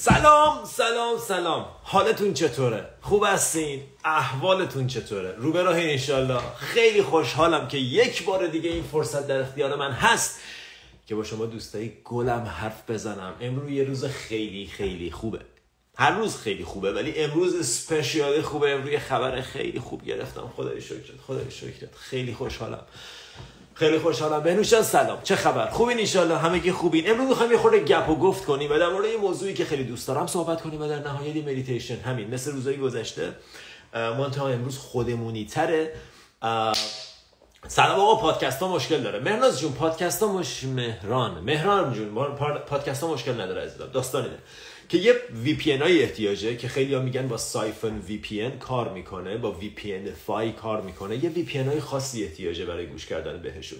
سلام 0.00 0.64
سلام 0.64 1.18
سلام. 1.18 1.66
حالتون 1.82 2.34
چطوره؟ 2.34 2.88
خوب 3.00 3.24
هستین؟ 3.26 3.82
احوالتون 4.04 4.86
چطوره؟ 4.86 5.34
رو 5.38 5.52
به 5.52 5.62
راه 5.62 5.76
انشالله 5.78 6.40
خیلی 6.56 7.02
خوشحالم 7.02 7.68
که 7.68 7.78
یک 7.78 8.24
بار 8.24 8.46
دیگه 8.46 8.70
این 8.70 8.82
فرصت 8.82 9.26
در 9.26 9.40
اختیار 9.40 9.76
من 9.76 9.90
هست 9.90 10.40
که 11.06 11.14
با 11.14 11.24
شما 11.24 11.46
دوستایی 11.46 11.96
گلم 12.04 12.42
حرف 12.42 12.90
بزنم. 12.90 13.34
امروز 13.40 13.70
یه 13.70 13.84
روز 13.84 14.04
خیلی 14.04 14.66
خیلی 14.66 15.10
خوبه. 15.10 15.40
هر 15.96 16.10
روز 16.10 16.36
خیلی 16.36 16.64
خوبه 16.64 16.92
ولی 16.92 17.14
امروز 17.16 17.54
اسپشیال 17.54 18.42
خوبه. 18.42 18.70
امروز 18.70 19.00
خبر 19.00 19.40
خیلی 19.40 19.80
خوب 19.80 20.04
گرفتم. 20.04 20.52
خدای 20.56 20.80
شکرت 20.80 21.20
خدای 21.26 21.50
شکرت. 21.50 21.94
خیلی 21.94 22.34
خوشحالم. 22.34 22.86
خیلی 23.78 23.98
خوشحالم. 23.98 24.42
بهنوش 24.42 24.80
سلام. 24.80 25.18
چه 25.22 25.36
خبر؟ 25.36 25.70
خوبین 25.70 25.98
همه 26.30 26.60
که 26.60 26.72
خوبین. 26.72 27.10
امروز 27.10 27.28
می‌خوایم 27.28 27.52
یه 27.52 27.58
خورده 27.58 27.78
گپ 27.78 28.08
و 28.08 28.16
گفت 28.16 28.44
کنیم 28.44 28.72
و 28.72 28.78
در 28.78 28.88
مورد 28.88 29.06
یه 29.06 29.16
موضوعی 29.16 29.54
که 29.54 29.64
خیلی 29.64 29.84
دوست 29.84 30.08
دارم 30.08 30.26
صحبت 30.26 30.62
کنیم 30.62 30.82
و 30.82 30.88
در 30.88 30.98
نهایت 30.98 31.36
مدیتیشن 31.36 31.96
همین 31.96 32.34
مثل 32.34 32.52
روزهای 32.52 32.76
گذشته. 32.76 33.32
منتها 33.94 34.48
امروز 34.48 34.78
خودمونی 34.78 35.44
تره. 35.44 35.92
سلام 37.68 38.00
آقا 38.00 38.14
پادکست 38.14 38.62
ها 38.62 38.68
مشکل 38.68 39.00
داره. 39.00 39.18
مهناز 39.18 39.60
جون 39.60 39.72
پادکست 39.72 40.22
ها 40.22 40.32
مش 40.32 40.64
مهران. 40.64 41.40
مهران 41.40 41.92
جون 41.92 42.14
پادکست 42.66 43.02
ها 43.02 43.12
مشکل 43.12 43.40
نداره 43.40 43.62
عزیزم. 43.62 43.86
داستان 43.92 44.24
اینه 44.24 44.38
که 44.88 44.98
یه 44.98 45.14
VPN 45.44 45.82
های 45.82 46.02
احتیاجه 46.02 46.56
که 46.56 46.68
خیلی 46.68 46.94
ها 46.94 47.02
میگن 47.02 47.28
با 47.28 47.36
Psiphon 47.36 48.02
VPN 48.08 48.58
کار 48.60 48.92
می‌کنه 48.92 49.36
با 49.36 49.56
VPNify 49.60 50.52
کار 50.52 50.82
می‌کنه. 50.82 51.24
یه 51.24 51.32
VPN 51.34 51.68
های 51.68 51.80
خاصی 51.80 52.24
احتیاجه 52.24 52.64
برای 52.64 52.86
گوش 52.86 53.06
کردن 53.06 53.42
بهشون. 53.42 53.78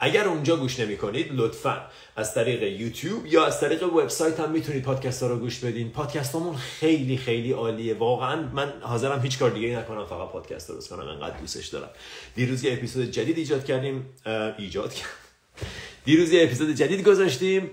اگر 0.00 0.24
اونجا 0.24 0.56
گوش 0.56 0.80
نمی 0.80 0.96
کنید 0.96 1.26
لطفا 1.32 1.82
از 2.16 2.34
طریق 2.34 2.62
یوتیوب 2.62 3.26
یا 3.26 3.46
از 3.46 3.60
طریق 3.60 3.82
وبسایت 3.82 4.40
هم 4.40 4.50
می‌تونید 4.50 4.82
پادکست 4.82 5.22
ها 5.22 5.28
رو 5.28 5.38
گوش 5.38 5.58
بدین. 5.58 5.90
پادکست 5.90 6.34
همون 6.34 6.56
خیلی 6.56 7.16
خیلی 7.16 7.52
عالیه. 7.52 7.94
واقعا 7.94 8.42
من 8.52 8.72
حاضرم 8.80 9.22
هیچ 9.22 9.38
کار 9.38 9.50
دیگه 9.50 9.78
نکنم 9.78 10.04
فقط 10.04 10.28
پادکست 10.28 10.68
درست 10.68 10.88
کنم. 10.90 11.08
انقدر 11.08 11.40
دوستش 11.40 11.66
دارم. 11.66 11.90
دیروز 12.34 12.64
یه 12.64 12.72
اپیزود 12.72 13.10
جدید 13.10 13.38
ایجاد 13.38 13.64
کردیم. 13.64 14.06
ایجاد 14.58 14.94
کردیم. 14.94 15.12
دیروز 16.04 16.32
یه 16.32 16.42
اپیزود 16.42 16.74
جدید 16.74 17.08
گذاشتیم. 17.08 17.70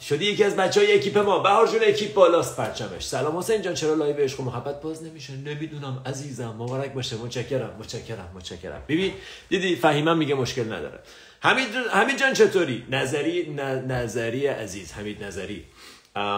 شدی 0.00 0.24
یکی 0.24 0.44
از 0.44 0.56
بچه 0.56 0.80
های 0.80 0.94
اکیپ 0.94 1.18
ما. 1.18 1.38
بهار 1.38 1.66
جون 1.66 1.80
اکیپ 1.86 2.14
بالاست 2.14 2.56
پرچمش. 2.56 3.06
سلام 3.06 3.36
حسین 3.38 3.62
جان 3.62 3.74
چرا 3.74 3.94
live 3.94 4.16
عشق 4.16 4.40
و 4.40 4.42
محبت 4.42 4.80
باز 4.82 5.02
نمیشه؟ 5.02 5.32
نمی‌دونم 5.32 6.02
عزیزم. 6.06 6.56
مبارک 6.58 6.92
باشه. 6.92 7.16
متشکرم 7.16 7.76
متشکرم 7.78 8.32
متشکرم. 8.34 8.82
ببین 8.88 9.12
دیدی 9.48 9.76
فهیمم 9.76 10.18
میگه 10.18 10.34
مشکل 10.34 10.72
نداره. 10.72 11.00
حمید 11.40 11.68
حمید 11.92 12.18
جان 12.18 12.32
چطوری؟ 12.32 12.86
نظری 12.90 13.54
نظری 13.88 14.46
عزیز 14.46 14.92
حمید 14.92 15.24
نظری. 15.24 15.64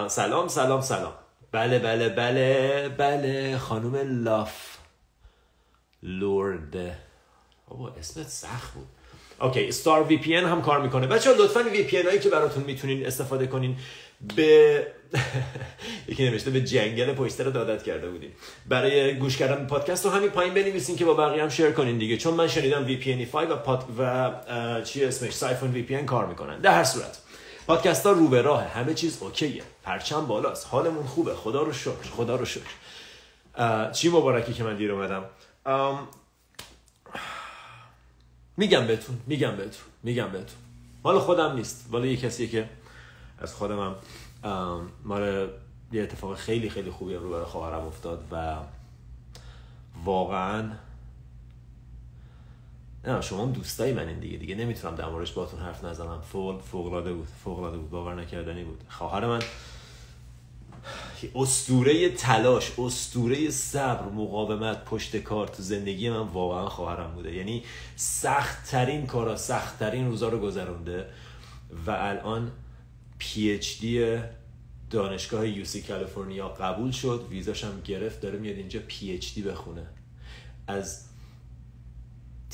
سلام 0.08 0.48
سلام 0.48 0.80
سلام. 0.80 1.14
بله 1.52 1.78
بله 1.78 2.08
بله 2.08 2.88
بله. 2.88 3.58
خانم 3.58 4.24
لاف 4.24 4.76
لورد 6.02 6.98
بابا 7.68 7.92
اسمت 7.98 8.28
سخت 8.28 8.74
بود. 8.74 8.86
اوکی 9.40 9.72
ستار 9.72 10.02
وی 10.02 10.16
پی 10.16 10.34
هم 10.34 10.62
کار 10.62 10.82
می‌کنه. 10.82 11.06
بچه 11.06 11.30
ها 11.30 11.36
لطفا 11.36 11.60
وی 11.60 11.82
پی 11.82 12.02
هایی 12.02 12.18
که 12.18 12.28
براتون 12.28 12.64
می‌تونین 12.64 13.06
استفاده 13.06 13.46
کنین 13.46 13.76
به 14.36 14.86
یکی 16.08 16.30
نوشته 16.30 16.50
به 16.50 16.60
جنگل 16.60 17.16
رو 17.16 17.50
دادت 17.50 17.82
کرده 17.82 18.08
بودین 18.08 18.30
برای 18.68 19.14
گوش 19.14 19.36
کردن 19.36 19.66
پادکست 19.66 20.04
رو 20.04 20.10
همین 20.10 20.30
پایین 20.30 20.54
بنویسین 20.54 20.96
که 20.96 21.04
با 21.04 21.14
بقیه 21.14 21.42
هم 21.42 21.48
share 21.48 21.70
کنین 21.70 21.98
دیگه. 21.98 22.16
چون 22.16 22.34
من 22.34 22.48
شنیدم 22.48 22.86
وی 22.86 22.96
پی 22.96 23.26
5 23.26 23.50
و 23.50 23.56
پاد 23.56 23.84
و 23.98 24.32
چی 24.84 25.04
اسمش؟ 25.04 25.32
Psiphon 25.32 25.70
VPN 25.70 26.02
کار 26.02 26.26
می‌کنن. 26.26 26.60
در 26.60 26.74
هر 26.74 26.84
صورت 26.84 27.18
پادکست 27.66 28.06
ها 28.06 28.12
رو 28.12 28.28
به 28.28 28.42
راه 28.42 28.62
همه 28.62 28.94
چیز 28.94 29.18
OK 29.20 29.41
ه. 29.41 29.62
پرچم 29.82 30.26
بالاست. 30.26 30.66
حالمون 30.70 31.04
خوبه. 31.04 31.34
خدا 31.34 31.62
رو 31.62 31.72
شکر. 31.72 32.10
خدا 32.16 32.36
رو 32.36 32.44
شکر. 32.44 33.90
چی 33.92 34.08
مبارکی 34.08 34.52
که 34.52 34.64
من 34.64 34.76
دیر 34.76 34.92
اومدم. 34.92 35.24
میگم 38.56 38.86
بهتون 38.86 39.20
میگم 39.26 39.56
بهتون 39.56 39.86
میگم 40.02 40.28
بهتون. 40.28 40.58
مال 41.04 41.18
خودم 41.18 41.56
نیست. 41.56 41.88
ولی 41.92 42.10
یه 42.10 42.16
کسی 42.16 42.48
که 42.48 42.68
از 43.38 43.54
خودم 43.54 43.96
هم 44.44 44.88
مال 45.04 45.48
یه 45.92 46.02
اتفاق 46.02 46.36
خیلی 46.36 46.70
خیلی 46.70 46.90
خوبی 46.90 47.14
رو 47.14 47.30
برای 47.30 47.44
خواهرم 47.44 47.86
افتاد 47.86 48.24
و 48.32 48.56
واقعا 50.04 50.70
نه 53.04 53.20
شما 53.20 53.42
هم 53.42 53.52
دوستای 53.52 53.92
من 53.92 54.08
این 54.08 54.18
دیگه. 54.18 54.38
دیگه 54.38 54.54
نمی‌تونم 54.54 54.94
در 54.94 55.08
موردش 55.08 55.32
باتون 55.32 55.60
حرف 55.60 55.84
نزنم. 55.84 56.20
فوق 56.20 56.62
فوق 56.62 57.04
بود. 57.04 57.28
فوق 57.44 57.70
بود. 57.70 57.90
باور 57.90 58.14
نکردنی 58.14 58.64
بود. 58.64 58.84
خواهر 58.88 59.26
من 59.26 59.42
استوره 61.34 62.08
تلاش 62.08 62.72
استوره 62.78 63.50
صبر 63.50 64.08
مقاومت 64.08 64.84
پشت 64.84 65.16
کار 65.16 65.48
تو 65.48 65.62
زندگی 65.62 66.10
من 66.10 66.16
واقعا 66.16 66.68
خواهرم 66.68 67.14
بوده. 67.14 67.34
یعنی 67.34 67.62
سخت 67.96 68.70
ترین 68.70 69.06
کارا 69.06 69.36
سخت 69.36 69.78
ترین 69.78 70.06
روزا 70.06 70.28
رو 70.28 70.38
گذرونده 70.38 71.06
و 71.86 71.90
الان 71.90 72.52
PhD 73.18 74.18
دانشگاه 74.90 75.48
UC 75.48 75.82
کالیفرنیا 75.82 76.48
قبول 76.48 76.90
شد. 76.90 77.26
ویزاش 77.30 77.64
هم 77.64 77.80
گرفت 77.84 78.20
داره 78.20 78.38
میاد 78.38 78.56
اینجا 78.56 78.80
PhD 78.86 79.42
بخونه. 79.42 79.86
از 80.66 81.04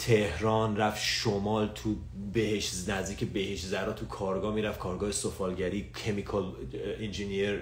تهران 0.00 0.77
رفت 0.77 1.03
شمال 1.03 1.69
تو 1.75 1.97
بهش 2.33 2.71
نزدیک 2.88 3.25
بهش 3.25 3.61
زرا 3.61 3.93
تو 3.93 4.06
کارگاه 4.06 4.55
می‌رفت. 4.55 4.78
کارگاه 4.78 5.12
سفالگری 5.12 5.91
chemical 6.05 6.53
engineer 7.00 7.61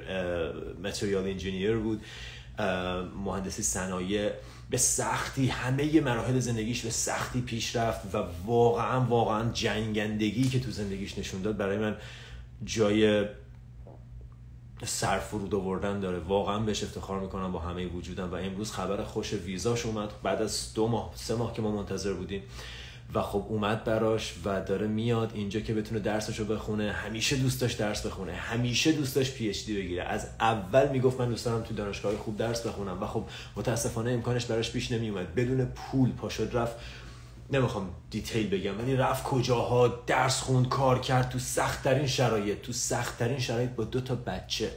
material 0.82 1.24
engineer 1.24 1.76
بود. 1.76 2.00
مهندسی 3.24 3.62
صنایع. 3.62 4.30
به 4.70 4.76
سختی 4.76 5.46
همه 5.46 6.00
مراحل 6.00 6.38
زندگیش 6.38 6.80
به 6.80 6.90
سختی 6.90 7.40
پیش 7.40 7.76
رفت 7.76 8.14
و 8.14 8.24
واقعا 8.46 9.00
واقعا 9.00 9.52
جنگندگی 9.52 10.48
که 10.48 10.60
تو 10.60 10.70
زندگیش 10.70 11.18
نشون 11.18 11.42
داد 11.42 11.56
برای 11.56 11.78
من 11.78 11.96
جای 12.64 13.24
سر 14.86 15.18
فرود 15.18 15.54
آوردن 15.54 16.00
داره. 16.00 16.18
واقعا 16.18 16.58
بهش 16.58 16.82
افتخار 16.84 17.20
می‌کنم 17.20 17.52
با 17.52 17.58
همه 17.58 17.86
وجودم. 17.86 18.32
و 18.32 18.34
امروز 18.34 18.72
خبر 18.72 19.04
خوش 19.04 19.32
ویزاش 19.32 19.86
اومد. 19.86 20.10
بعد 20.22 20.42
از 20.42 20.74
دو 20.74 20.88
ماه 20.88 21.12
سه 21.14 21.34
ماه 21.34 21.52
که 21.52 21.62
ما 21.62 21.70
منتظر 21.70 22.12
بودیم. 22.12 22.42
و 23.14 23.22
خب 23.22 23.44
اومد 23.48 23.84
براش 23.84 24.34
و 24.44 24.60
داره 24.60 24.86
میاد 24.86 25.30
اینجا 25.34 25.60
که 25.60 25.74
بتونه 25.74 26.00
درسشو 26.00 26.44
بخونه. 26.44 26.92
همیشه 26.92 27.36
دوست 27.36 27.60
داشت 27.60 27.78
درس 27.78 28.06
بخونه. 28.06 28.32
همیشه 28.32 28.92
دوست 28.92 29.16
داشت 29.16 29.34
PhD 29.34 29.82
بگیره. 29.82 30.02
از 30.02 30.26
اول 30.40 30.88
می‌گفت 30.88 31.20
من 31.20 31.28
دوست 31.28 31.44
دارم 31.44 31.62
تو 31.62 31.74
دانشگاه 31.74 32.16
خوب 32.16 32.36
درس 32.36 32.66
بخونم. 32.66 33.02
و 33.02 33.06
خب 33.06 33.24
متاسفانه 33.56 34.10
امکانش 34.10 34.44
براش 34.46 34.72
پیش 34.72 34.92
نمیومد 34.92 35.34
بدون 35.34 35.64
پول 35.64 36.12
پاشد 36.12 36.56
رفت 36.56 36.76
نمی‌خوام 37.50 37.90
detail 38.10 38.48
بگم 38.48 38.78
ولی 38.78 38.96
رفت 38.96 39.24
کجاها 39.24 39.88
درس 39.88 40.40
خوند 40.40 40.68
کار 40.68 40.98
کرد 40.98 41.28
تو 41.28 41.38
سخت 41.38 41.84
ترین 41.84 42.06
شرایط 42.06 42.62
تو 42.62 42.72
سخت 42.72 43.18
ترین 43.18 43.38
شرایط 43.38 43.70
با 43.70 43.84
دو 43.84 44.00
تا 44.00 44.14
بچه 44.14 44.70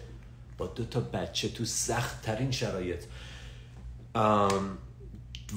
با 0.57 0.67
دو 0.67 0.85
تا 0.85 0.99
بچه 0.99 1.49
تو 1.49 1.65
سخت 1.65 2.21
ترین 2.21 2.51
شرایط 2.51 3.03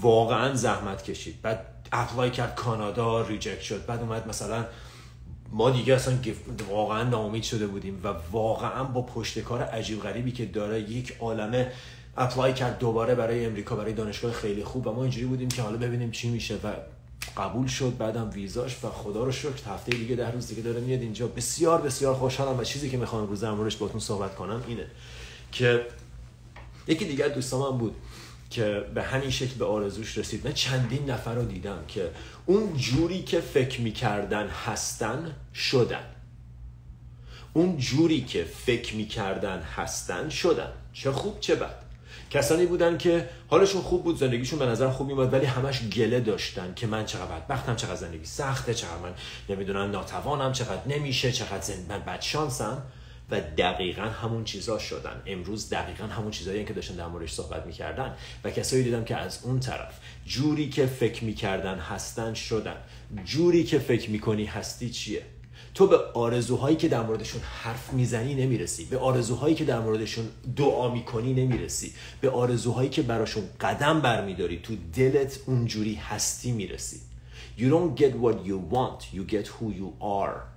واقعا 0.00 0.54
زحمت 0.54 1.03
کشید. 1.03 1.42
بعد 1.42 1.66
apply 1.92 2.31
کرد 2.30 2.54
کانادا 2.54 3.20
reject 3.20 3.60
شد. 3.60 3.86
بعد 3.86 4.00
اومد 4.00 4.28
مثلا 4.28 4.66
ما 5.50 5.70
دیگه 5.70 5.94
اصلا 5.94 6.19
واقعا 6.69 7.03
ناامید 7.03 7.42
شده 7.42 7.66
بودیم 7.66 8.00
و 8.04 8.14
واقعا 8.32 8.84
با 8.84 9.03
پشت 9.03 9.38
کار 9.38 9.62
عجیب 9.62 10.03
غریبی 10.03 10.32
که 10.32 10.47
داره 10.47 10.80
یک 10.80 11.16
عالمه 11.20 11.72
apply 12.16 12.54
کرد 12.54 12.78
دوباره 12.78 13.14
برای 13.14 13.47
امریکا 13.47 13.76
برای 13.76 13.92
دانشگاه 13.92 14.32
خیلی 14.32 14.64
خوب 14.64 14.86
و 14.86 14.92
ما 14.92 15.03
اینجوری 15.03 15.26
بودیم 15.26 15.48
که 15.48 15.62
حالا 15.62 15.76
ببینیم 15.76 16.10
چی 16.10 16.28
میشه 16.30 16.54
و 16.54 16.72
قبول 17.36 17.66
شد 17.66 17.96
بعدم 17.98 18.30
ویزاش 18.30 18.76
و 18.84 18.90
خدا 18.90 19.24
رو 19.24 19.32
شکر 19.32 19.68
هفته 19.74 19.92
دیگه 19.92 20.16
ده 20.16 20.30
روز 20.30 20.48
دیگه 20.48 20.62
داره 20.62 20.80
میاد 20.80 21.00
اینجا. 21.00 21.26
بسیار 21.26 21.80
بسیار 21.80 22.15
خوشحالم 22.15 22.59
و 22.59 22.65
چیزی 22.65 22.91
که 22.91 22.97
می‌خوام 22.97 23.22
امروز 23.22 23.41
در 23.41 23.50
موردش 23.50 23.76
باتون 23.76 24.00
صحبت 24.00 24.34
کنم 24.34 24.62
اینه 24.68 24.86
که 25.53 25.86
یکی 26.86 27.04
دیگر 27.04 27.28
دوستام 27.28 27.78
بود 27.78 27.94
که 28.50 28.84
به 28.94 29.03
همین 29.03 29.30
شکل 29.30 29.54
به 29.54 29.65
آرزوش 29.65 30.18
رسید. 30.18 30.47
من 30.47 30.53
چندین 30.53 31.10
نفر 31.10 31.34
رو 31.34 31.44
دیدم 31.44 31.78
که 31.88 32.10
اون 32.47 32.76
جوری 32.76 33.22
که 33.22 33.41
فکر 33.41 33.80
می‌کردن 33.80 34.48
هستن 34.48 35.34
شدن. 35.54 36.04
اون 37.53 37.77
جوری 37.77 38.24
که 38.24 38.44
فکر 38.44 38.94
می‌کردن 38.94 39.59
هستن 39.59 40.28
شدن. 40.28 40.72
چه 40.92 41.12
خوب 41.12 41.41
چه 41.41 41.54
بد. 41.54 41.84
کسانی 42.30 42.66
بودن 42.66 42.98
که 42.98 43.28
حالشون 43.48 43.82
خوب 43.82 44.04
بود 44.04 44.18
زندگیشون 44.18 44.59
به 44.59 44.66
نظر 44.66 44.91
خوب 44.91 45.06
میومد 45.06 45.32
ولی 45.32 45.47
همش 45.47 45.88
گله 45.88 46.21
داشتن 46.21 46.72
که 46.76 46.86
من 46.86 47.04
چقدر 47.04 47.26
بدبختم 47.26 47.76
چقدر 47.76 47.94
زندگی 47.94 48.24
سخته 48.24 48.74
چقدر 48.74 48.98
من 49.03 49.15
نمی‌دونم 49.48 49.91
ناتوانم 49.91 50.53
چقدر 50.53 50.88
نمیشه 50.88 51.32
چقدر 51.32 51.60
زند... 51.60 51.86
من 51.88 51.98
بد 51.98 52.21
شانسم. 52.21 52.82
و 53.30 53.41
دقیقا 53.41 54.03
همون 54.03 54.44
چیزا 54.44 54.78
شدن. 54.78 55.22
امروز 55.26 55.71
دقیقا 55.71 56.04
همون 56.04 56.30
چیزایی 56.30 56.65
که 56.65 56.72
داشتن 56.72 56.94
در 56.94 57.06
موردش 57.06 57.32
صحبت 57.32 57.66
می‌کردن. 57.66 58.15
و 58.44 58.50
کسایی 58.50 58.82
دیدم 58.82 59.04
که 59.04 59.16
از 59.16 59.38
اون 59.42 59.60
طرف 59.60 59.98
جوری 60.27 60.68
که 60.68 60.86
فکر 60.86 61.24
می‌کردن 61.24 61.78
هستن 61.78 62.34
شدن. 62.34 62.77
جوری 63.24 63.65
که 63.65 63.78
فکر 63.78 64.10
می‌کنی 64.10 64.44
هستی 64.44 64.91
چیه؟ 64.91 65.22
تو 65.74 65.86
به 65.86 65.97
آرزوهایی 66.15 66.76
که 66.76 66.88
در 66.88 67.03
موردشون 67.03 67.41
حرف 67.62 67.92
می‌زنی 67.92 68.34
نمی‌رسی. 68.34 68.84
به 68.84 68.98
آرزوهایی 68.98 69.54
که 69.54 69.65
در 69.65 69.80
موردشون 69.80 70.24
دعا 70.56 70.91
می‌کنی 70.94 71.34
نمی‌رسی. 71.34 71.92
به 72.21 72.30
آرزوهایی 72.30 72.88
که 72.88 73.03
براشون 73.03 73.44
قدم 73.60 74.00
برمیداری 74.00 74.60
تو 74.62 74.74
دلت 74.94 75.38
اونجوری 75.47 75.94
هستی 75.94 76.53
می‌رسی. 76.53 77.00
You 77.59 77.62
don't 77.62 78.00
get 78.00 78.12
what 78.24 78.36
you 78.48 78.74
want. 78.74 79.15
You 79.15 79.32
get 79.32 79.47
who 79.47 79.66
you 79.80 80.04
are. 80.04 80.53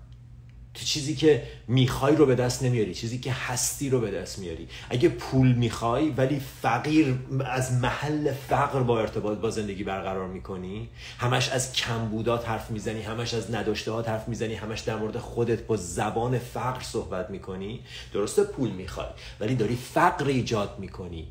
تو 0.77 0.85
چیزی 0.85 1.15
که 1.15 1.43
می‌خوای 1.67 2.15
رو 2.15 2.25
به 2.25 2.35
دست 2.35 2.63
نمیاری 2.63 2.93
چیزی 2.93 3.19
که 3.19 3.31
هستی 3.31 3.89
رو 3.89 3.99
به 3.99 4.11
دست 4.11 4.39
میاری. 4.39 4.67
اگه 4.89 5.09
پول 5.09 5.53
می‌خوای 5.53 6.09
ولی 6.09 6.41
فقیر 6.61 7.15
از 7.45 7.73
محل 7.73 8.33
فقر 8.33 8.79
با 8.79 8.99
ارتباط 8.99 9.37
با 9.37 9.49
زندگی 9.49 9.83
برقرار 9.83 10.27
می‌کنی 10.27 10.89
همش 11.17 11.49
از 11.49 11.73
کمبودات 11.73 12.49
حرف 12.49 12.71
می‌زنی 12.71 13.01
همش 13.01 13.33
از 13.33 13.55
نداشتهات 13.55 14.09
حرف 14.09 14.27
می‌زنی 14.27 14.53
همش 14.53 14.79
در 14.79 14.95
مورد 14.95 15.17
خودت 15.17 15.63
با 15.63 15.77
زبان 15.77 16.39
فقر 16.39 16.81
صحبت 16.81 17.29
می‌کنی 17.29 17.79
درسته 18.13 18.43
پول 18.43 18.69
می‌خوای 18.69 19.07
ولی 19.39 19.55
داری 19.55 19.75
فقر 19.75 20.27
ایجاد 20.27 20.75
می‌کنی. 20.79 21.27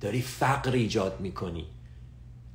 داری 0.00 0.22
فقر 0.22 0.72
ایجاد 0.72 1.20
می‌کنی. 1.20 1.66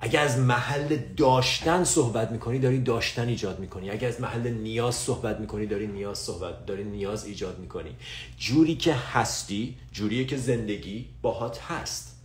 اگه 0.04 0.20
از 0.20 0.40
محل 0.40 0.98
داشتن 1.18 1.84
صحبت 1.84 2.32
می‌کنی 2.32 2.60
داری 2.60 2.80
داشتن 2.80 3.28
ایجاد 3.28 3.60
می‌کنی. 3.60 3.90
اگه 3.90 4.08
از 4.08 4.22
محل 4.22 4.50
نیاز 4.50 4.96
صحبت 4.96 5.40
می‌کنی 5.40 5.66
داری 5.66 5.88
نیاز 5.88 6.18
صحبت 6.18 6.66
داری 6.66 6.84
نیاز 6.84 7.26
ایجاد 7.26 7.60
می‌کنی. 7.60 7.96
جوری 8.38 8.76
که 8.76 8.94
هستی 8.94 9.78
جوریه 9.92 10.26
که 10.26 10.38
زندگی 10.38 11.06
باهات 11.22 11.62
هست. 11.62 12.16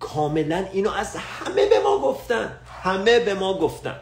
کاملا 0.00 0.66
اینو 0.72 0.90
از 0.90 1.16
همه 1.16 1.66
به 1.66 1.80
ما 1.84 1.98
گفتن. 1.98 2.58
همه 2.82 3.20
به 3.20 3.34
ما 3.34 3.58
گفتن. 3.58 3.96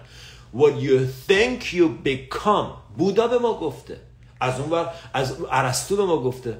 What 0.56 0.82
you 0.82 1.30
think 1.30 1.64
you 1.64 1.88
become. 2.04 2.66
بودا 2.98 3.28
به 3.28 3.38
ما 3.38 3.60
گفته. 3.60 4.00
از 4.40 4.60
اون 4.60 4.70
بر 4.70 4.88
از 5.14 5.36
ارسطو 5.50 5.96
به 5.96 6.04
ما 6.04 6.22
گفته. 6.22 6.58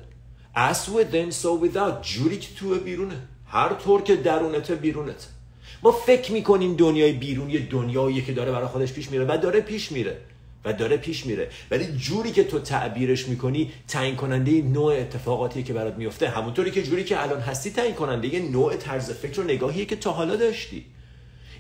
As 0.57 0.77
within 0.77 1.35
so 1.43 1.65
without 1.65 2.03
جوری 2.03 2.39
که 2.39 2.55
تو 2.55 2.75
بیرونه. 2.75 3.17
هر 3.47 3.75
طور 3.75 4.03
که 4.03 4.17
درونته 4.17 4.75
بیرونته 4.75 5.36
ما 5.83 5.93
فکر 5.93 6.33
می‌کنیم 6.33 6.77
دنیای 6.77 7.13
بیرون 7.13 7.51
یه 7.51 7.67
دنیاییه 7.67 8.25
که 8.25 8.33
داره 8.33 8.53
برای 8.53 8.67
خودش 8.67 8.93
پیش 8.93 9.11
میره 9.11 9.25
و 9.25 9.39
داره 9.39 9.61
پیش 9.61 9.93
میره 9.93 10.17
و 10.65 10.73
داره 10.73 10.97
پیش 10.97 11.27
میره. 11.27 11.49
ولی 11.71 11.85
جوری 11.97 12.33
که 12.33 12.45
تو 12.45 12.59
تعبیرش 12.59 13.29
می‌کنی 13.29 13.73
تعیین 13.89 14.17
کننده 14.17 14.63
نوع 14.63 14.95
اتفاقاتی 14.95 15.63
که 15.63 15.73
برات 15.73 15.97
میفته 15.97 16.29
همونطوری 16.29 16.71
که 16.71 16.83
جوری 16.83 17.05
که 17.05 17.23
الان 17.23 17.41
هستی 17.41 17.71
تعیین 17.71 17.95
کننده 17.95 18.41
نوع 18.41 18.77
طرز 18.77 19.11
فکر 19.11 19.41
و 19.41 19.45
نگاهیه 19.45 19.85
که 19.85 19.97
تا 19.97 20.13
حالا 20.13 20.37
داشتی. 20.37 20.85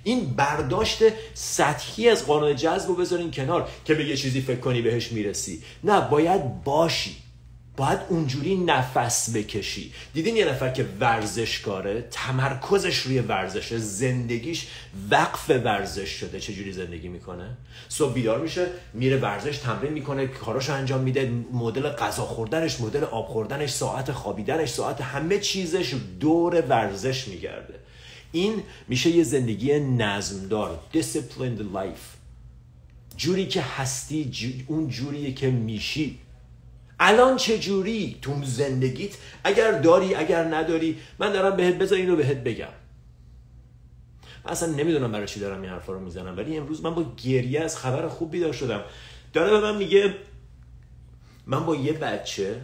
این 0.04 0.24
برداشت 0.24 0.98
سطحی 1.34 2.08
از 2.08 2.26
قانون 2.26 2.56
جذب 2.56 2.88
رو 2.88 2.94
بذارین 2.94 3.30
کنار 3.30 3.68
که 3.84 3.94
به 3.94 4.04
یه 4.04 4.16
چیزی 4.16 4.40
فکر 4.40 4.60
کنی 4.60 4.82
بهش 4.82 5.12
می‌رسی. 5.12 5.62
نه 5.84 6.00
باید 6.10 6.64
باشی. 6.64 7.16
باید 7.76 7.98
اونجوری 8.08 8.56
نفس 8.56 9.36
بکشی. 9.36 9.92
دیدین 10.14 10.36
یه 10.36 10.48
نفر 10.48 10.70
که 10.70 10.86
ورزشکاره 11.00 12.08
تمرکزش 12.10 12.98
روی 12.98 13.20
ورزشه 13.20 13.78
زندگیش 13.78 14.66
وقف 15.10 15.50
ورزش 15.50 16.08
شده. 16.08 16.40
چجوری 16.40 16.72
زندگی 16.72 17.08
می‌کنه؟ 17.08 17.56
صبح 17.88 18.12
بیدار 18.12 18.40
میشه 18.40 18.66
میره 18.94 19.16
ورزش 19.16 19.58
تمرین 19.58 19.92
می‌کنه 19.92 20.26
کاراشو 20.26 20.74
انجام 20.74 21.00
میده 21.00 21.32
مدل 21.52 21.88
غذا 21.88 22.22
خوردنش 22.22 22.80
مدل 22.80 23.04
آب 23.04 23.26
خوردنش 23.26 23.70
ساعت 23.70 24.12
خوابیدنش 24.12 24.68
ساعت 24.68 25.00
همه 25.00 25.38
چیزش 25.38 25.94
دور 26.20 26.60
ورزش 26.60 27.28
میگرده. 27.28 27.74
این 28.32 28.62
میشه 28.88 29.10
یه 29.10 29.24
زندگی 29.24 29.78
نظمدار 29.80 30.80
disciplined 30.94 31.76
life. 31.76 32.16
جوری 33.16 33.46
که 33.46 33.62
هستی 33.62 34.64
اون 34.66 34.88
جوریه 34.88 35.32
که 35.32 35.50
میشی. 35.50 36.18
الان 37.00 37.36
چه 37.36 37.58
جوری 37.58 38.18
تو 38.22 38.44
زندگیت؟ 38.44 39.16
اگر 39.44 39.72
داری 39.72 40.14
اگر 40.14 40.44
نداری 40.44 40.98
من 41.18 41.32
دارم 41.32 41.56
بهت 41.56 41.74
بذار 41.74 41.98
اینو 41.98 42.16
بهت 42.16 42.36
بگم. 42.36 42.68
اصلا 44.46 44.72
نمی‌دونم 44.72 45.12
برای 45.12 45.26
چی 45.26 45.40
دارم 45.40 45.62
این 45.62 45.70
حرفا 45.70 45.92
رو 45.92 46.00
می‌زنم 46.00 46.36
ولی 46.36 46.56
امروز 46.56 46.82
من 46.82 46.94
با 46.94 47.04
گریه 47.24 47.60
از 47.60 47.78
خبر 47.78 48.08
خوب 48.08 48.30
بیدار 48.30 48.52
شدم. 48.52 48.80
داره 49.32 49.50
به 49.50 49.60
من 49.60 49.76
میگه 49.76 50.14
من 51.46 51.66
با 51.66 51.76
یه 51.76 51.92
بچه 51.92 52.60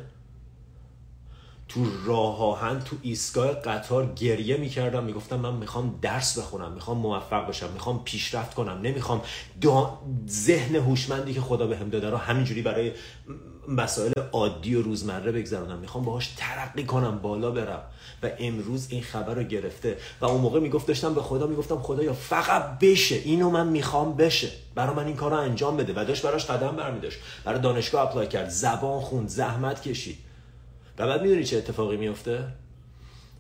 تو 1.75 1.87
راه 2.05 2.43
آهن 2.43 2.81
تو 2.81 2.97
ایستگاه 3.03 3.53
قطار 3.53 4.13
گریه 4.17 4.57
می‌کردم 4.57 5.05
می‌گفتم 5.05 5.37
من 5.37 5.55
می‌خوام 5.55 5.99
درس 6.03 6.39
بخونم 6.39 6.73
می‌خوام 6.73 6.99
موفق 6.99 7.49
بشم 7.49 7.71
می‌خوام 7.73 8.05
پیشرفت 8.05 8.55
کنم 8.55 8.81
نمی‌خوام 8.83 9.23
ذهن 10.29 10.77
هوشمندی 10.77 11.35
که 11.35 11.41
خدا 11.41 11.67
بهم 11.67 11.89
داده 11.89 12.11
رو 12.11 12.17
همینجوری 12.17 12.63
برای 12.63 12.93
مسائل 13.69 14.13
عادی 14.33 14.75
و 14.75 14.83
روزمره 14.83 15.33
بگذرونم. 15.33 15.79
می‌خوام 15.79 16.05
باهاش 16.05 16.29
ترقی 16.37 16.85
کنم 16.85 17.19
بالا 17.19 17.51
برم. 17.51 17.83
و 18.23 18.31
امروز 18.39 18.87
این 18.91 19.03
خبر 19.03 19.35
رو 19.35 19.43
گرفته. 19.43 19.97
و 20.21 20.25
اون 20.25 20.41
موقع 20.41 20.61
می‌گفت 20.61 20.87
داشتم 20.87 21.15
به 21.15 21.23
خدا 21.23 21.47
می‌گفتم 21.47 21.79
خدایا 21.79 22.13
فقط 22.13 22.79
بشه. 22.79 23.15
اینو 23.15 23.51
من 23.51 23.67
می‌خوام 23.67 24.17
بشه. 24.17 24.49
برای 24.75 24.97
من 24.97 25.07
این 25.07 25.17
کار 25.17 25.31
رو 25.31 25.37
انجام 25.37 25.77
بده. 25.77 25.93
و 25.97 26.05
داشت 26.05 26.23
براش 26.23 26.47
قدم 26.47 26.77
برمیداشت. 26.77 27.19
برای 27.45 27.61
دانشگاه 27.61 28.03
اپلای 28.03 28.29
کرد. 28.29 28.49
زبان 28.49 29.01
خوند 29.01 29.29
زحمت 29.29 29.83
کشید. 29.83 30.19
و 30.99 31.06
بعد 31.06 31.23
می‌دونی 31.23 31.44
چه 31.44 31.56
اتفاقی 31.56 31.97
میفته 31.97 32.44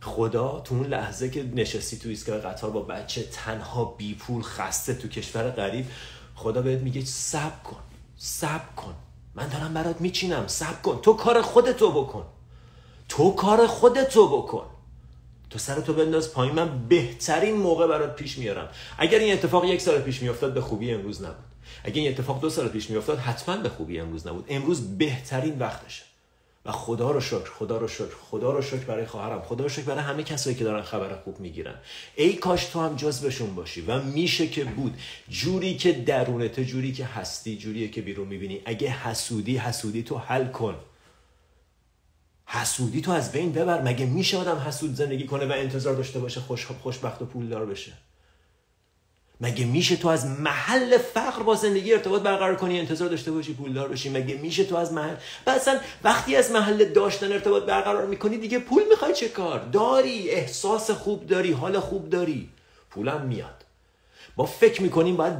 خدا 0.00 0.60
تو 0.60 0.74
اون 0.74 0.86
لحظه 0.86 1.30
که 1.30 1.42
نشستی 1.54 1.98
تو 1.98 2.08
ایستگاه 2.08 2.38
قطار 2.38 2.70
با 2.70 2.82
بچه 2.82 3.22
تنها 3.22 3.84
بی 3.84 4.14
پول 4.14 4.42
خسته 4.42 4.94
تو 4.94 5.08
کشور 5.08 5.50
غریب 5.50 5.86
خدا 6.34 6.62
بهت 6.62 6.80
میگه 6.80 7.04
صبر 7.04 7.62
کن 7.64 7.78
صبر 8.24 8.74
کن. 8.76 8.94
من 9.34 9.48
دارم 9.48 9.74
برات 9.74 10.00
میچینم 10.00 10.46
صبر 10.46 10.80
کن. 10.82 11.00
تو 11.02 11.12
کار 11.12 11.42
خودتو 11.42 12.02
بکن. 12.02 12.24
تو 13.08 13.30
کار 13.30 13.66
خودتو 13.66 14.28
بکن. 14.28 14.66
تو 15.50 15.58
سرتو 15.58 15.92
بنداز 15.92 16.32
پایین 16.32 16.54
من 16.54 16.88
بهترین 16.88 17.54
موقع 17.54 17.86
برات 17.86 18.16
پیش 18.16 18.38
میارم. 18.38 18.68
اگر 18.98 19.18
این 19.18 19.32
اتفاق 19.32 19.64
یک 19.64 19.80
سال 19.80 19.98
پیش 19.98 20.22
میافتاد 20.22 20.54
به 20.54 20.60
خوبی 20.60 20.94
امروز 20.94 21.22
نبود. 21.22 21.44
اگر 21.84 21.94
این 21.94 22.10
اتفاق 22.10 22.40
دو 22.40 22.50
سال 22.50 22.68
پیش 22.68 22.90
میافتاد 22.90 23.18
حتما 23.18 23.56
به 23.56 23.68
خوبی 23.68 24.00
امروز 24.00 24.26
نبود. 24.26 24.44
امروز 24.48 24.98
بهترین 24.98 25.58
وقتشه. 25.58 26.02
و 26.64 26.72
خدا 26.72 27.10
رو 27.10 27.20
شکر 27.20 27.50
خدا 27.58 27.78
رو 27.78 27.88
شکر 27.88 28.14
خدا 28.30 28.52
رو 28.52 28.62
شکر 28.62 28.84
برای 28.84 29.06
خواهرم. 29.06 29.42
خدا 29.42 29.64
رو 29.64 29.70
شکر 29.70 29.82
برای 29.82 30.02
همه 30.02 30.22
کسایی 30.22 30.56
که 30.56 30.64
دارن 30.64 30.82
خبر 30.82 31.16
خوب 31.16 31.40
می‌گیرن. 31.40 31.74
ای 32.14 32.32
کاش 32.32 32.64
تو 32.64 32.80
هم 32.80 32.96
جزبشون 32.96 33.54
باشی 33.54 33.80
و 33.80 34.02
میشه 34.02 34.46
که 34.46 34.64
بود. 34.64 34.94
جوری 35.28 35.76
که 35.76 35.92
درونت 35.92 36.60
جوری 36.60 36.92
که 36.92 37.04
هستی 37.04 37.56
جوریه 37.56 37.88
که 37.88 38.02
بیرون 38.02 38.28
می‌بینی. 38.28 38.60
اگه 38.64 38.90
حسودی 38.90 39.56
حسودی 39.56 40.02
تو 40.02 40.18
حل 40.18 40.46
کن. 40.46 40.74
حسودی 42.46 43.00
تو 43.00 43.10
از 43.12 43.32
بین 43.32 43.52
ببر. 43.52 43.82
مگه 43.82 44.06
میشه 44.06 44.38
آدم 44.38 44.56
حسود 44.56 44.94
زندگی 44.94 45.26
کنه 45.26 45.46
و 45.46 45.52
انتظار 45.52 45.94
داشته 45.94 46.20
باشه 46.20 46.40
خوش 46.40 46.66
خوشبخت 46.66 47.22
و 47.22 47.24
پولدار 47.24 47.66
بشه؟ 47.66 47.92
مگه 49.42 49.64
میشه 49.64 49.96
تو 49.96 50.08
از 50.08 50.26
محل 50.26 50.98
فقر 50.98 51.42
با 51.42 51.54
زندگی 51.54 51.92
ارتباط 51.92 52.22
برقرار 52.22 52.56
کنی؟ 52.56 52.78
انتظار 52.78 53.08
داشته 53.08 53.32
باشی 53.32 53.54
پولدار 53.54 53.88
باشی 53.88 54.10
مگه 54.10 54.34
میشه 54.34 54.64
تو 54.64 54.76
از 54.76 54.92
محل 54.92 55.14
اصلا 55.46 55.80
وقتی 56.04 56.36
از 56.36 56.50
محل 56.50 56.84
داشتن 56.84 57.32
ارتباط 57.32 57.62
برقرار 57.62 58.06
می‌کنی 58.06 58.38
دیگه 58.38 58.58
پول 58.58 58.82
می‌خوای 58.90 59.14
چه 59.14 59.28
کار؟ 59.28 59.64
داری 59.72 60.30
احساس 60.30 60.90
خوب 60.90 61.26
داری 61.26 61.52
حال 61.52 61.80
خوب 61.80 62.10
داری. 62.10 62.48
پولم 62.90 63.26
میاد. 63.26 63.64
ما 64.36 64.46
فکر 64.46 64.82
می‌کنیم 64.82 65.16
باید 65.16 65.34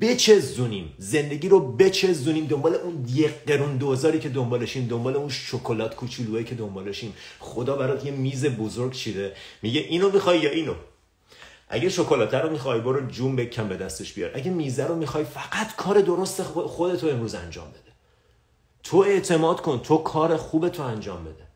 بچزونیم. 0.00 0.94
زندگی 0.98 1.48
رو 1.48 1.72
بچزونیم. 1.72 2.46
دنبال 2.46 2.74
اون 2.74 3.06
یک 3.14 3.32
قرون 3.46 3.76
دوزاری 3.76 4.18
که 4.18 4.28
دنبالشیم 4.28 4.86
دنبال 4.88 5.16
اون 5.16 5.28
شکلات 5.28 5.94
کوچولویی 5.94 6.44
که 6.44 6.54
دنبالشیم. 6.54 7.14
خدا 7.38 7.76
برات 7.76 8.04
یه 8.04 8.12
میز 8.12 8.46
بزرگ 8.46 8.92
چیده. 8.92 9.32
میگه 9.62 9.80
اینو 9.80 10.10
می‌خوای 10.10 10.40
یا 10.40 10.50
اینو؟ 10.50 10.74
اگه 11.72 11.88
شکلات 11.88 12.34
رو 12.34 12.50
می‌خوای 12.50 12.80
برو 12.80 13.06
جون 13.06 13.36
بکن 13.36 13.68
به 13.68 13.76
دستش 13.76 14.12
بیار. 14.12 14.30
اگه 14.34 14.50
میزه 14.50 14.86
رو 14.86 14.96
می‌خوای 14.96 15.24
فقط 15.24 15.76
کار 15.76 16.00
درست 16.00 16.42
خودتو 16.42 17.06
امروز 17.06 17.34
انجام 17.34 17.70
بده. 17.70 17.92
تو 18.82 18.96
اعتماد 18.96 19.60
کن 19.60 19.78
تو 19.78 19.96
کار 19.96 20.36
خوب 20.36 20.68
تو 20.68 20.82
انجام 20.82 21.24
بده. 21.24 21.46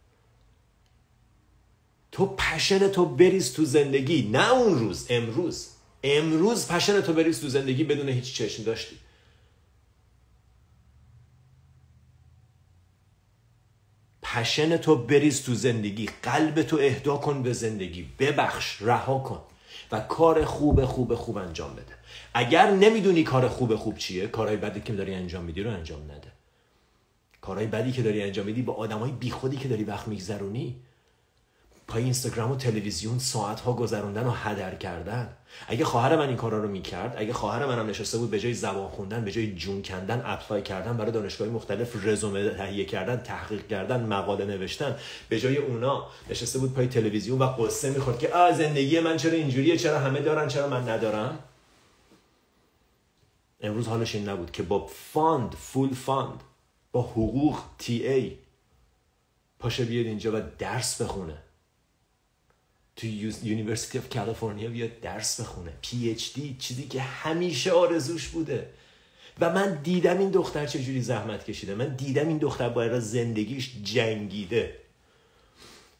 تو 2.13 2.27
پشن 2.27 2.89
تو 2.89 3.07
بریز 3.07 3.53
تو 3.53 3.65
زندگی 3.65 4.29
نه 4.33 4.53
اون 4.53 4.79
روز 4.79 5.07
امروز. 5.11 5.69
امروز 6.03 6.69
پشن 6.69 7.01
تو 7.01 7.13
بریز 7.13 7.41
تو 7.41 7.49
زندگی 7.49 7.85
بدون 7.85 8.09
هیچ 8.09 8.35
چشم 8.35 8.63
داشتی. 8.63 8.97
پشن 14.23 14.77
تو 14.77 14.97
بریز 14.97 15.43
تو 15.43 15.55
زندگی 15.55 16.11
قلب 16.23 16.63
تو 16.63 16.77
اهدا 16.77 17.17
کن 17.17 17.43
به 17.43 17.53
زندگی. 17.53 18.09
ببخش 18.19 18.83
رها 18.83 19.19
کن. 19.19 19.41
و 19.95 20.01
کار 20.01 20.45
خوب 20.45 20.85
خوب 20.85 21.15
خوب 21.15 21.37
انجام 21.37 21.73
بده. 21.73 21.95
اگر 22.35 22.71
نمی‌دونی 22.71 23.23
کار 23.23 23.49
خوب 23.49 23.77
خوب 23.77 23.99
چیه 23.99 24.27
کارهای 24.27 24.57
بدی 24.57 24.81
که 24.81 24.93
داری 24.93 25.15
انجام 25.15 25.45
میدی 25.45 25.63
رو 25.63 25.71
انجام 25.71 26.03
نده. 26.03 26.33
کارهای 27.41 27.67
بدی 27.67 27.93
که 27.93 28.03
داری 28.03 28.23
انجام 28.23 28.47
میدی 28.47 28.63
با 28.63 28.73
آدمای 28.73 29.11
بیخودی 29.11 29.57
که 29.57 29.69
داری 29.69 29.85
وقت 29.85 30.09
میگذرونی 30.09 30.77
پای 31.89 32.03
اینستاگرام 32.03 32.51
و 32.51 32.57
تلویزیون 32.57 33.19
ساعت 33.19 33.61
ها 33.61 33.73
گذروندن 33.73 34.27
و 34.27 34.31
هدر 34.31 34.75
کردن. 34.75 35.29
اگه 35.69 35.85
خواهر 35.85 36.17
من 36.17 36.29
این 36.29 36.37
کارا 36.37 36.59
رو 36.59 36.69
می‌کرد 36.69 37.15
اگه 37.19 37.33
خواهر 37.33 37.67
منم 37.67 37.91
نشسته 37.91 38.19
بود 38.19 38.31
به 38.31 38.41
جای 38.41 38.55
زبان 38.55 38.89
خوندن 38.89 39.25
به 39.25 39.33
جای 39.33 39.55
جون 39.55 39.83
کندن 39.83 40.23
اپلای 40.25 40.63
کردن 40.63 40.97
برای 40.97 41.13
دانشگاه 41.13 41.49
مختلف 41.49 42.07
رزومه 42.07 42.51
تهیه 42.51 42.85
کردن 42.85 43.17
تحقیق 43.17 43.67
کردن 43.67 44.07
مقاله 44.07 44.45
نوشتن 44.45 44.97
به 45.29 45.41
جای 45.41 45.57
اونا 45.57 46.07
نشسته 46.31 46.59
بود 46.59 46.75
پای 46.75 46.87
تلویزیون 46.87 47.39
و 47.39 47.45
غصه 47.45 47.91
می‌خورد 47.91 48.19
که 48.19 48.29
آ 48.29 48.53
زندگی 48.53 49.01
من 49.01 49.17
چرا 49.17 49.33
اینجوریه؟ 49.33 49.77
چرا 49.77 49.99
همه 49.99 50.21
دارن؟ 50.21 50.49
چرا 50.49 50.69
من 50.69 50.89
ندارم؟ 50.89 51.39
امروز 53.61 53.89
حالش 53.89 54.15
این 54.15 54.29
نبود 54.29 54.51
که 54.51 54.63
با 54.63 54.87
fund 54.87 55.55
full 55.55 55.95
fund 55.95 56.41
با 56.93 57.03
حقوق 57.03 57.59
TA 57.79 58.39
پاشه 59.59 59.85
بیاد 59.85 60.07
اینجا 60.07 60.39
و 60.39 60.43
درس 60.59 61.03
بخونه. 61.03 61.39
تو 62.97 63.07
University 63.07 63.99
of 63.99 64.09
California 64.09 64.71
بیاد 64.71 65.01
درس 65.01 65.41
بخونه. 65.41 65.73
PhD 65.83 66.57
چیزی 66.59 66.87
که 66.87 67.01
همیشه 67.01 67.73
آرزوش 67.73 68.29
بوده. 68.29 68.71
و 69.41 69.51
من 69.51 69.79
دیدم 69.83 70.19
این 70.19 70.31
دختر 70.31 70.67
چجوری 70.67 71.01
زحمت 71.01 71.45
کشیده. 71.45 71.75
من 71.75 71.97
دیدم 71.97 72.29
این 72.29 72.39
دختر 72.39 72.69
برای 72.69 72.99
زندگیش 72.99 73.73
جنگیده. 73.83 74.77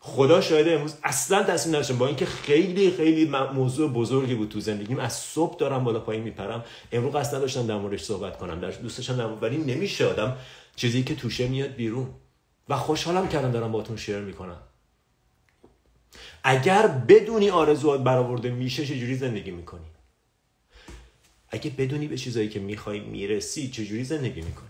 خدا 0.01 0.41
شاهده 0.41 0.73
امروز 0.73 0.95
اصلا 1.03 1.43
تصمیم 1.43 1.75
نداشتم. 1.75 1.99
با 1.99 2.07
اینکه 2.07 2.27
خیلی 2.27 2.91
خیلی 2.91 3.25
موضوع 3.55 3.91
بزرگی 3.93 4.35
بود 4.35 4.49
تو 4.49 4.61
زندگیم. 4.61 4.99
از 4.99 5.13
صبح 5.13 5.59
دارم 5.59 5.85
بالا 5.85 6.01
پایین 6.01 6.23
میپرم. 6.23 6.65
امروز 6.93 7.15
قصد 7.15 7.35
نداشتم 7.35 7.67
در 7.67 7.77
موردش 7.77 8.03
صحبت 8.03 8.39
کنم. 8.39 8.61
در 8.61 8.71
دوستشم 8.71 9.17
در 9.17 9.27
ولی 9.27 9.57
نمیشه 9.57 10.07
آدم 10.07 10.37
چیزی 10.77 11.03
که 11.03 11.15
توشه 11.15 11.49
میاد 11.49 11.75
بیرون. 11.75 12.07
و 12.69 12.77
خوشحالم 12.77 13.29
کردم 13.29 13.53
دارم 13.53 13.73
باتون 13.73 13.97
شیر 13.97 14.19
می‌کنم. 14.19 14.59
اگر 16.47 16.87
بدونی 16.87 17.51
آرزوات 17.51 18.01
برآورده 18.01 18.51
میشه 18.51 18.87
چجوری 18.87 19.15
زندگی 19.15 19.51
می‌کنی؟ 19.51 19.87
اگه 21.49 21.71
بدونی 21.71 22.09
به 22.09 22.17
چیزایی 22.17 22.49
که 22.49 22.61
می‌خوای 22.61 23.01
می‌رسی 23.01 23.69
چجوری 23.69 24.05
زندگی 24.05 24.41
می‌کنی؟ 24.41 24.69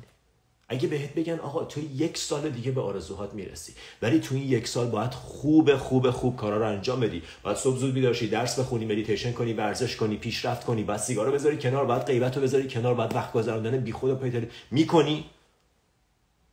اگه 0.68 0.88
بهت 0.88 1.14
بگن 1.14 1.38
آقا 1.38 1.64
تو 1.64 1.80
یک 1.80 2.18
سال 2.18 2.50
دیگه 2.50 2.70
به 2.70 2.80
آرزوهات 2.80 3.34
می‌رسی 3.34 3.72
ولی 4.02 4.20
تو 4.20 4.34
این 4.34 4.48
یک 4.48 4.68
سال 4.68 4.86
باید 4.86 5.10
خوب 5.10 5.76
خوب 5.76 6.10
خوب 6.10 6.36
کارا 6.36 6.56
رو 6.56 6.68
انجام 6.68 7.00
بدی 7.00 7.22
باید 7.42 7.56
صبح 7.56 7.76
زود 7.76 7.94
بیدار 7.94 8.12
درس 8.12 8.58
بخونی 8.58 8.84
مدیتیشن 8.84 9.32
کنی 9.32 9.52
ورزش 9.52 9.96
کنی 9.96 10.16
پیشرفت 10.16 10.64
کنی 10.64 10.82
بعد 10.82 11.00
سیگارو 11.00 11.32
بذاری 11.32 11.58
کنار 11.58 11.86
بعد 11.86 12.06
غیبت 12.06 12.38
بذاری 12.38 12.68
کنار 12.68 12.94
بعد 12.94 13.14
وقت 13.14 13.32
گذروندن 13.32 13.76
بیخود 13.76 14.10
و 14.10 14.16
پیتری 14.16 14.48
می‌کنی؟ 14.70 15.24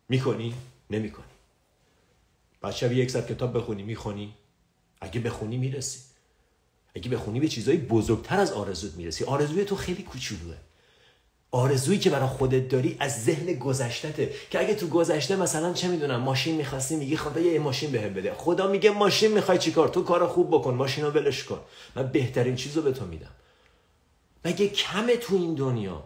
می‌کنی؟ 0.09 0.53
نمی‌کنی. 0.89 1.25
بعد 2.61 2.73
شب 2.73 2.91
یک 2.91 3.11
ساعت 3.11 3.31
کتاب 3.31 3.57
بخونی 3.57 3.83
می‌خونی؟ 3.83 4.33
اگه 5.01 5.19
بخونی 5.19 5.57
می‌رسی. 5.57 5.99
اگه 6.95 7.09
بخونی 7.09 7.39
به 7.39 7.47
چیزایی 7.47 7.77
بزرگتر 7.77 8.39
از 8.39 8.51
آرزوت 8.51 8.93
می‌رسی. 8.95 9.23
آرزوی 9.23 9.65
تو 9.65 9.75
خیلی 9.75 10.03
کوچولوه. 10.03 10.55
آرزویی 11.51 11.99
که 11.99 12.09
برای 12.09 12.27
خودت 12.27 12.67
داری 12.67 12.95
از 12.99 13.23
ذهن 13.23 13.53
گذشتته 13.53 14.33
که 14.49 14.59
اگه 14.59 14.75
تو 14.75 14.87
گذشته 14.87 15.35
مثلا 15.35 15.73
چه 15.73 15.87
می‌دونم 15.87 16.19
ماشین 16.19 16.55
می‌خواستی 16.55 16.95
میگی 16.95 17.17
خدا 17.17 17.39
یه 17.39 17.59
ماشین 17.59 17.91
بهم 17.91 18.13
بده. 18.13 18.33
خدا 18.33 18.67
میگه 18.67 18.91
ماشین 18.91 19.31
می‌خوای 19.31 19.57
چیکار؟ 19.57 19.87
تو 19.87 20.03
کار 20.03 20.27
خوب 20.27 20.47
بکن 20.47 20.73
ماشین 20.73 21.05
ولش 21.05 21.43
کن. 21.43 21.59
من 21.95 22.07
بهترین 22.07 22.55
چیز 22.55 22.77
رو 22.77 22.81
به 22.81 22.91
تو 22.91 23.05
میدم. 23.05 23.31
مگه 24.45 24.67
کمه 24.67 25.17
تو 25.17 25.35
این 25.35 25.55
دنیا؟ 25.55 26.03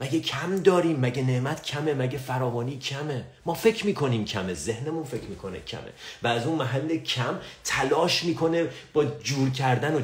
مگه 0.00 0.20
کم 0.20 0.56
داریم؟ 0.56 1.00
مگه 1.00 1.22
نعمت 1.22 1.62
کمه؟ 1.62 1.94
مگه 1.94 2.18
فراوانی 2.18 2.78
کمه؟ 2.78 3.24
ما 3.46 3.54
فکر 3.54 3.86
می‌کنیم 3.86 4.24
کمه 4.24 4.54
ذهنمون 4.54 5.04
فکر 5.04 5.24
می‌کنه 5.24 5.60
کمه. 5.60 5.92
و 6.22 6.26
از 6.26 6.46
اون 6.46 6.58
محل 6.58 6.96
کم 6.96 7.38
تلاش 7.64 8.24
می‌کنه 8.24 8.68
با 8.92 9.04
جور 9.04 9.50
کردن 9.50 9.94
و 9.94 10.02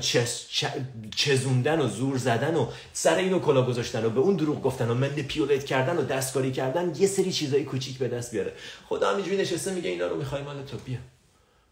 چزوندن 1.16 1.80
و 1.80 1.88
زور 1.88 2.18
زدن 2.18 2.54
و 2.54 2.66
سر 2.92 3.16
اینو 3.16 3.38
کلا 3.38 3.62
گذاشتن 3.66 4.04
و 4.04 4.10
به 4.10 4.20
اون 4.20 4.36
دروغ 4.36 4.62
گفتن 4.62 4.90
و 4.90 5.08
پیولت 5.08 5.64
کردن 5.64 5.96
و 5.96 6.02
دستکاری 6.02 6.52
کردن 6.52 6.92
یه 6.98 7.06
سری 7.06 7.32
چیزای 7.32 7.64
کوچیک 7.64 7.98
به 7.98 8.08
دست 8.08 8.30
بیاره. 8.30 8.52
خدا 8.88 9.10
همینجوری 9.10 9.36
نشسته 9.36 9.74
میگه 9.74 9.90
اینا 9.90 10.06
رو 10.06 10.16
می‌خوای 10.16 10.42
مال 10.42 10.62
تو 10.62 10.76
بیا. 10.76 10.98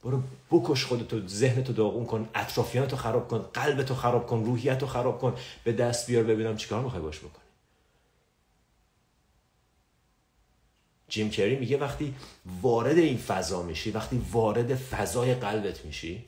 برو 0.04 0.22
بکش 0.50 0.84
خودتو 0.84 1.28
ذهنتو 1.28 1.72
داغون 1.72 2.06
کن 2.06 2.28
اطرافیانتو 2.34 2.96
خراب 2.96 3.28
کن 3.28 3.38
قلبتو 3.38 3.94
خراب 3.94 4.26
کن 4.26 4.44
روحیتو 4.44 4.86
خراب 4.86 5.20
کن. 5.20 5.34
به 5.64 5.72
دست 5.72 6.06
بیار 6.06 6.22
ببینم 6.22 6.56
چیکار 6.56 6.80
می‌خوای 6.80 7.02
باش 7.02 7.18
بکن 7.18 7.40
جیم 11.10 11.30
کری 11.30 11.56
میگه 11.56 11.78
وقتی 11.78 12.14
وارد 12.62 12.98
این 12.98 13.18
فضا 13.18 13.62
میشی 13.62 13.90
وقتی 13.90 14.22
وارد 14.32 14.74
فضای 14.74 15.34
قلبت 15.34 15.84
میشی 15.84 16.24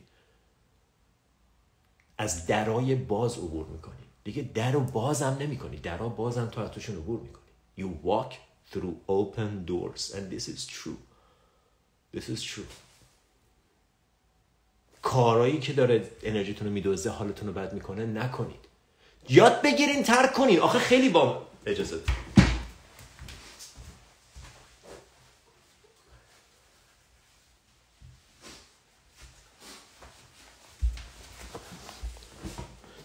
از 2.19 2.47
درای 2.47 2.95
باز 2.95 3.39
عبور 3.39 3.67
می‌کنی. 3.67 3.95
دیگه 4.25 4.43
در 4.55 4.77
و 4.77 4.81
باز 4.81 5.23
هم 5.23 5.37
نمی 5.41 5.57
کنی 5.57 5.77
درا 5.77 6.09
باز 6.09 6.39
هم 6.39 6.47
تو 6.47 6.69
توشون 6.69 6.97
عبور 6.97 7.21
می‌کنی. 7.21 7.43
You 7.79 8.07
walk 8.07 8.35
through 8.73 8.95
open 9.09 9.69
doors 9.71 10.15
and 10.15 10.35
this 10.35 10.49
is 10.49 10.67
true. 10.67 10.99
This 12.17 12.29
is 12.29 12.43
true. 12.43 12.73
کارایی 15.03 15.59
که 15.61 15.73
داره 15.73 16.11
انرژیتون 16.23 16.69
رو 16.69 16.73
میدوزه 16.73 17.11
حالتون 17.11 17.49
رو 17.49 17.55
بد 17.55 17.73
می‌کنه 17.73 18.07
نکنید. 18.07 18.61
یاد 19.29 19.63
بگیرین 19.63 20.03
ترک 20.03 20.33
کنین. 20.33 20.61
آخه 20.61 20.79
خیلی 20.79 21.09
با 21.09 21.47
اجازه 21.67 21.97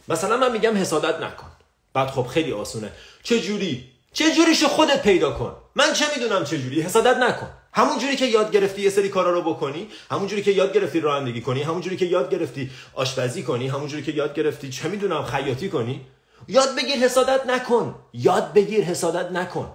مثلا 0.08 0.38
من 0.38 0.52
میگم 0.52 0.78
حسادت 0.78 1.20
نکن. 1.20 1.48
بعد 1.94 2.08
خب 2.08 2.28
خیلی 2.28 2.52
آسونه. 2.52 2.92
چه 3.24 3.40
جوری 3.40 3.92
چه 4.14 4.32
جوریشو 4.36 4.68
خودت 4.68 5.02
پیدا 5.02 5.32
کن. 5.32 5.56
من 5.76 5.94
چه 5.94 6.06
می‌دونم 6.16 6.44
چه 6.44 6.58
جوری 6.58 6.82
حسادت 6.82 7.18
نکن. 7.18 7.48
همون 7.74 8.00
جوری 8.00 8.16
که 8.16 8.26
یاد 8.26 8.52
گرفتی 8.52 8.82
یه 8.82 8.90
سری 8.90 9.10
کارا 9.10 9.32
رو 9.32 9.42
بکنی 9.42 9.88
همون 10.12 10.28
جوری 10.28 10.42
که 10.42 10.52
یاد 10.52 10.74
گرفتی 10.74 11.00
رانندگی 11.00 11.42
کنی 11.42 11.62
همون 11.64 11.82
جوری 11.82 11.98
که 11.98 12.06
یاد 12.06 12.30
گرفتی 12.30 12.70
آشپزی 12.94 13.44
کنی 13.44 13.68
همون 13.68 13.88
جوری 13.88 14.04
که 14.04 14.12
یاد 14.12 14.36
گرفتی 14.36 14.70
چه 14.70 14.88
می‌دونم 14.90 15.24
خیاطی 15.24 15.70
کنی. 15.70 16.06
یاد 16.48 16.76
بگیر 16.76 16.96
حسادت 16.96 17.46
نکن. 17.46 17.96
یاد 18.14 18.54
بگیر 18.54 18.84
حسادت 18.84 19.32
نکن. 19.32 19.74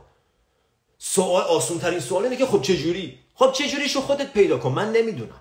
سوال 0.99 1.43
آسون 1.43 1.79
ترین 1.79 2.01
سوال 2.01 2.23
اینه 2.25 2.37
که 2.37 2.47
خب 2.47 2.63
چه 2.63 2.77
جوری 2.77 3.19
خب 3.35 3.53
چه 3.53 3.69
جوریشو 3.69 4.01
خودت 4.01 4.33
پیدا 4.33 4.59
کن. 4.59 4.73
من 4.73 4.93
نمی‌دونم. 4.93 5.41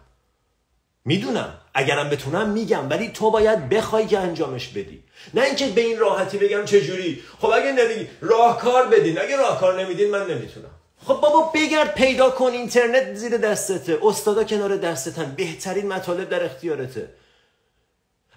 می‌دونم. 1.06 1.58
اگرم 1.74 2.10
بتونم 2.10 2.50
میگم 2.50 2.90
ولی 2.90 3.08
تو 3.10 3.32
باید 3.32 3.70
بخوای 3.70 4.08
که 4.08 4.20
انجامش 4.20 4.68
بدی. 4.68 5.04
نه 5.34 5.42
اینکه 5.42 5.68
به 5.68 5.82
این 5.82 6.00
راحتی 6.00 6.38
بگم 6.38 6.66
چه 6.66 6.82
جوری 6.82 7.24
خب 7.42 7.50
اگه 7.50 7.72
نمیگی 7.72 8.08
راهکار 8.22 8.88
بدین. 8.88 9.22
اگه 9.22 9.38
راهکار 9.38 9.82
نمیدین 9.82 10.12
من 10.12 10.22
نمی‌تونم. 10.32 10.72
خب 11.06 11.14
بابا 11.14 11.52
بگرد 11.56 11.94
پیدا 11.96 12.30
کن 12.30 12.52
اینترنت 12.52 13.14
زیر 13.14 13.38
دستته. 13.38 14.00
استادا 14.04 14.44
کنار 14.44 14.78
دستتن. 14.78 15.34
بهترین 15.38 15.88
مطالب 15.88 16.30
در 16.30 16.46
اختیارته. 16.46 17.10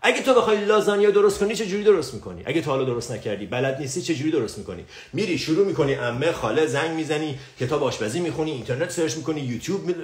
اگه 0.07 0.23
تو 0.23 0.35
بخوای 0.35 0.65
لازانیا 0.65 1.11
درست 1.11 1.39
کنی 1.39 1.55
چه 1.55 1.67
جوری 1.67 1.85
درست 1.85 2.15
می‌کنی؟ 2.15 2.43
اگه 2.47 2.61
تو 2.61 2.71
حالا 2.71 2.85
درست 2.85 3.13
نکردی 3.13 3.47
بلد 3.47 3.81
نیستی 3.81 4.03
چه 4.03 4.15
جوری 4.15 4.31
درست 4.31 4.59
می‌کنی؟ 4.59 4.85
میری 5.13 5.39
شروع 5.39 5.67
می‌کنی 5.67 5.95
امه 5.95 6.33
خاله 6.33 6.67
زنگ 6.67 6.91
می‌زنی 6.91 7.39
کتاب 7.61 7.83
آشپزی 7.83 8.21
می‌خونی 8.21 8.51
اینترنت 8.51 8.91
سرچ 8.91 9.17
می‌کنی 9.17 9.41
یوتیوب 9.41 9.95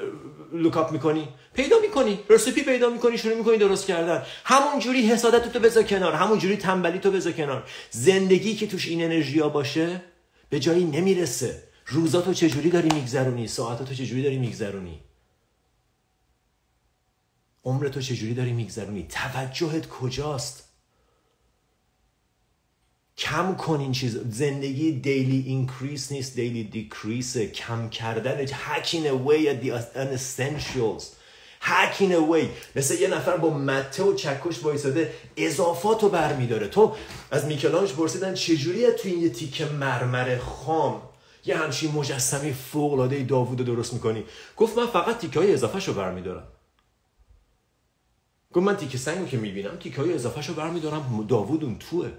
look 0.53 0.79
up 0.79 0.93
می‌کنی. 0.93 1.29
پیدا 1.55 1.77
می‌کنی 1.83 2.19
recipe 2.31 2.63
پیدا 2.63 2.91
می‌کنی 2.91 3.19
شروع 3.19 3.35
می‌کنی 3.35 3.59
درست 3.59 3.87
کردن. 3.87 4.23
همون 4.45 4.81
جوری 4.81 5.07
حسادت 5.07 5.53
تو 5.53 5.59
بذار 5.59 5.83
کنار 5.83 6.13
همون 6.13 6.39
جوری 6.39 6.57
تنبلی 6.57 6.99
تو 6.99 7.11
بذار 7.11 7.33
کنار. 7.33 7.63
زندگی 7.91 8.55
که 8.55 8.67
توش 8.67 8.89
این 8.89 9.05
انرژیا 9.05 9.49
باشه 9.49 10.03
به 10.51 10.61
جایی 10.61 10.85
نمی‌رسه. 10.85 11.63
روزاتو 11.87 12.35
چجوری 12.35 12.71
داری 12.71 12.89
میگذرونی؟ 12.95 13.49
ساعتاتو 13.49 13.95
چجوری 13.95 14.23
داری 14.23 14.39
میگذرونی؟ 14.39 15.01
عمر 17.65 17.89
تو 17.89 18.01
چجوری 18.01 18.35
داری 18.35 18.53
میگذرونی؟ 18.53 19.07
توجهت 19.09 19.89
کجاست؟ 19.89 20.65
کم 23.19 23.55
کن 23.55 23.81
این 23.81 23.93
چیز. 23.93 24.19
زندگی 24.31 24.93
daily 24.93 25.45
increase 25.47 26.13
نیست 26.13 26.35
daily 26.35 26.65
decrease 26.65 27.37
کم 27.39 27.89
کردن 27.89 28.47
hacking 28.47 29.05
away 29.05 29.47
at 29.47 29.65
the 29.65 29.71
unessentials 29.97 31.05
hacking 31.63 32.13
away 32.13 32.45
مثل 32.77 33.01
یه 33.01 33.09
نفر 33.09 33.37
با 33.37 33.51
مته 33.51 34.03
و 34.03 34.15
چکش 34.15 34.59
بایستاده 34.59 35.15
اضافات 35.37 36.03
رو 36.03 36.09
برمیداره. 36.09 36.69
تو 36.69 36.97
از 37.31 37.45
میکلانج 37.45 37.93
پرسیدن 37.93 38.35
چجوری 38.35 38.91
تو 38.91 39.09
این 39.09 39.23
یه 39.23 39.29
تیک 39.29 39.63
مرمر 39.63 40.39
خام؟ 40.39 41.03
یه 41.45 41.57
همچین 41.57 41.93
مجسمه 41.93 42.53
فوق 42.53 42.93
العاده 42.93 43.23
داوود 43.23 43.65
درست 43.65 43.93
می‌کنی. 43.93 44.25
گفت 44.57 44.79
من 44.79 44.87
فقط 44.87 45.19
تیکه 45.19 45.41
های 45.41 45.53
اضافه 45.53 45.87
رو 45.87 45.95
برمیدارم. 45.95 46.49
گفت 48.53 48.67
من 48.67 48.77
تیکه 48.77 48.99
سنگو 48.99 49.27
که 49.27 49.37
می‌بینم 49.37 49.77
تیکه 49.77 50.03
های 50.03 50.15
اضافه 50.15 50.47
رو 50.47 50.55
برمیدارم 50.55 51.27
داوود 51.29 51.65
اون 51.65 51.79
توه. 51.79 52.11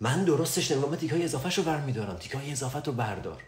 من 0.00 0.24
درستش 0.24 0.70
نمیگم 0.70 0.90
من 0.90 0.96
تیکه 0.96 1.14
های 1.14 1.24
اضافه 1.24 1.56
رو 1.56 1.62
برمیدارم. 1.62 2.16
تیکه 2.16 2.38
های 2.38 2.52
اضافه 2.52 2.80
رو 2.80 2.92
بردار. 2.92 3.42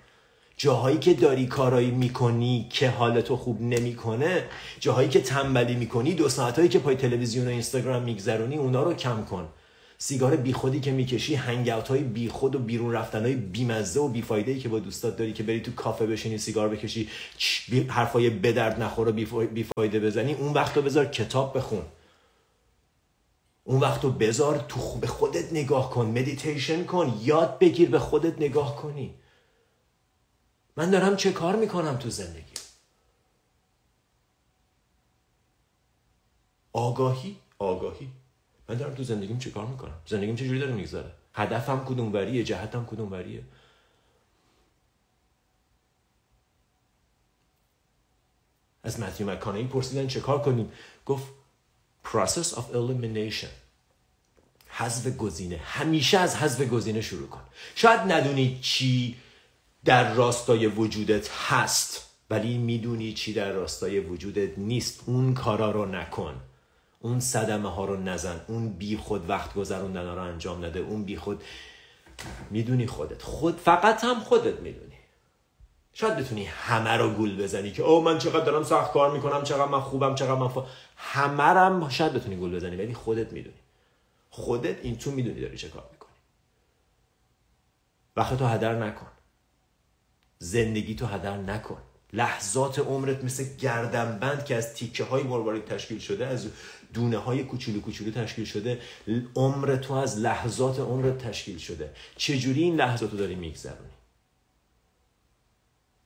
جاهایی 0.56 0.98
که 0.98 1.14
داری 1.14 1.46
کارایی 1.46 1.90
می‌کنی 1.90 2.66
که 2.70 2.90
حالتو 2.90 3.36
خوب 3.36 3.62
نمی‌کنه 3.62 4.44
جاهایی 4.80 5.08
که 5.08 5.20
تنبلی 5.20 5.74
می‌کنی 5.74 6.14
دو 6.14 6.28
ساعتهایی 6.28 6.68
که 6.68 6.78
پای 6.78 6.96
تلویزیون 6.96 7.46
و 7.46 7.50
اینستاگرام 7.50 8.02
میگذرونی 8.02 8.56
اونا 8.56 8.82
رو 8.82 8.94
کم 8.94 9.24
کن. 9.24 9.48
سیگار 10.00 10.36
بیخودی 10.36 10.80
که 10.80 10.92
می‌کشی 10.92 11.34
hangout 11.34 11.88
های 11.88 12.02
بیخود 12.02 12.54
و 12.54 12.58
بیرون 12.58 12.92
رفتن 12.92 13.22
های 13.22 13.34
بیمزه 13.34 14.00
و 14.00 14.08
بیفایده 14.08 14.52
ای 14.52 14.58
که 14.58 14.68
با 14.68 14.78
دوستات 14.78 15.16
داری 15.16 15.32
که 15.32 15.42
بری 15.42 15.60
تو 15.60 15.72
کافه 15.72 16.06
بشینی 16.06 16.38
سیگار 16.38 16.68
بکشی 16.68 17.08
حرفای 17.88 18.30
بدرد 18.30 18.82
نخور 18.82 19.08
و 19.08 19.12
بیفایده 19.46 20.00
بزنی 20.00 20.34
اون 20.34 20.52
وقت 20.52 20.76
رو 20.76 20.82
بذار 20.82 21.06
کتاب 21.06 21.56
بخون. 21.56 21.82
اون 23.64 23.80
وقت 23.80 24.04
رو 24.04 24.10
بذار 24.10 24.64
تو 24.68 24.98
به 24.98 25.06
خودت 25.06 25.52
نگاه 25.52 25.90
کن 25.90 26.06
مدیتیشن 26.06 26.84
کن 26.84 27.20
یاد 27.22 27.58
بگیر 27.58 27.90
به 27.90 27.98
خودت 27.98 28.40
نگاه 28.40 28.76
کنی. 28.76 29.14
من 30.76 30.90
دارم 30.90 31.16
چه 31.16 31.32
کار 31.32 31.56
می‌کنم 31.56 31.96
تو 31.96 32.10
زندگی؟ 32.10 32.54
آگاهی؟ 36.72 37.36
آگاهی. 37.58 38.08
من 38.68 38.74
دارم 38.74 38.94
تو 38.94 39.02
زندگیم 39.02 39.38
چه 39.38 39.50
کار 39.50 39.66
می‌کنم؟ 39.66 39.94
زندگیم 40.06 40.36
چجوری 40.36 40.58
داره 40.58 40.72
میگذره؟ 40.72 41.12
هدفم 41.34 41.84
کدوم 41.84 42.12
وریه 42.12 42.44
جهتم 42.44 42.86
کدوم 42.86 43.12
وریه 43.12 43.44
از 48.82 49.00
متیو 49.00 49.30
مکانه 49.30 49.64
پرسیدن 49.64 50.06
چه 50.06 50.20
کار 50.20 50.42
کنیم؟ 50.42 50.72
گفت 51.06 51.26
process 52.04 52.54
of 52.54 52.74
elimination. 52.74 53.48
حذف 54.68 55.16
گزینه. 55.16 55.56
همیشه 55.56 56.18
از 56.18 56.36
حذف 56.36 56.68
گزینه 56.68 57.00
شروع 57.00 57.28
کن. 57.28 57.40
شاید 57.74 58.00
ندونی 58.00 58.58
چی 58.62 59.16
در 59.84 60.14
راستای 60.14 60.66
وجودت 60.66 61.30
هست 61.30 62.10
ولی 62.30 62.58
می‌دونی 62.58 63.12
چی 63.12 63.32
در 63.32 63.52
راستای 63.52 64.00
وجودت 64.00 64.58
نیست. 64.58 65.02
اون 65.06 65.34
کارا 65.34 65.70
رو 65.70 65.86
نکن. 65.86 66.40
اون 67.00 67.20
صدمه 67.20 67.70
ها 67.70 67.84
رو 67.84 67.96
نزن. 67.96 68.40
اون 68.46 68.68
بی 68.68 68.96
خود 68.96 69.30
وقت 69.30 69.54
گذروندن 69.54 70.14
رو 70.14 70.22
انجام 70.22 70.64
نده. 70.64 70.80
اون 70.80 71.04
بی 71.04 71.16
خود 71.16 71.44
می‌دونی 72.50 72.86
خودت. 72.86 73.22
خود 73.22 73.56
فقط 73.56 74.04
هم 74.04 74.20
خودت 74.20 74.60
می‌دونی. 74.60 74.94
شاید 75.92 76.16
بتونی 76.16 76.44
همه 76.44 76.90
رو 76.90 77.10
گول 77.10 77.42
بزنی 77.42 77.72
که 77.72 77.82
او 77.82 78.02
من 78.02 78.18
چقدر 78.18 78.44
دارم 78.44 78.62
سخت 78.62 78.92
کار 78.92 79.12
می‌کنم 79.12 79.42
چقدر 79.42 79.64
من 79.64 79.80
خوبم 79.80 80.14
چقدر 80.14 80.34
من 80.34 80.48
فا... 80.48 80.66
همه 80.96 81.42
هم 81.42 81.88
شاید 81.88 82.12
بتونی 82.12 82.36
گول 82.36 82.56
بزنی 82.56 82.76
ولی 82.76 82.94
خودت 82.94 83.32
می‌دونی. 83.32 83.56
خودت 84.30 84.76
این 84.82 84.98
تو 84.98 85.10
می‌دونی 85.10 85.40
داری 85.40 85.56
چه 85.56 85.68
کار 85.68 85.88
می‌کنی. 85.92 86.08
وقت 88.16 88.38
تو 88.38 88.46
هدر 88.46 88.74
نکن. 88.74 89.06
زندگی 90.38 90.94
تو 90.94 91.06
هدر 91.06 91.36
نکن. 91.36 91.82
لحظات 92.12 92.78
عمرت 92.78 93.24
مثل 93.24 93.56
گردنبند 93.56 94.44
که 94.44 94.56
از 94.56 94.74
تیکه 94.74 95.04
های 95.04 95.22
مروارید 95.22 95.64
تشکیل 95.64 95.98
شده 95.98 96.26
از 96.26 96.48
دونه 96.92 97.18
های 97.18 97.44
کوچولو 97.44 97.80
کوچولو 97.80 98.10
تشکیل 98.10 98.44
شده. 98.44 98.80
عمر 99.36 99.76
تو 99.76 99.94
از 99.94 100.18
لحظات 100.18 100.78
عمرت 100.78 101.18
تشکیل 101.18 101.58
شده. 101.58 101.92
چجوری 102.16 102.62
این 102.62 102.76
لحظات 102.76 103.10
رو 103.10 103.18
داری 103.18 103.34
میگذرونی؟ 103.34 103.90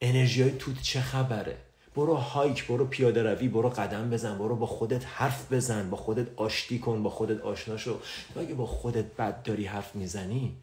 انرژی 0.00 0.42
های 0.42 0.52
توت 0.52 0.82
چه 0.82 1.00
خبره؟ 1.00 1.56
برو 1.94 2.14
هایک 2.14 2.66
برو 2.66 2.86
پیاده 2.86 3.22
روی 3.22 3.48
برو 3.48 3.68
قدم 3.68 4.10
بزن 4.10 4.38
برو 4.38 4.56
با 4.56 4.66
خودت 4.66 5.06
حرف 5.06 5.52
بزن 5.52 5.90
با 5.90 5.96
خودت 5.96 6.26
آشتی 6.36 6.78
کن 6.78 7.02
با 7.02 7.10
خودت 7.10 7.40
آشنا 7.40 7.76
شو. 7.76 7.98
تو 8.34 8.40
اگه 8.40 8.54
با 8.54 8.66
خودت 8.66 9.16
بد 9.16 9.42
داری 9.42 9.64
حرف 9.64 9.96
می‌زنی 9.96 10.56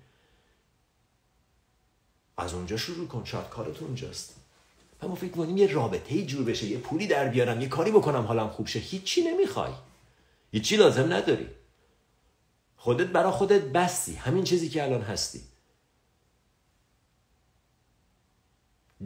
از 2.37 2.53
اونجا 2.53 2.77
شروع 2.77 3.07
کن. 3.07 3.23
شاید 3.25 3.49
کارت 3.49 3.81
اونجاست. 3.81 4.35
و 5.01 5.07
ما 5.07 5.15
فکر 5.15 5.31
کنیم 5.31 5.57
یه 5.57 5.71
رابطه 5.71 6.15
ای 6.15 6.25
جور 6.25 6.43
بشه. 6.43 6.65
یه 6.65 6.77
پولی 6.77 7.07
در 7.07 7.27
بیارم 7.27 7.61
یه 7.61 7.67
کاری 7.67 7.91
بکنم 7.91 8.21
حالم 8.21 8.49
خوب 8.49 8.67
شه. 8.67 8.79
هیچی 8.79 9.21
نمی‌خوای. 9.21 9.71
هیچی 10.51 10.75
لازم 10.75 11.13
نداری. 11.13 11.47
خودت 12.75 13.07
برا 13.07 13.31
خودت 13.31 13.61
بستی. 13.61 14.15
همین 14.15 14.43
چیزی 14.43 14.69
که 14.69 14.83
الان 14.83 15.01
هستی. 15.01 15.41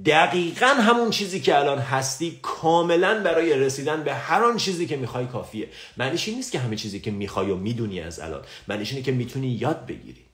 دقیقا 0.05 0.65
همون 0.65 1.09
چیزی 1.09 1.41
که 1.41 1.57
الان 1.57 1.79
هستی 1.79 2.39
کاملا 2.41 3.23
برای 3.23 3.53
رسیدن 3.53 4.03
به 4.03 4.13
هر 4.13 4.43
آن 4.43 4.57
چیزی 4.57 4.87
که 4.87 4.97
می‌خوای 4.97 5.25
کافیه. 5.25 5.69
معنیش 5.97 6.27
این 6.27 6.37
نیست 6.37 6.51
که 6.51 6.59
همه 6.59 6.75
چیزی 6.75 6.99
که 6.99 7.11
می‌خوای 7.11 7.51
و 7.51 7.55
می‌دونی 7.55 7.99
از 7.99 8.19
الان. 8.19 8.45
معنیش 8.67 8.91
اینه 8.91 9.03
که 9.03 9.11
می‌تونی 9.11 9.47
یاد 9.47 9.85
بگیری. 9.85 10.25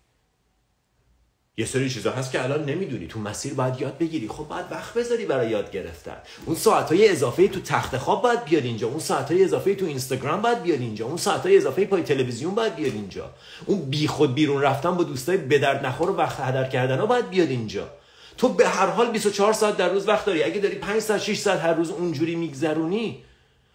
یه 1.59 1.65
سری 1.65 1.89
چیزا 1.89 2.11
هست 2.11 2.31
که 2.31 2.43
الان 2.43 2.65
نمی‌دونی. 2.65 3.07
تو 3.07 3.19
مسیر 3.19 3.53
باید 3.53 3.81
یاد 3.81 3.97
بگیری. 3.97 4.27
خب 4.27 4.47
باید 4.47 4.65
وقت 4.71 4.93
بذاری 4.93 5.25
برای 5.25 5.49
یاد 5.49 5.71
گرفتن. 5.71 6.17
اون 6.45 6.55
ساعت 6.55 6.91
های 6.91 7.09
اضافه 7.09 7.47
تو 7.47 7.59
تخت 7.59 7.97
خواب 7.97 8.21
باید 8.21 8.43
بیاد 8.43 8.63
اینجا. 8.63 8.87
اون 8.87 8.99
ساعت 8.99 9.31
های 9.31 9.43
اضافه 9.43 9.75
تو 9.75 9.85
اینستاگرام 9.85 10.41
باید 10.41 10.63
بیاد 10.63 10.79
اینجا. 10.79 11.05
اون 11.05 11.17
ساعت 11.17 11.41
های 11.41 11.57
اضافه 11.57 11.85
پای 11.85 12.03
تلویزیون 12.03 12.55
باید 12.55 12.75
بیاد 12.75 12.93
اینجا. 12.93 13.29
اون 13.65 13.89
بی 13.89 14.07
خود 14.07 14.35
بیرون 14.35 14.61
رفتن 14.61 14.91
با 14.91 15.03
دوستای 15.03 15.37
درد 15.37 15.85
نخور 15.85 16.09
و 16.09 16.15
وقت 16.15 16.39
هدر 16.39 16.69
کردن 16.69 16.99
ها 16.99 17.05
باید 17.05 17.29
بیاد 17.29 17.49
اینجا. 17.49 17.89
تو 18.37 18.49
به 18.49 18.67
هر 18.67 18.87
حال 18.87 19.11
24 19.11 19.53
ساعت 19.53 19.77
در 19.77 19.89
روز 19.89 20.07
وقت 20.07 20.25
داری. 20.25 20.43
اگه 20.43 20.59
داری 20.59 20.75
5 20.75 21.01
ساعت 21.01 21.21
6 21.21 21.37
ساعت 21.37 21.59
هر 21.59 21.73
روز 21.73 21.89
اونجوری 21.89 22.35
میگذرونی 22.35 23.23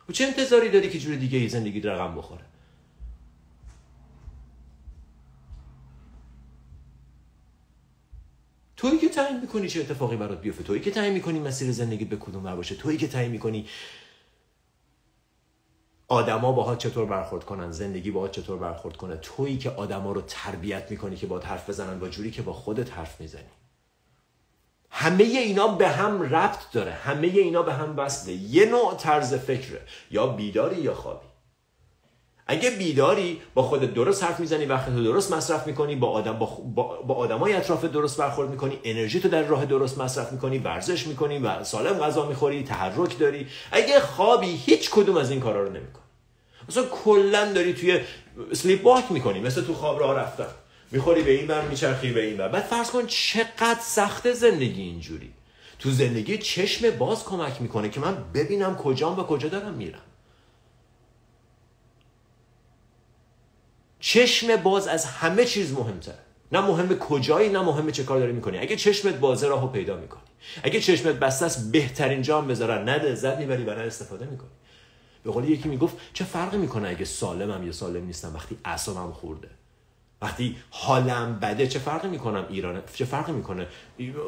و 0.08 0.12
چه 0.12 0.24
انتظاری 0.24 0.68
داری 0.70 0.90
که 0.90 0.98
جور 0.98 1.14
دیگه 1.14 1.38
ای 1.38 1.48
زندگی 1.48 1.80
رقم 1.80 2.14
بخوره؟ 2.14 2.53
تویی 8.76 8.98
که 8.98 9.08
تعیین 9.08 9.40
می‌کنی 9.40 9.68
چه 9.68 9.80
اتفاقی 9.80 10.16
برات 10.16 10.40
بیفته؟ 10.40 10.62
تویی 10.62 10.80
که 10.80 10.90
تعیین 10.90 11.12
می‌کنی 11.12 11.38
مسیر 11.38 11.72
زندگی 11.72 12.04
به 12.04 12.16
کدوم 12.16 12.56
باشه؟ 12.56 12.74
تویی 12.74 12.98
که 12.98 13.08
تعیین 13.08 13.32
می‌کنی 13.32 13.66
آدما 16.08 16.52
باهات 16.52 16.78
چطور 16.78 17.06
برخورد 17.06 17.44
کنن؟ 17.44 17.70
زندگی 17.72 18.10
باهات 18.10 18.32
چطور 18.32 18.58
برخورد 18.58 18.96
کنه؟ 18.96 19.16
تویی 19.16 19.58
که 19.58 19.70
آدما 19.70 20.12
رو 20.12 20.20
تربیت 20.20 20.90
می‌کنی 20.90 21.16
که 21.16 21.26
با 21.26 21.38
حرف 21.38 21.70
بزنن 21.70 21.98
با 21.98 22.08
جوری 22.08 22.30
که 22.30 22.42
با 22.42 22.52
خودت 22.52 22.92
حرف 22.92 23.20
می‌زنی. 23.20 23.42
همه 24.90 25.24
اینا 25.24 25.68
به 25.68 25.88
هم 25.88 26.22
ربط 26.22 26.70
داره. 26.72 26.92
همه 26.92 27.26
اینا 27.26 27.62
به 27.62 27.74
هم 27.74 27.98
وصله. 27.98 28.32
یه 28.32 28.66
نوع 28.66 28.96
طرز 28.96 29.34
فکره. 29.34 29.80
یا 30.10 30.26
بیداری 30.26 30.80
یا 30.80 30.94
خوابی. 30.94 31.26
اگه 32.46 32.70
بیداری 32.70 33.40
با 33.54 33.62
خودت 33.62 33.94
درست 33.94 34.24
حرف 34.24 34.40
می‌زنی 34.40 34.64
وقت 34.64 34.86
تو 34.86 35.04
درست 35.04 35.32
مصرف 35.32 35.66
می‌کنی 35.66 35.96
با 35.96 36.08
آدم 36.08 36.32
با, 36.32 36.46
با, 36.46 37.02
با 37.02 37.14
آدمای 37.14 37.52
اطراف 37.52 37.84
درست 37.84 38.16
برخورد 38.16 38.50
می‌کنی 38.50 38.78
انرژی 38.84 39.20
تو 39.20 39.28
در 39.28 39.42
راه 39.42 39.66
درست 39.66 39.98
مصرف 39.98 40.32
می‌کنی 40.32 40.58
ورزش 40.58 41.06
می‌کنی 41.06 41.38
و 41.38 41.64
سالم 41.64 41.98
غذا 41.98 42.26
می‌خوری 42.26 42.62
تحرک 42.62 43.18
داری. 43.18 43.46
اگه 43.72 44.00
خوابی 44.00 44.56
هیچ 44.66 44.90
کدوم 44.90 45.16
از 45.16 45.30
این 45.30 45.40
کارا 45.40 45.62
رو 45.62 45.68
نمی‌کنی. 45.68 46.04
مثلا 46.68 46.84
کلا 46.84 47.52
داری 47.52 47.74
توی 47.74 48.00
سلیپ 48.52 48.84
واک 48.86 49.04
می‌کنی 49.12 49.40
مثل 49.40 49.62
تو 49.62 49.74
خواب 49.74 50.00
راه 50.00 50.16
رفتن. 50.18 50.46
می‌خوری 50.90 51.22
به 51.22 51.30
این 51.30 51.46
بر 51.46 51.62
میچرخی 51.62 52.12
به 52.12 52.26
این 52.26 52.36
بر 52.36 52.48
بعد 52.48 52.62
فرض 52.62 52.90
کن 52.90 53.06
چقدر 53.06 53.80
سخت 53.80 54.32
زندگی 54.32 54.82
اینجوری. 54.82 55.30
تو 55.78 55.90
زندگی 55.90 56.38
چشم 56.38 56.90
باز 56.90 57.24
کمک 57.24 57.62
می‌کنه 57.62 57.88
که 57.88 58.00
من 58.00 58.16
ببینم 58.34 58.76
کجام 58.76 59.18
و 59.18 59.22
کجا 59.22 59.48
دارم 59.48 59.74
میرم. 59.74 60.00
چشم 64.06 64.56
باز 64.56 64.88
از 64.88 65.06
همه 65.06 65.44
چیز 65.44 65.72
مهمتر. 65.72 66.12
نه 66.52 66.60
مهم 66.60 66.98
کجایی 66.98 67.48
نه 67.48 67.60
مهم 67.60 67.90
چه 67.90 68.04
کار 68.04 68.18
داری 68.18 68.32
می‌کنی. 68.32 68.58
اگه 68.58 68.76
چشمت 68.76 69.14
بازه 69.14 69.48
راهو 69.48 69.66
پیدا 69.66 69.96
می‌کنی. 69.96 70.22
اگه 70.62 70.80
چشمت 70.80 71.14
بسته 71.14 71.46
است 71.46 71.72
بهترین 71.72 72.22
جام 72.22 72.46
بذارن 72.46 72.88
نده 72.88 73.14
زد 73.14 73.38
می‌بری 73.38 73.64
برای 73.64 73.86
استفاده 73.86 74.26
می‌کنی. 74.26 74.50
به 75.24 75.30
قول 75.30 75.48
یکی 75.48 75.68
می‌گفت 75.68 75.96
چه 76.12 76.24
فرقی 76.24 76.56
می‌کنه 76.56 76.88
اگه 76.88 77.04
سالمم 77.04 77.66
یا 77.66 77.72
سالم 77.72 78.04
نیستم؟ 78.06 78.34
وقتی 78.34 78.58
اعصابم 78.64 79.12
خورده. 79.12 79.48
وقتی 80.22 80.56
حالم 80.70 81.38
بده 81.42 81.66
چه 81.66 81.78
فرقی 81.78 82.08
می‌کنم 82.08 82.46
ایران 82.48 82.82
چه 82.94 83.04
فرقی 83.04 83.32
می‌کنه؟ 83.32 83.66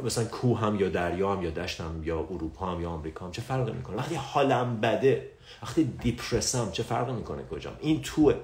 مثلا 0.05 0.25
کوه 0.25 0.61
هم 0.61 0.81
یا 0.81 0.89
دریا 0.89 1.33
هم 1.33 1.43
یا 1.43 1.51
دشتم 1.51 2.03
یا 2.05 2.19
اروپا 2.19 2.67
هم 2.67 2.81
یا 2.81 2.91
آمریکا 2.91 3.25
هم 3.25 3.31
چه 3.31 3.43
فرقی 3.43 3.73
می‌کنه؟ 3.73 3.97
وقتی 3.97 4.15
حالم 4.15 4.81
بده 4.81 5.31
وقتی 5.63 5.85
دیپرسم 5.85 6.71
چه 6.73 6.83
فرقی 6.83 7.13
می‌کنه 7.13 7.43
کجام؟ 7.43 7.77
این 7.81 8.03
توه. 8.03 8.35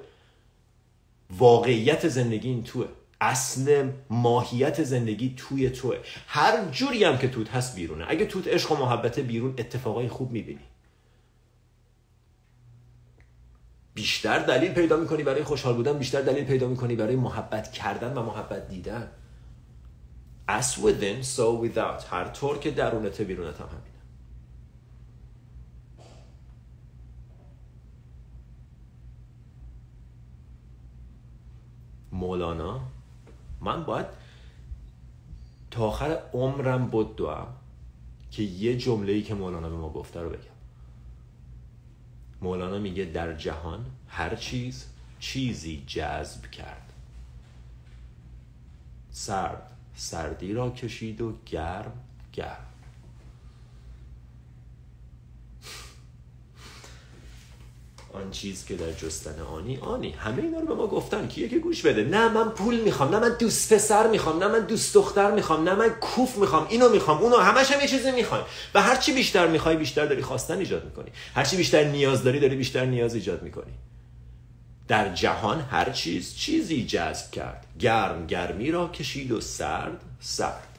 واقعیت 1.38 2.09
زندگی 2.09 2.49
این 2.49 2.62
توه. 2.62 2.88
اصل 3.21 3.90
ماهیت 4.11 4.83
زندگی 4.83 5.35
توی 5.37 5.71
توه. 5.71 5.97
هر 6.27 6.64
جوری 6.71 7.05
هم 7.05 7.18
که 7.18 7.29
توت 7.29 7.51
هست 7.51 7.77
بیرونه. 7.77 8.05
اگه 8.09 8.27
توت 8.27 8.49
عشق 8.49 8.73
و 8.73 8.77
محبت 8.77 9.18
بیرون 9.21 9.55
اتفاقای 9.59 10.09
خوب 10.09 10.31
می‌بینی. 10.31 10.61
بیشتر 13.95 14.38
دلیل 14.38 14.73
پیدا 14.73 14.97
می‌کنی 14.97 15.23
برای 15.23 15.42
خوشحال 15.45 15.75
بودن 15.75 15.99
بیشتر 15.99 16.21
دلیل 16.21 16.45
پیدا 16.45 16.68
می‌کنی 16.68 16.97
برای 16.97 17.16
محبت 17.16 17.73
کردن 17.73 18.12
و 18.12 18.23
محبت 18.23 18.68
دیدن. 18.68 19.11
As 20.49 20.64
within 20.64 21.25
so 21.37 21.64
without. 21.64 22.05
هر 22.11 22.25
طور 22.25 22.59
که 22.59 22.71
درونت 22.71 23.21
بیرونت 23.21 23.61
هم 23.61 23.66
همینه. 23.66 23.91
مولانا 32.12 32.81
من 33.61 33.85
باید 33.85 34.07
تا 35.70 35.87
آخر 35.87 36.18
عمرم 36.33 36.88
بدوم 36.88 37.46
که 38.31 38.42
یه 38.42 38.77
جمله 38.77 39.12
ای 39.12 39.22
که 39.22 39.35
مولانا 39.35 39.70
به 39.70 39.77
ما 39.77 39.88
گفته 39.88 40.20
رو 40.20 40.29
بگم. 40.29 40.53
مولانا 42.42 42.79
میگه 42.79 43.05
در 43.05 43.35
جهان 43.35 43.87
هر 44.09 44.35
چیز 44.35 44.87
چیزی 45.20 45.85
جذب 45.87 46.51
کرد. 46.51 46.92
سرد 49.11 49.72
سردی 49.94 50.53
را 50.53 50.70
کشید 50.70 51.20
و 51.20 51.33
گرم 51.46 51.92
گرم. 52.33 52.71
آن 58.14 58.31
چیز 58.31 58.64
که 58.64 58.77
در 58.77 58.92
جستن 58.92 59.40
آنی 59.40 59.77
آنی. 59.77 60.11
همه 60.11 60.42
اینا 60.42 60.59
رو 60.59 60.66
به 60.66 60.75
ما 60.75 60.87
گفتن. 60.87 61.29
کیه 61.29 61.48
که 61.48 61.59
گوش 61.59 61.83
بده؟ 61.83 62.05
نه 62.05 62.29
من 62.29 62.48
پول 62.48 62.81
می‌خوام 62.81 63.14
نه 63.14 63.18
من 63.18 63.37
دوست 63.38 63.72
پسر 63.75 64.07
می‌خوام 64.07 64.42
نه 64.42 64.48
من 64.48 64.61
دوست 64.61 64.94
دختر 64.94 65.31
می‌خوام 65.31 65.68
نه 65.68 65.75
من 65.75 65.88
کوف 65.88 66.37
می‌خوام 66.38 66.66
اینو 66.70 66.88
می‌خوام 66.88 67.18
اونو 67.18 67.37
همش 67.37 67.70
هم 67.70 67.81
یه 67.81 67.88
چیزی 67.88 68.11
می‌خوای 68.11 68.40
و 68.75 68.83
هر 68.83 68.96
چی 68.96 69.12
بیشتر 69.12 69.46
می‌خوای 69.46 69.77
بیشتر 69.77 70.07
داری 70.07 70.22
خواستن 70.22 70.59
ایجاد 70.59 70.85
می‌کنی. 70.85 71.11
هر 71.35 71.44
چی 71.44 71.57
بیشتر 71.57 71.85
نیاز 71.85 72.25
داری 72.25 72.40
داری 72.40 72.57
بیشتر 72.57 72.85
نیاز 72.85 73.14
ایجاد 73.14 73.42
می‌کنی. 73.42 73.72
در 74.88 75.14
جهان 75.14 75.61
هر 75.61 75.90
چیز 75.90 76.35
چیزی 76.35 76.87
جذب 76.87 77.31
کرد. 77.31 77.66
گرم 77.79 78.27
گرمی 78.27 78.70
را 78.70 78.88
کشید 78.88 79.33
و 79.33 79.40
سرد 79.40 80.01
سرد. 80.20 80.71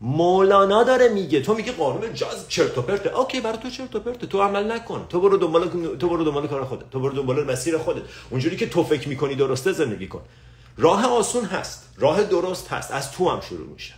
مولانا 0.00 0.82
داره 0.82 1.08
میگه. 1.08 1.40
تو 1.40 1.54
میگه 1.54 1.72
قانون 1.72 2.14
جذب 2.14 2.48
چرت 2.48 2.78
و 2.78 2.82
پرته. 2.82 3.18
اوکی 3.18 3.40
برای 3.40 3.58
تو 3.58 3.70
چرت 3.70 3.96
و 3.96 4.00
پرته. 4.00 4.26
تو 4.26 4.42
عمل 4.42 4.72
نکن. 4.72 5.06
تو 5.08 5.20
برو 5.20 5.36
دنبال 5.36 5.96
تو 5.96 6.08
برو 6.08 6.24
دنبال 6.24 6.46
کار 6.46 6.64
خودت. 6.64 6.90
تو 6.90 7.00
برو 7.00 7.12
دنبال 7.12 7.52
مسیر 7.52 7.78
خودت. 7.78 8.02
اونجوری 8.30 8.56
که 8.56 8.68
تو 8.68 8.84
فکر 8.84 9.08
می‌کنی 9.08 9.34
درسته 9.34 9.72
زندگی 9.72 10.06
کن. 10.06 10.20
راه 10.78 11.06
آسون 11.06 11.44
هست. 11.44 11.88
راه 11.98 12.22
درست 12.22 12.68
هست. 12.68 12.92
از 12.92 13.12
تو 13.12 13.28
هم 13.28 13.40
شروع 13.40 13.66
میشه. 13.66 13.94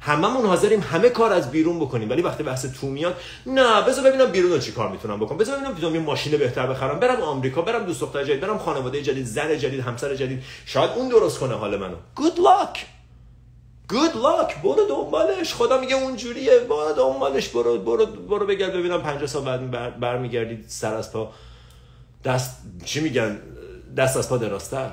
هممون 0.00 0.46
حاضریم 0.46 0.80
همه 0.80 1.08
کار 1.08 1.32
از 1.32 1.50
بیرون 1.50 1.80
بکنیم. 1.80 2.10
ولی 2.10 2.22
وقتی 2.22 2.42
بحث 2.42 2.66
تو 2.80 2.86
میاد 2.86 3.16
نه 3.46 3.82
بذار 3.82 4.04
ببینم 4.04 4.26
بیرون 4.26 4.52
رو 4.52 4.58
چی 4.58 4.72
کار 4.72 4.90
می‌تونم 4.90 5.20
بکنم. 5.20 5.38
بذار 5.38 5.56
ببینم 5.56 5.74
بیرون 5.74 5.98
ماشین 5.98 6.36
بهتر 6.36 6.66
بخرم. 6.66 7.00
برم 7.00 7.20
آمریکا 7.20 7.62
برم 7.62 7.86
دوست 7.86 8.00
دختر 8.00 8.24
جدید 8.24 8.40
برم 8.40 8.58
خانواده 8.58 9.02
جدید 9.02 9.26
زن 9.26 9.58
جدید 9.58 9.80
همسر 9.80 10.14
جدید. 10.14 10.42
شاید 10.66 10.90
اون 10.90 11.08
درست 11.08 11.38
کنه 11.38 11.54
حال 11.54 11.76
منو. 11.76 11.96
Good 12.16 12.36
luck! 12.38 12.95
Good 13.88 14.14
luck 14.14 14.58
برو 14.62 14.86
دنبالش. 14.88 15.54
خدا 15.54 15.80
میگه 15.80 15.94
اونجوریه. 15.94 16.58
برو 16.58 16.92
دنبالش. 16.96 17.48
برو 17.48 17.78
برو 17.78 18.06
برو 18.06 18.46
بگرد. 18.46 18.72
ببینم 18.72 19.02
50 19.02 19.26
سال 19.26 19.66
بعد 19.66 20.00
برمیگردید 20.00 20.64
سر 20.68 20.94
از 20.94 21.12
پا. 21.12 21.32
دست 22.24 22.56
چی 22.84 23.00
میگن؟ 23.00 23.40
دست 23.96 24.16
از 24.16 24.28
پا 24.28 24.36
دراستر. 24.36 24.92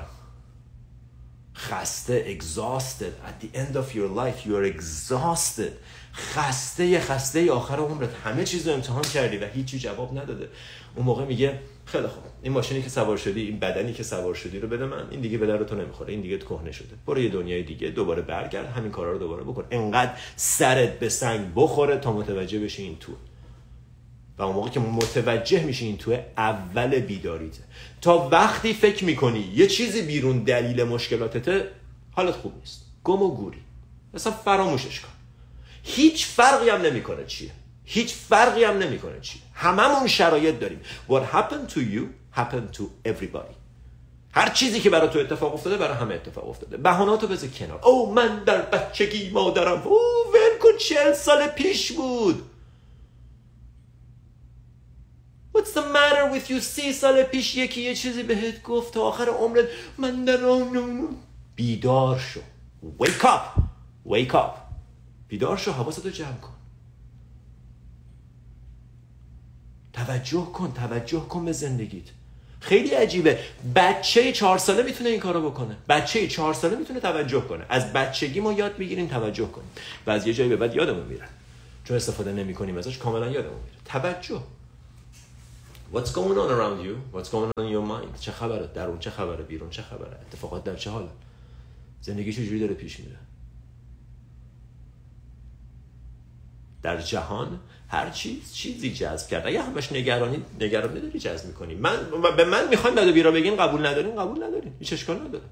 خسته 1.56 2.40
exhausted. 2.40 3.14
At 3.28 3.44
the 3.44 3.58
end 3.58 3.76
of 3.76 3.96
your 3.96 4.10
life 4.22 4.46
you 4.46 4.56
are 4.56 4.66
exhausted. 4.74 5.72
خسته 6.14 7.00
خسته 7.00 7.52
آخر 7.52 7.76
عمرت. 7.76 8.10
همه 8.26 8.44
چیز 8.44 8.68
رو 8.68 8.74
امتحان 8.74 9.02
کردی 9.02 9.38
و 9.38 9.46
هیچی 9.46 9.80
جواب 9.80 10.18
نداده. 10.18 10.50
اون 10.96 11.06
موقع 11.06 11.26
میگه 11.26 11.60
خیلی 11.86 12.08
خوب. 12.08 12.24
این 12.42 12.54
ماشینی 12.54 12.82
که 12.82 12.90
سوار 12.90 13.18
شدی 13.18 13.42
این 13.42 13.60
بدنی 13.60 13.94
که 13.94 14.04
سوار 14.04 14.34
شدی 14.36 14.60
رو 14.60 14.68
بده 14.68 14.86
من. 14.86 15.08
این 15.12 15.22
دیگه 15.22 15.38
به 15.38 15.64
تو 15.64 15.76
نمی‌خوره. 15.76 16.12
این 16.12 16.22
دیگه 16.22 16.38
کهنه 16.38 16.72
شده. 16.72 16.96
برو 17.06 17.20
یه 17.20 17.30
دنیای 17.30 17.64
دیگه 17.64 17.90
دوباره 17.90 18.22
برگرد. 18.22 18.66
همین 18.66 18.92
کارا 18.92 19.12
رو 19.12 19.18
دوباره 19.18 19.44
بکن. 19.44 19.66
انقدر 19.72 20.12
سرت 20.36 21.00
به 21.00 21.10
سنگ 21.10 21.52
بخوره 21.56 21.98
تا 21.98 22.14
متوجه 22.14 22.60
بشی 22.60 22.84
این 22.84 22.98
تو 23.00 23.12
و 24.38 24.44
اون 24.44 24.56
موقع 24.56 24.70
که 24.70 24.80
متوجه 24.80 25.64
میشی 25.64 25.86
این 25.86 25.98
تو 25.98 26.18
اول 26.38 27.00
بیداریته. 27.00 27.64
تا 28.02 28.30
وقتی 28.32 28.74
فکر 28.74 29.06
می‌کنی 29.06 29.52
یه 29.56 29.68
چیزی 29.68 30.02
بیرون 30.02 30.40
دلیل 30.40 30.84
مشکلاتته 30.84 31.68
حالت 32.12 32.36
خوب 32.36 32.54
نیست. 32.60 32.86
گم 33.04 33.24
و 33.24 33.36
گوری. 33.36 33.62
اصلا 34.14 34.32
فراموشش 34.34 35.00
کن. 35.00 35.10
هیچ 35.84 36.26
فرقی 36.26 36.70
هم 36.70 36.82
نمی‌کنه 36.82 37.26
چیه. 37.26 37.52
هیچ 37.86 38.14
فرقی 38.14 38.64
هم 38.64 38.78
نمی‌کنه 38.78 39.20
چیه 39.20 39.42
هممون 39.54 40.08
شرایط 40.08 40.60
داریم. 40.60 40.82
What 41.10 41.24
happened 41.36 41.74
to 41.74 41.78
you 41.78 42.04
happened 42.40 42.78
to 42.78 42.84
everybody. 43.06 43.56
هر 44.36 44.50
چیزی 44.50 44.80
که 44.80 44.90
برای 44.90 45.10
تو 45.10 45.20
اتفاق 45.20 45.54
افتاده 45.54 45.78
برای 45.78 45.98
همه 45.98 46.16
اتفاق 46.16 46.50
افتاده. 46.50 46.78
بهاناتو 46.78 47.28
بذار 47.28 47.50
کنار. 47.50 47.80
او 47.84 48.14
من 48.14 48.44
در 48.44 48.62
بچگی 48.62 49.30
مادرم. 49.30 49.82
او 49.82 50.00
ول 50.34 50.60
کن 50.62 50.78
چهل 50.80 51.14
سال 51.14 51.48
پیش 51.48 51.92
بود. 51.92 52.50
What's 55.54 55.74
the 55.74 55.84
matter 55.94 56.34
with 56.34 56.50
you 56.50 56.60
سی 56.60 56.94
سال 56.94 57.24
پیش 57.24 57.56
یکی 57.56 57.82
یه 57.82 57.96
چیزی 57.96 58.24
بهت 58.24 58.64
گفت 58.64 58.94
تا 58.94 59.02
آخر 59.02 59.30
عمرت. 59.30 59.66
من 59.98 60.26
در 60.26 60.38
بیدار 61.56 62.20
شو. 62.20 62.40
Wake 63.00 63.24
up. 63.24 63.62
Wake 64.08 64.34
up. 64.34 64.58
بیدار 65.28 65.58
شو 65.58 65.72
حواستو 65.72 66.10
جمع 66.10 66.38
کن. 66.42 66.53
توجه 69.94 70.46
کن 70.46 70.74
توجه 70.74 71.20
کن 71.20 71.46
به 71.46 71.52
زندگیت 71.52 72.06
خیلی 72.60 72.90
عجیبه 72.90 73.40
بچه 73.76 74.32
چهار 74.32 74.58
ساله 74.58 74.84
می‌تونه 74.84 75.10
این 75.10 75.20
کارو 75.20 75.50
بکنه 75.50 75.78
بچه 75.90 76.28
چهار 76.28 76.54
ساله 76.54 76.76
می‌تونه 76.76 77.00
توجه 77.00 77.42
کنه 77.42 77.66
از 77.70 77.94
بچگی 77.94 78.40
ما 78.40 78.54
یاد 78.54 78.78
بگیریم 78.78 79.08
توجه 79.08 79.48
کنیم 79.48 79.70
و 80.08 80.12
از 80.12 80.28
یه 80.28 80.34
جایی 80.34 80.50
به 80.50 80.56
بعد 80.56 80.76
یادمون 80.76 81.06
میره 81.06 81.28
چون 81.84 81.98
استفاده 81.98 82.32
نمی 82.32 82.54
کنیم 82.54 82.78
ازش 82.78 82.98
کاملا 82.98 83.30
یادمون 83.30 83.60
میره 83.60 83.78
توجه 83.86 84.42
What's 85.94 86.12
going 86.12 86.38
on 86.44 86.50
around 86.50 86.82
you? 86.86 86.96
What's 87.14 87.30
going 87.30 87.52
on 87.56 87.66
in 87.66 87.72
your 87.72 87.86
mind? 87.86 88.20
چه 88.20 88.32
خبره؟ 88.32 88.68
درون 88.68 89.00
چه 89.00 89.10
خبره؟ 89.10 89.44
بیرون 89.44 89.70
چه 89.70 89.82
خبره؟ 89.82 90.18
اتفاقات 90.28 90.64
در 90.64 90.76
چه 90.76 90.90
حاله؟ 90.90 91.10
زندگی 92.02 92.34
چجوری 92.34 92.60
داره 92.60 92.74
پیش 92.74 93.00
میره؟ 93.00 93.16
در 96.84 97.02
جهان 97.02 97.60
هر 97.88 98.10
چیز 98.10 98.54
چیزی 98.54 98.94
جذب 98.94 99.28
کرد. 99.28 99.48
اگه 99.48 99.62
همش 99.62 99.92
نگرانی 99.92 100.44
نگرانی 100.60 101.00
داری 101.00 101.20
جذب 101.20 101.46
می‌کنی. 101.48 101.76
من 101.76 101.98
به 102.38 102.46
من 102.46 102.70
می‌خوایم 102.70 102.96
بعد 102.96 103.12
بیرا 103.12 103.32
بگین 103.32 103.58
قبول 103.58 103.86
ندارین 103.86 104.16
قبول 104.16 104.44
ندارین. 104.44 104.74
هیچ 104.80 104.94
اشکال 104.94 105.20
نداره. 105.20 105.44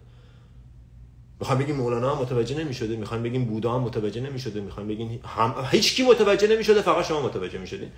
می‌خوام 1.39 1.57
بگیم 1.57 1.75
مولانا 1.75 2.15
هم 2.15 2.21
متوجه 2.21 2.57
نمی‌شده 2.57 2.95
می‌خوام 2.95 3.23
بگیم 3.23 3.45
بودا 3.45 3.73
هم 3.73 3.81
متوجه 3.81 4.21
نمی‌شده 4.21 4.61
می‌خوام 4.61 4.87
بگین 4.87 5.19
هم 5.25 5.55
هیچ 5.71 5.95
کی 5.95 6.03
متوجه 6.03 6.47
نمی‌شده 6.47 6.81
فقط 6.81 7.05
شما 7.05 7.21
متوجه 7.21 7.57
می‌شدین. 7.57 7.91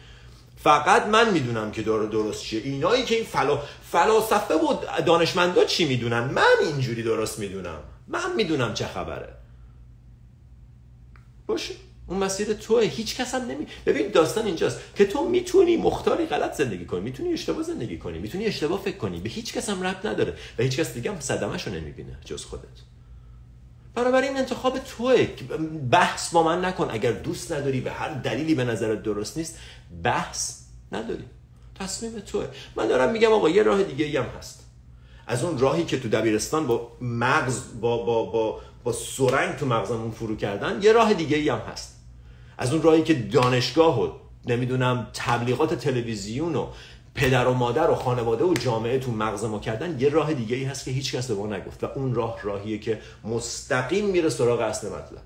فقط 0.57 1.05
من 1.05 1.33
می‌دونم 1.33 1.71
که 1.71 1.81
داره 1.81 2.07
درست 2.07 2.43
چیه. 2.43 2.61
اینایی 2.61 3.05
که 3.05 3.15
این 3.15 3.23
فلا 3.23 3.57
فلاسفه 3.91 4.53
و 4.53 5.01
دانشمندا 5.01 5.65
چی 5.65 5.85
می‌دونن؟ 5.85 6.23
من 6.23 6.55
اینجوری 6.61 7.03
درست 7.03 7.39
می‌دونم. 7.39 7.79
من 8.07 8.35
می‌دونم 8.35 8.73
چه 8.73 8.87
خبره. 8.87 9.33
باشه. 11.47 11.73
اون 12.07 12.19
مسیر 12.19 12.53
توه. 12.53 12.83
هیچ 12.83 13.15
کس 13.15 13.35
هم 13.35 13.41
نمی 13.41 13.67
ببین 13.85 14.07
داستان 14.07 14.45
اینجاست 14.45 14.79
که 14.95 15.05
تو 15.05 15.29
می‌تونی 15.29 15.77
مختاری 15.77 16.25
غلط 16.25 16.53
زندگی 16.53 16.85
کنی 16.85 16.99
می‌تونی 17.01 17.33
اشتباه 17.33 17.63
زندگی 17.63 17.97
کنی 17.97 18.19
می‌تونی 18.19 18.45
اشتباه 18.45 18.81
فکر 18.81 18.97
کنی. 18.97 19.19
به 19.19 19.29
هیچ 19.29 19.53
کس 19.53 19.69
هم 19.69 19.83
ربط 19.83 20.05
نداره 20.05 20.33
و 20.59 20.63
هیچ 20.63 20.79
کس 20.79 20.93
دیگه 20.93 21.11
هم 21.11 21.19
صدمه 21.19 21.69
نمی‌بینه 21.69 22.17
جز 22.25 22.45
خودت. 22.45 22.63
این 23.97 24.37
انتخاب 24.37 24.79
توه. 24.79 25.27
بحث 25.91 26.31
با 26.31 26.43
من 26.43 26.65
نکن. 26.65 26.87
اگر 26.91 27.11
دوست 27.11 27.51
نداری 27.51 27.81
به 27.81 27.91
هر 27.91 28.09
دلیلی 28.09 28.55
به 28.55 28.63
نظرت 28.63 29.03
درست 29.03 29.37
نیست 29.37 29.57
بحث 30.03 30.59
نداری. 30.91 31.23
تصمیم 31.79 32.19
توه. 32.19 32.45
من 32.75 32.87
دارم 32.87 33.11
میگم 33.11 33.31
آقا 33.33 33.49
یه 33.49 33.63
راه 33.63 33.83
دیگه 33.83 34.21
هم 34.21 34.29
هست. 34.37 34.63
از 35.27 35.43
اون 35.43 35.59
راهی 35.59 35.83
که 35.83 35.99
تو 35.99 36.09
دبیرستان 36.09 36.67
با 36.67 36.91
مغز 37.01 37.61
با 37.81 37.97
با 37.97 38.23
با 38.25 38.59
با 38.83 38.91
سرنگ 38.91 39.55
تو 39.55 39.65
مغزمون 39.65 40.11
فرو 40.11 40.35
کردن 40.35 40.79
یه 40.81 40.91
راه 40.91 41.13
دیگه 41.13 41.53
هم 41.53 41.59
هست. 41.59 41.92
از 42.57 42.73
اون 42.73 42.81
راهی 42.81 43.03
که 43.03 43.13
دانشگاه 43.13 44.01
و 44.01 44.11
نمی‌دونم 44.45 45.07
تبلیغات 45.13 45.73
تلویزیون 45.73 46.55
و 46.55 46.67
پدر 47.15 47.47
و 47.47 47.53
مادر 47.53 47.89
و 47.89 47.95
خانواده 47.95 48.43
و 48.43 48.53
جامعه 48.53 48.99
تو 48.99 49.11
مغز 49.11 49.43
ما 49.43 49.59
کردن 49.59 49.99
یه 49.99 50.09
راه 50.09 50.33
دیگه 50.33 50.55
ای 50.55 50.63
هست 50.63 50.85
که 50.85 50.91
هیچ 50.91 51.15
کس 51.15 51.27
به 51.27 51.33
ما 51.33 51.47
نگفت 51.47 51.83
و 51.83 51.87
اون 51.95 52.15
راه 52.15 52.39
راهیه 52.43 52.77
که 52.77 53.01
مستقیم 53.23 54.05
میره 54.05 54.29
سراغ 54.29 54.59
اصل 54.59 54.87
مطلب. 54.87 55.21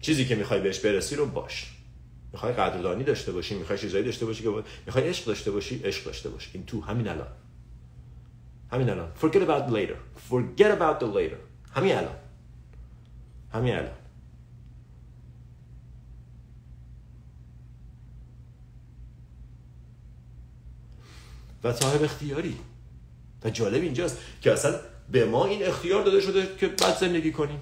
چیزی 0.00 0.24
که 0.24 0.34
می‌خوای 0.34 0.60
بهش 0.60 0.78
برسی 0.78 1.16
رو 1.16 1.26
باش. 1.26 1.66
می‌خوای 2.32 2.52
قدردانی 2.52 3.04
داشته 3.04 3.32
باشی 3.32 3.54
می‌خوای 3.54 3.78
چیزایی 3.78 4.04
داشته 4.04 4.26
باشی 4.26 4.42
که 4.42 4.50
می‌خوای 4.86 5.08
عشق 5.08 5.26
داشته 5.26 5.50
باشی 5.50 5.80
عشق 5.84 6.04
داشته 6.04 6.28
باشی 6.28 6.50
این 6.54 6.66
تو 6.66 6.80
همین 6.80 7.08
الان. 7.08 7.26
همین 8.72 8.90
الان. 8.90 9.08
Forget 9.22 9.42
about 9.48 9.72
later. 9.72 9.96
Forget 10.30 10.70
about 10.78 11.00
the 11.00 11.16
later. 11.16 11.40
همین 11.74 11.94
الان. 11.94 12.16
همین 13.52 13.74
الان. 13.74 13.99
و 21.64 21.72
صاحب 21.72 22.02
اختیاری. 22.02 22.56
و 23.44 23.50
جالب 23.50 23.82
اینجاست 23.82 24.18
که 24.42 24.52
اصلا 24.52 24.74
به 25.12 25.24
ما 25.24 25.46
این 25.46 25.66
اختیار 25.66 26.04
داده 26.04 26.20
شده 26.20 26.48
که 26.58 26.66
بعد 26.66 26.98
زندگی 26.98 27.32
کنیم. 27.32 27.60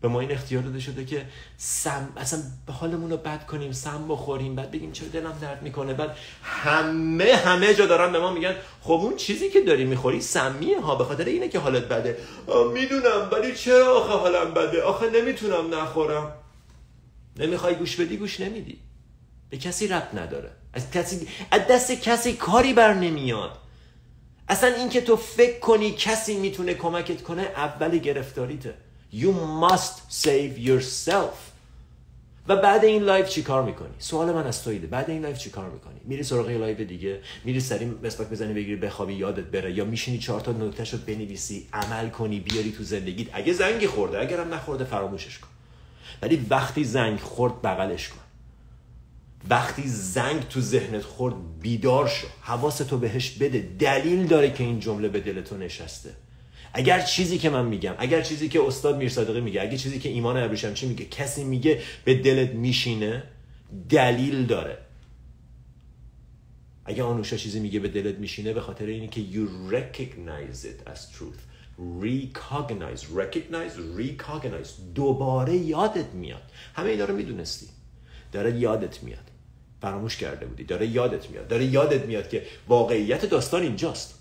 به 0.00 0.08
ما 0.08 0.20
این 0.20 0.32
اختیار 0.32 0.62
داده 0.62 0.80
شده 0.80 1.04
که 1.04 1.26
سم 1.56 2.08
اصلا 2.16 2.40
حالمون 2.72 3.10
رو 3.10 3.16
بد 3.16 3.46
کنیم 3.46 3.72
سم 3.72 4.08
بخوریم 4.08 4.54
بعد 4.54 4.70
بگیم 4.70 4.92
چرا 4.92 5.08
دلم 5.08 5.38
درد 5.40 5.62
می‌کنه. 5.62 5.94
بعد 5.94 6.16
همه 6.42 7.34
همه 7.34 7.74
جا 7.74 7.86
دارن 7.86 8.12
به 8.12 8.18
ما 8.18 8.32
میگن 8.32 8.54
خب 8.82 8.92
اون 8.92 9.16
چیزی 9.16 9.50
که 9.50 9.60
داری 9.60 9.84
می‌خوری 9.84 10.20
سمیه 10.20 10.80
ها 10.80 10.94
به 10.94 11.04
خاطر 11.04 11.24
اینه 11.24 11.48
که 11.48 11.58
حالت 11.58 11.84
بده. 11.84 12.18
می‌دونم 12.74 13.28
ولی 13.32 13.54
چرا 13.54 14.00
آخه 14.00 14.12
حالم 14.12 14.54
بده؟ 14.54 14.82
آخه 14.82 15.10
نمی‌تونم 15.10 15.74
نخورم. 15.74 16.32
نمی‌خوای 17.36 17.74
گوش 17.74 17.96
بدی 17.96 18.16
گوش 18.16 18.40
نمیدی. 18.40 18.78
به 19.50 19.56
کسی 19.58 19.88
رب 19.88 20.08
نداره. 20.14 20.50
از 20.72 20.90
کسی 20.90 21.28
از 21.50 21.60
دست 21.70 21.92
کسی 21.92 22.32
کاری 22.32 22.72
بر 22.72 22.94
نمیاد. 22.94 23.58
اصلا 24.48 24.74
اینکه 24.74 25.00
تو 25.00 25.16
فکر 25.16 25.58
کنی 25.58 25.90
کسی 25.90 26.36
می‌تونه 26.36 26.74
کمکت 26.74 27.22
کنه 27.22 27.42
اول 27.42 27.98
گرفتاریته. 27.98 28.74
You 29.12 29.32
must 29.62 30.24
save 30.24 30.66
yourself. 30.66 31.36
و 32.48 32.56
بعد 32.56 32.84
این 32.84 33.02
live 33.02 33.28
چی 33.28 33.42
کار 33.42 33.62
می‌کنی؟ 33.62 33.94
سوال 33.98 34.32
من 34.32 34.46
از 34.46 34.64
تویده 34.64 34.86
بعد 34.86 35.10
این 35.10 35.22
live 35.22 35.38
چی 35.38 35.50
کار 35.50 35.70
می‌کنی؟ 35.70 36.00
میری 36.04 36.22
سراغ 36.22 36.50
یه 36.50 36.58
live 36.58 36.80
دیگه. 36.80 37.20
میری 37.44 37.60
سریع 37.60 37.84
مسواک 38.02 38.28
بزنی 38.28 38.52
بگیری 38.52 38.76
بخوابی 38.76 39.14
یادت 39.14 39.44
بره. 39.44 39.72
یا 39.72 39.84
میشینی 39.84 40.18
چهار 40.18 40.40
تا 40.40 40.52
نکته 40.52 40.84
رو 40.84 40.98
بنویسی 40.98 41.68
عمل 41.72 42.08
کنی 42.08 42.40
بیاری 42.40 42.72
تو 42.72 42.82
زندگیت. 42.82 43.28
اگه 43.32 43.52
زنگی 43.52 43.86
خورده 43.86 44.20
اگرم 44.20 44.54
نخورده 44.54 44.84
فراموشش 44.84 45.38
کن. 45.38 45.48
ولی 46.22 46.46
وقتی 46.50 46.84
زنگ 46.84 47.20
خورد 47.20 47.62
بغلش 47.62 48.08
کن. 48.08 48.27
وقتی 49.50 49.88
زنگ 49.88 50.48
تو 50.48 50.60
ذهنت 50.60 51.02
خورد 51.02 51.34
بیدار 51.60 52.08
شو. 52.08 52.26
حواستو 52.40 52.98
بهش 52.98 53.30
بده. 53.30 53.68
دلیل 53.78 54.26
داره 54.26 54.52
که 54.52 54.64
این 54.64 54.80
جمله 54.80 55.08
به 55.08 55.20
دل 55.20 55.42
تو 55.42 55.56
نشسته. 55.56 56.14
اگر 56.72 57.00
چیزی 57.00 57.38
که 57.38 57.50
من 57.50 57.66
میگم 57.66 57.94
اگر 57.98 58.22
چیزی 58.22 58.48
که 58.48 58.62
استاد 58.62 58.96
میرصادقی 58.96 59.40
میگه 59.40 59.62
اگر 59.62 59.76
چیزی 59.76 59.98
که 59.98 60.08
ایمان 60.08 60.36
ابریشم 60.36 60.74
چی 60.74 60.88
میگه 60.88 61.04
کسی 61.04 61.44
میگه 61.44 61.82
به 62.04 62.14
دلت 62.14 62.50
میشینه 62.50 63.22
دلیل 63.88 64.46
داره. 64.46 64.78
اگر 66.84 67.02
آنوشا 67.02 67.36
چیزی 67.36 67.60
میگه 67.60 67.80
به 67.80 67.88
دلت 67.88 68.18
میشینه 68.18 68.52
به 68.52 68.60
خاطر 68.60 68.86
اینه 68.86 69.08
که 69.08 69.20
you 69.20 69.72
recognize 69.72 70.64
it 70.64 70.90
as 70.90 70.98
truth. 70.98 71.40
Recognize 72.00 73.02
recognize 73.02 73.74
recognize. 73.98 74.68
دوباره 74.94 75.56
یادت 75.56 76.14
میاد. 76.14 76.42
همه 76.74 76.90
اینا 76.90 77.04
رو 77.04 77.16
می‌دونستی. 77.16 77.66
داره 78.32 78.58
یادت 78.60 79.02
میاد. 79.02 79.27
فراموش 79.80 80.16
کرده 80.16 80.46
بودی. 80.46 80.64
داره 80.64 80.86
یادت 80.86 81.30
میاد. 81.30 81.48
داره 81.48 81.64
یادت 81.64 82.04
میاد 82.04 82.28
که 82.28 82.46
واقعیت 82.68 83.26
داستان 83.26 83.62
اینجاست. 83.62 84.18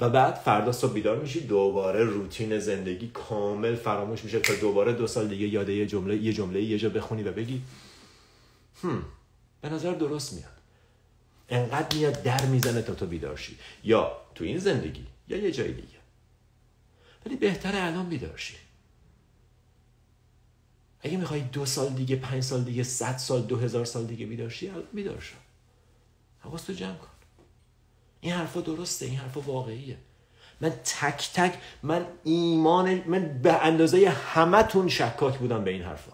و 0.00 0.10
بعد 0.10 0.34
فردا 0.34 0.72
صبح 0.72 0.92
بیدار 0.92 1.20
میشی 1.20 1.40
دوباره 1.40 2.04
روتین 2.04 2.58
زندگی 2.58 3.08
کامل 3.08 3.74
فراموش 3.74 4.24
میشه 4.24 4.40
تا 4.40 4.54
دوباره 4.54 4.92
دو 4.92 5.06
سال 5.06 5.28
دیگه 5.28 5.48
یاده 5.48 5.74
یه 5.74 5.86
جمله 5.86 6.16
یه 6.16 6.32
جمله 6.32 6.62
یه 6.62 6.78
جا 6.78 6.88
بخونی 6.88 7.22
و 7.22 7.32
بگی 7.32 7.62
هم 8.82 9.02
به 9.60 9.68
نظر 9.68 9.92
درست 9.92 10.32
میاد. 10.32 10.50
انقدر 11.48 11.96
میاد 11.96 12.22
در 12.22 12.46
می‌زنه 12.46 12.82
تا 12.82 12.94
تو 12.94 13.06
بیدار 13.06 13.40
یا 13.84 14.12
تو 14.34 14.44
این 14.44 14.58
زندگی 14.58 15.06
یا 15.28 15.36
یه 15.36 15.52
جای 15.52 15.72
دیگه. 15.72 15.98
ولی 17.26 17.36
بهتره 17.36 17.82
الان 17.82 18.08
بیدار 18.08 18.36
شی. 18.36 18.54
اگه 21.00 21.16
می‌خوای 21.16 21.40
دو 21.40 21.66
سال 21.66 21.88
دیگه 21.88 22.16
پنج 22.16 22.42
سال 22.42 22.64
دیگه 22.64 22.82
صد 22.82 23.16
سال 23.16 23.42
دو 23.42 23.56
هزار 23.56 23.84
سال 23.84 24.04
دیگه 24.06 24.26
بیدار 24.26 24.48
شی 24.48 24.68
الان 24.68 24.88
بیدار 24.94 25.20
شو. 25.20 25.36
حواس 26.38 26.62
تو 26.62 26.72
جمع 26.72 26.94
کن. 26.94 27.08
این 28.20 28.32
حرفا 28.32 28.60
درسته 28.60 29.06
این 29.06 29.16
حرفا 29.16 29.40
واقعیه. 29.40 29.96
من 30.60 30.70
تک 30.70 31.30
تک 31.34 31.58
من 31.82 32.06
ایمان 32.24 33.02
من 33.06 33.40
به 33.42 33.66
اندازه 33.66 34.08
همتون 34.08 34.88
شکاک 34.88 35.38
بودم 35.38 35.64
به 35.64 35.70
این 35.70 35.82
حرفا. 35.82 36.12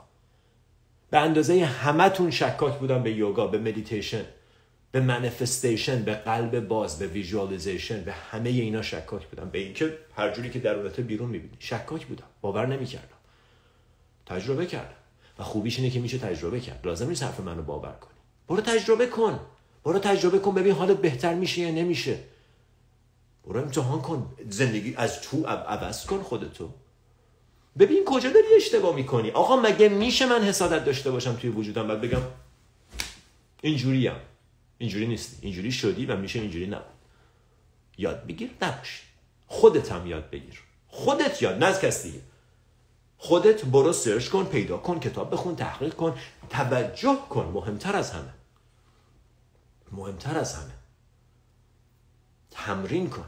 به 1.11 1.19
اندازه 1.19 1.65
همتون 1.65 2.31
شکاک 2.31 2.79
بودم 2.79 3.03
به 3.03 3.13
یوگا 3.13 3.47
به 3.47 3.59
مدیتیشن 3.59 4.25
به 4.93 5.01
manifestation 5.01 6.03
به 6.03 6.15
قلب 6.15 6.61
باز 6.61 6.99
به 6.99 7.07
visualization 7.07 8.05
به 8.05 8.13
همه 8.13 8.51
اینا 8.51 8.83
شکاک 8.83 9.27
بودم. 9.27 9.51
به 9.51 9.59
اینکه 9.59 9.99
هر 10.17 10.31
جوری 10.31 10.51
که 10.51 10.59
درونت 10.59 11.01
بیرون 11.01 11.31
می‌بینی. 11.31 11.57
شکاک 11.59 12.07
بودم. 12.07 12.27
باور 12.41 12.67
نمی‌کردم. 12.67 13.14
تجربه 14.27 14.67
کردم 14.67 14.95
و 15.39 15.43
خوبیش 15.43 15.79
اینه 15.79 15.91
که 15.91 16.01
میشه 16.01 16.19
تجربه 16.19 16.61
کرد. 16.61 16.87
لازم 16.87 17.09
نیست 17.09 17.23
حرف 17.23 17.41
منو 17.41 17.63
باور 17.63 17.93
کنی. 17.93 18.15
برو 18.49 18.61
تجربه 18.61 19.07
کن. 19.07 19.41
برو 19.85 19.99
تجربه 19.99 20.39
کن. 20.39 20.55
ببین 20.55 20.73
حالت 20.73 20.97
بهتر 20.97 21.35
میشه 21.35 21.61
یا 21.61 21.71
نمیشه. 21.71 22.19
برو 23.47 23.61
امتحان 23.61 24.03
کن. 24.03 24.35
زندگی 24.51 24.95
از 24.97 25.23
تو 25.23 25.47
عوض 25.47 26.07
کن 26.07 26.23
خودتو. 26.23 26.71
ببین 27.79 28.05
کجا 28.07 28.31
داری 28.31 28.47
اشتباه 28.57 28.95
می‌کنی؟ 28.95 29.31
آقا 29.31 29.57
مگه 29.57 29.89
میشه 29.89 30.27
من 30.27 30.43
حسادت 30.43 30.85
داشته 30.85 31.11
باشم 31.11 31.37
توی 31.37 31.51
وجودم؟ 31.51 31.89
بعد 31.89 32.01
بگم 32.01 32.23
اینجوریم. 33.63 34.13
اینجوری 34.79 35.07
نیستی. 35.07 35.37
اینجوری 35.41 35.73
شدی 35.73 36.07
و 36.07 36.17
میشه 36.17 36.41
اینجوری 36.41 36.67
نبود. 36.67 36.85
یاد 37.99 38.27
بگیر 38.27 38.51
نباش 38.63 39.03
خودت 39.47 39.93
هم 39.93 40.07
یاد 40.07 40.31
بگیر. 40.31 40.63
خودت 40.89 41.43
یاد. 41.43 41.59
نه 41.59 41.67
از 41.67 41.81
کس 41.81 42.03
دیگه 42.03 42.21
خودت 43.25 43.65
برو 43.65 43.93
سرچ 43.93 44.29
کن 44.29 44.45
پیدا 44.45 44.77
کن 44.77 45.01
کتاب 45.01 45.33
بخون 45.33 45.57
تحقیق 45.57 45.95
کن 45.95 46.19
توجه 46.51 47.19
کن. 47.31 47.45
مهمتر 47.55 47.97
از 47.97 48.13
همه. 48.13 48.35
مهمتر 49.93 50.39
از 50.39 50.55
همه. 50.55 50.73
تمرین 52.51 53.11
کن. 53.11 53.25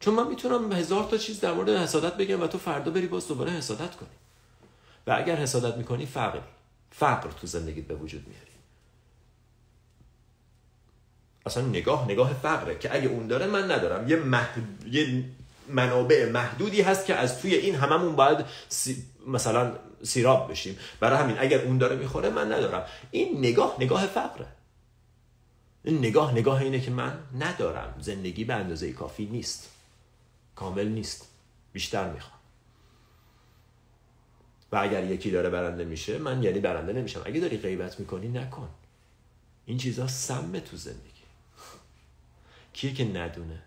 چون 0.00 0.14
من 0.14 0.28
می‌تونم 0.28 0.72
هزار 0.72 1.04
تا 1.04 1.16
چیز 1.16 1.40
در 1.40 1.52
مورد 1.52 1.68
حسادت 1.68 2.16
بگم 2.16 2.42
و 2.42 2.46
تو 2.46 2.58
فردا 2.58 2.90
بری 2.90 3.06
باز 3.06 3.28
دوباره 3.28 3.50
حسادت 3.50 3.96
کنی. 3.96 4.16
و 5.06 5.16
اگر 5.18 5.36
حسادت 5.36 5.76
می‌کنی 5.76 6.06
فقر 6.06 6.40
فقر 6.90 7.30
تو 7.30 7.46
زندگیت 7.46 7.86
به 7.86 7.94
وجود 7.94 8.28
میاری. 8.28 8.50
اصلا 11.46 11.62
نگاه 11.62 12.04
نگاه 12.04 12.34
فقره 12.34 12.78
که 12.78 12.94
اگه 12.94 13.08
اون 13.08 13.26
داره 13.26 13.46
من 13.46 13.70
ندارم. 13.70 14.08
یه, 14.08 14.22
یه 14.90 15.24
منابع 15.68 16.30
محدودی 16.30 16.82
هست 16.82 17.06
که 17.06 17.14
از 17.14 17.40
توی 17.40 17.54
این 17.54 17.74
هممون 17.74 18.16
باید 18.16 18.44
مثلا 19.26 19.72
سیراب 20.02 20.50
بشیم. 20.50 20.78
برای 21.00 21.18
همین 21.18 21.36
اگر 21.38 21.60
اون 21.60 21.78
داره 21.78 21.96
می‌خوره 21.96 22.30
من 22.30 22.52
ندارم. 22.52 22.86
این 23.10 23.38
نگاه 23.38 23.76
نگاه 23.80 24.06
فقره. 24.06 24.46
این 25.84 25.98
نگاه 25.98 26.32
نگاه 26.32 26.62
اینه 26.62 26.80
که 26.80 26.90
من 26.90 27.18
ندارم. 27.38 27.94
زندگی 28.00 28.44
به 28.44 28.54
اندازه 28.54 28.92
کافی 28.92 29.26
نیست. 29.26 29.70
کامل 30.54 30.88
نیست. 30.88 31.28
بیشتر 31.72 32.12
می‌خوام. 32.12 32.40
و 34.72 34.76
اگر 34.76 35.04
یکی 35.04 35.30
داره 35.30 35.50
برنده 35.50 35.84
میشه 35.84 36.18
من 36.18 36.42
یعنی 36.42 36.60
برنده 36.60 36.92
نمیشم. 36.92 37.22
اگه 37.24 37.40
داری 37.40 37.58
غیبت 37.58 38.00
می‌کنی 38.00 38.28
نکن. 38.28 38.68
این 39.66 39.78
چیزها 39.78 40.06
سمه 40.06 40.60
تو 40.60 40.76
زندگی. 40.76 41.06
کیه 42.72 42.92
که 42.92 43.04
ندونه؟ 43.04 43.62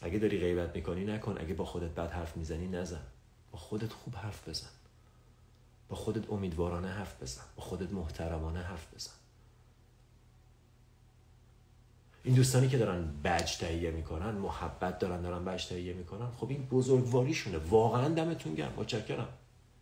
اگه 0.00 0.18
داری 0.18 0.38
غیبت 0.38 0.76
می‌کنی 0.76 1.04
نکن. 1.04 1.36
اگه 1.40 1.54
با 1.54 1.64
خودت 1.64 1.90
بد 1.90 2.10
حرف 2.10 2.36
می‌زنی 2.36 2.66
نزن. 2.66 3.02
با 3.52 3.58
خودت 3.58 3.92
خوب 3.92 4.16
حرف 4.16 4.48
بزن. 4.48 4.68
با 5.88 5.96
خودت 5.96 6.30
امیدوارانه 6.30 6.88
حرف 6.88 7.22
بزن. 7.22 7.42
با 7.56 7.62
خودت 7.62 7.92
محترمانه 7.92 8.60
حرف 8.60 8.94
بزن. 8.94 9.10
این 12.24 12.34
دوستانی 12.34 12.68
که 12.68 12.78
دارن 12.78 13.12
بج 13.24 13.56
تهیه 13.56 13.90
می‌کنن 13.90 14.30
محبت 14.30 14.98
دارن 14.98 15.22
دارن 15.22 15.44
بج 15.44 15.66
تهیه 15.66 15.92
می‌کنن 15.92 16.30
خب 16.30 16.50
این 16.50 16.66
بزرگواریشونه. 16.66 17.58
واقعا 17.58 18.08
دمتون 18.08 18.54
گرم. 18.54 18.72
متشکرم. 18.76 19.28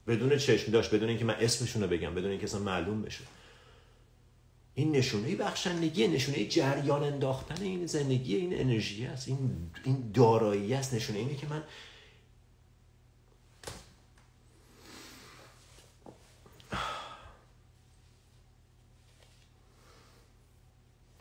بدون 0.07 0.37
چشم 0.37 0.73
داشت 0.73 0.95
بدون 0.95 1.09
اینکه 1.09 1.25
من 1.25 1.35
اسمشون 1.35 1.83
رو 1.83 1.89
بگم 1.89 2.15
بدون 2.15 2.31
اینکه 2.31 2.45
اصلا 2.45 2.61
معلوم 2.61 3.03
بشه. 3.03 3.25
این 4.79 4.93
نشونه 4.93 5.37
بخشندگی 5.37 6.09
نشونه 6.09 6.47
جریان 6.47 7.03
انداختن 7.03 7.63
این 7.63 7.87
زندگی 7.87 8.37
این 8.37 8.61
انرژی 8.61 9.07
است. 9.07 9.29
این 9.29 9.71
این 9.85 10.11
دارایی 10.15 10.75
است. 10.75 10.95
نشونه 10.95 11.19
اینه 11.19 11.35
که 11.35 11.47
من 11.47 11.63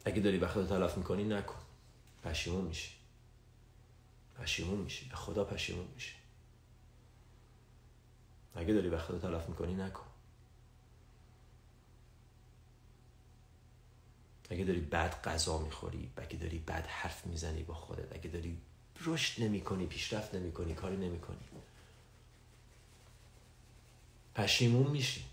اگه 0.05 0.21
داری 0.21 0.37
وقت 0.37 0.69
تلف 0.69 0.97
می‌کنی 0.97 1.23
نکن. 1.23 1.59
پشیمون 2.23 2.65
میشی. 2.65 2.91
پشیمون 4.39 4.77
میشی. 4.79 5.09
به 5.09 5.15
خدا 5.15 5.43
پشیمون 5.43 5.87
میشی. 5.95 6.15
اگه 8.55 8.73
داری 8.73 8.89
وقت 8.89 9.21
تلف 9.21 9.49
می‌کنی 9.49 9.73
نکن. 9.73 10.06
اگه 14.49 14.63
داری 14.63 14.79
بد 14.79 15.21
غذا 15.21 15.57
می‌خوری 15.57 16.11
اگه 16.17 16.37
داری 16.37 16.59
بد 16.59 16.85
حرف 16.87 17.25
می‌زنی 17.25 17.63
با 17.63 17.73
خودت 17.73 18.15
اگه 18.15 18.29
داری 18.29 18.57
رشد 19.05 19.43
نمی 19.43 19.61
کنی 19.61 19.85
پیشرفت 19.85 20.35
نمی 20.35 20.51
کنی 20.51 20.73
کاری 20.73 20.97
نمی 20.97 21.19
کنی 21.19 21.37
پشیمون 24.35 24.91
میشی. 24.91 25.23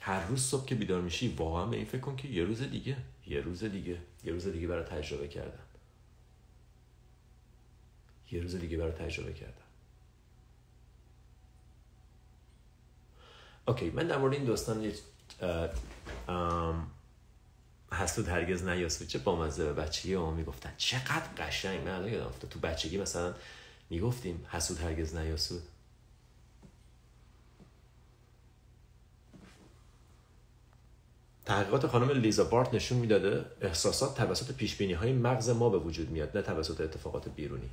هر 0.00 0.26
روز 0.26 0.42
صبح 0.42 0.66
که 0.66 0.74
بیدار 0.74 1.00
میشی 1.00 1.28
واقعا 1.28 1.66
به 1.66 1.76
این 1.76 1.86
فکر 1.86 2.00
کن 2.00 2.16
که 2.16 2.28
یه 2.28 2.44
روز 2.44 2.62
دیگه 2.62 2.96
یه 3.26 3.40
روز 3.40 3.64
دیگه 3.64 4.02
یه 4.24 4.32
روز 4.32 4.46
دیگه 4.46 4.66
برای 4.66 4.84
تجربه 4.84 5.28
کردن. 5.28 5.64
یه 8.30 8.40
روز 8.40 8.56
دیگه 8.56 8.76
برای 8.76 8.92
تجربه 8.92 9.32
کردن. 9.32 9.59
اوکی 13.68 13.90
من 13.90 14.06
در 14.06 14.18
مورد 14.18 14.34
این 14.34 14.44
داستان 14.44 14.92
حسود 17.92 18.28
هرگز 18.28 18.64
نیاسود 18.64 19.08
چه 19.08 19.18
بامزه 19.18 19.64
به 19.64 19.72
بچگی 19.72 20.16
ما 20.16 20.30
می‌گفتن. 20.30 20.72
چقدر 20.76 21.26
قشنگ 21.38 21.80
من 21.80 21.94
الان 21.94 22.08
یادم 22.08 22.26
افتاد. 22.26 22.50
تو 22.50 22.58
بچگی 22.58 22.98
مثلا 22.98 23.34
می‌گفتیم 23.90 24.46
حسود 24.50 24.78
هرگز 24.78 25.16
نیاسود 25.16 25.62
تحقیقات 31.44 31.86
خانم 31.86 32.10
لیزا 32.10 32.44
بارت 32.44 32.74
نشون 32.74 32.98
می‌داده 32.98 33.44
احساسات 33.60 34.16
توسط 34.16 34.54
پیش 34.54 34.76
بینی 34.76 34.92
های 34.92 35.12
مغز 35.12 35.50
ما 35.50 35.68
به 35.68 35.78
وجود 35.78 36.10
میاد 36.10 36.36
نه 36.36 36.42
توسط 36.42 36.80
اتفاقات 36.80 37.28
بیرونی. 37.28 37.70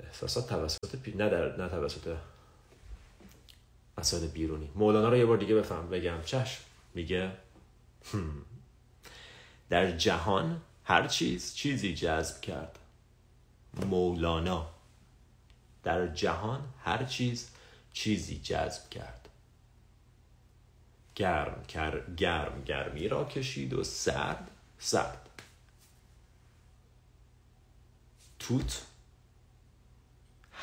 احساسات 0.00 0.48
توسط 0.48 0.96
پی... 0.96 1.12
نه 1.12 1.28
در 1.30 1.56
نه 1.56 1.68
توسط 1.68 2.16
مسائل 3.98 4.26
بیرونی. 4.26 4.70
مولانا 4.74 5.08
رو 5.08 5.16
یه 5.16 5.26
بار 5.26 5.36
دیگه 5.36 5.54
بفهم 5.54 5.90
بگم. 5.90 6.22
چشم. 6.22 6.60
میگه 6.94 7.32
در 9.68 9.96
جهان 9.96 10.60
هر 10.84 11.06
چیز 11.06 11.54
چیزی 11.54 11.94
جذب 11.94 12.40
کرد. 12.40 12.78
مولانا. 13.86 14.70
در 15.82 16.06
جهان 16.06 16.60
هر 16.84 17.04
چیز 17.04 17.48
چیزی 17.92 18.38
جذب 18.38 18.90
کرد. 18.90 19.28
گرم 21.14 21.62
گرم 22.16 22.62
گرمی 22.64 23.08
را 23.08 23.24
کشید 23.24 23.72
و 23.72 23.84
سرد 23.84 24.50
سرد. 24.78 25.28
توت 28.38 28.82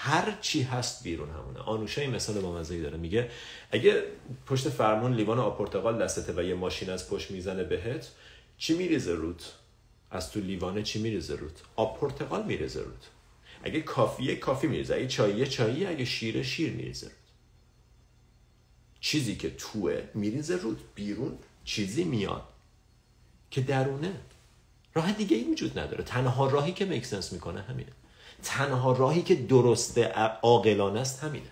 هر 0.03 0.37
چی 0.41 0.61
هست 0.61 1.03
بیرون 1.03 1.29
همونه. 1.29 1.59
آنوشه 1.59 2.01
این 2.01 2.11
مثال 2.11 2.39
با 2.39 2.59
مزهی 2.59 2.81
داره. 2.81 2.97
میگه 2.97 3.29
اگه 3.71 4.03
پشت 4.45 4.69
فرمون 4.69 5.13
لیوان 5.13 5.39
آب 5.39 5.57
پرتقال 5.57 6.03
دستته 6.03 6.33
و 6.33 6.43
یه 6.43 6.55
ماشین 6.55 6.89
از 6.89 7.09
پشت 7.09 7.31
می‌زنه 7.31 7.63
بهت 7.63 8.07
چی 8.57 8.77
میریزه 8.77 9.11
روت 9.11 9.53
از 10.11 10.31
تو 10.31 10.39
لیوانه 10.39 10.83
چی 10.83 11.01
میریزه 11.01 11.35
روت 11.35 11.61
آب 11.75 11.99
پرتقال 11.99 12.45
میریزه 12.45 12.79
روت 12.79 13.09
اگه 13.63 13.81
کافیه 13.81 14.35
کافی 14.35 14.67
میریزه. 14.67 14.95
اگه 14.95 15.07
چاییه 15.07 15.45
چایی 15.45 15.85
اگه 15.85 16.05
شیره 16.05 16.43
شیر 16.43 16.73
میریزه 16.73 17.07
روت 17.07 17.15
چیزی 18.99 19.35
که 19.35 19.49
توه 19.49 20.03
میریزه 20.13 20.55
روت 20.55 20.77
بیرون 20.95 21.37
چیزی 21.63 22.03
میاد 22.03 22.43
که 23.51 23.61
درونه. 23.61 24.13
راه 24.93 25.11
دیگه 25.11 25.37
ای 25.37 25.43
وجود 25.43 25.79
نداره. 25.79 26.03
تنها 26.03 26.47
راهی 26.47 26.71
که 26.71 26.85
مکسنس 26.85 27.33
می‌کنه 27.33 27.61
همینه. 27.61 27.91
تنها 28.43 28.91
راهی 28.91 29.21
که 29.21 29.35
درست 29.35 29.97
عاقلانه 30.41 30.99
است 30.99 31.23
همینه. 31.23 31.45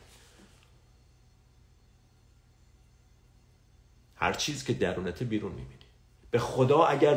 هر 4.16 4.34
چیز 4.34 4.64
که 4.64 4.74
درونت 4.74 5.24
بیرون 5.24 5.52
می‌بینی. 5.52 5.80
به 6.32 6.40
خدا 6.40 6.86
اگر 6.86 7.14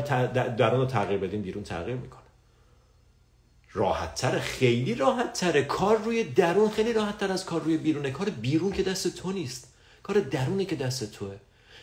درون 0.56 0.80
رو 0.80 0.86
تغییر 0.86 1.20
بدین 1.20 1.42
بیرون 1.42 1.64
تغییر 1.64 1.96
می‌کنه. 1.96 2.22
راحت 3.72 4.14
تر 4.14 4.38
خیلی 4.38 4.94
راحت 4.94 5.32
تره 5.32 5.62
کار 5.62 5.98
روی 5.98 6.24
درون 6.24 6.70
خیلی 6.70 6.92
راحت 6.92 7.18
تر 7.18 7.32
از 7.32 7.44
کار 7.44 7.60
روی 7.60 7.76
بیرونه. 7.76 8.10
کار 8.10 8.30
بیرون 8.30 8.72
که 8.72 8.82
دست 8.82 9.16
تو 9.16 9.32
نیست. 9.32 9.74
کار 10.02 10.20
درونه 10.20 10.64
که 10.64 10.76
دست 10.76 11.12
توه. 11.12 11.36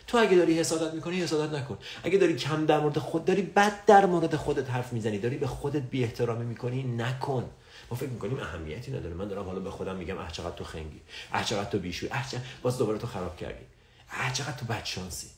تو 0.06 0.18
اگه 0.18 0.36
داری 0.36 0.58
حسادت 0.58 0.94
می‌کنی 0.94 1.20
حسادت 1.20 1.52
نکن. 1.52 1.78
اگه 2.02 2.18
داری 2.18 2.36
کم 2.36 2.66
در 2.66 2.80
مورد 2.80 2.98
خود 2.98 3.24
داری 3.24 3.42
بد 3.42 3.84
در 3.84 4.06
مورد 4.06 4.36
خودت 4.36 4.70
حرف 4.70 4.92
می‌زنی. 4.92 5.18
داری 5.18 5.36
به 5.36 5.46
خودت 5.46 5.82
بی 5.82 6.04
احترامی 6.04 6.44
می‌کنی 6.44 6.82
نکن. 6.82 7.50
ما 7.90 7.96
فکر 7.96 8.08
می‌کنیم 8.08 8.40
اهمیتی 8.40 8.90
نداره. 8.90 9.14
من 9.14 9.28
دارم 9.28 9.44
حالا 9.44 9.60
به 9.60 9.70
خودم 9.70 9.96
میگم 9.96 10.18
اه 10.18 10.32
چقدر 10.32 10.56
تو 10.56 10.64
خنگی. 10.64 11.00
اه 11.32 11.44
چقدر 11.44 11.70
تو 11.70 11.78
بیشوی. 11.78 12.08
اه 12.12 12.26
باز 12.62 12.78
دوباره 12.78 12.98
تو 12.98 13.06
خراب 13.06 13.36
کردی. 13.36 13.64
اه 14.10 14.32
چقدر 14.32 14.56
تو 14.56 14.66
بدشانسی. 14.66 15.28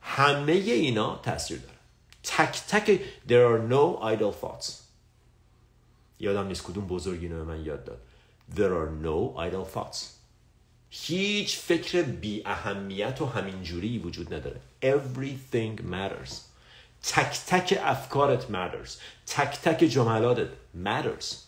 همه 0.00 0.52
اینا 0.52 1.16
تاثیر 1.16 1.58
داره. 1.58 1.74
تک 2.22 2.62
تک 2.68 3.00
there 3.28 3.44
are 3.50 3.72
no 3.72 4.02
idle 4.14 4.44
thoughts. 4.44 4.72
یادم 6.20 6.46
نیست 6.46 6.62
کدوم 6.62 6.86
بزرگی 6.86 7.28
به 7.28 7.44
من 7.44 7.64
یاد 7.64 7.84
داد. 7.84 8.00
There 8.54 8.58
are 8.58 9.04
no 9.04 9.38
idle 9.50 9.76
thoughts. 9.76 9.98
هیچ 10.90 11.58
فکر 11.58 12.02
بی 12.02 12.42
اهمیت 12.46 13.22
و 13.22 13.26
همینجوری 13.26 13.98
وجود 13.98 14.34
نداره. 14.34 14.60
Everything 14.82 15.80
matters. 15.80 16.32
تک 17.06 17.40
تک 17.46 17.78
افکارت 17.82 18.46
matters 18.50 18.90
تک 19.26 19.60
تک 19.62 19.84
جملاتت 19.84 20.48
matters 20.74 21.44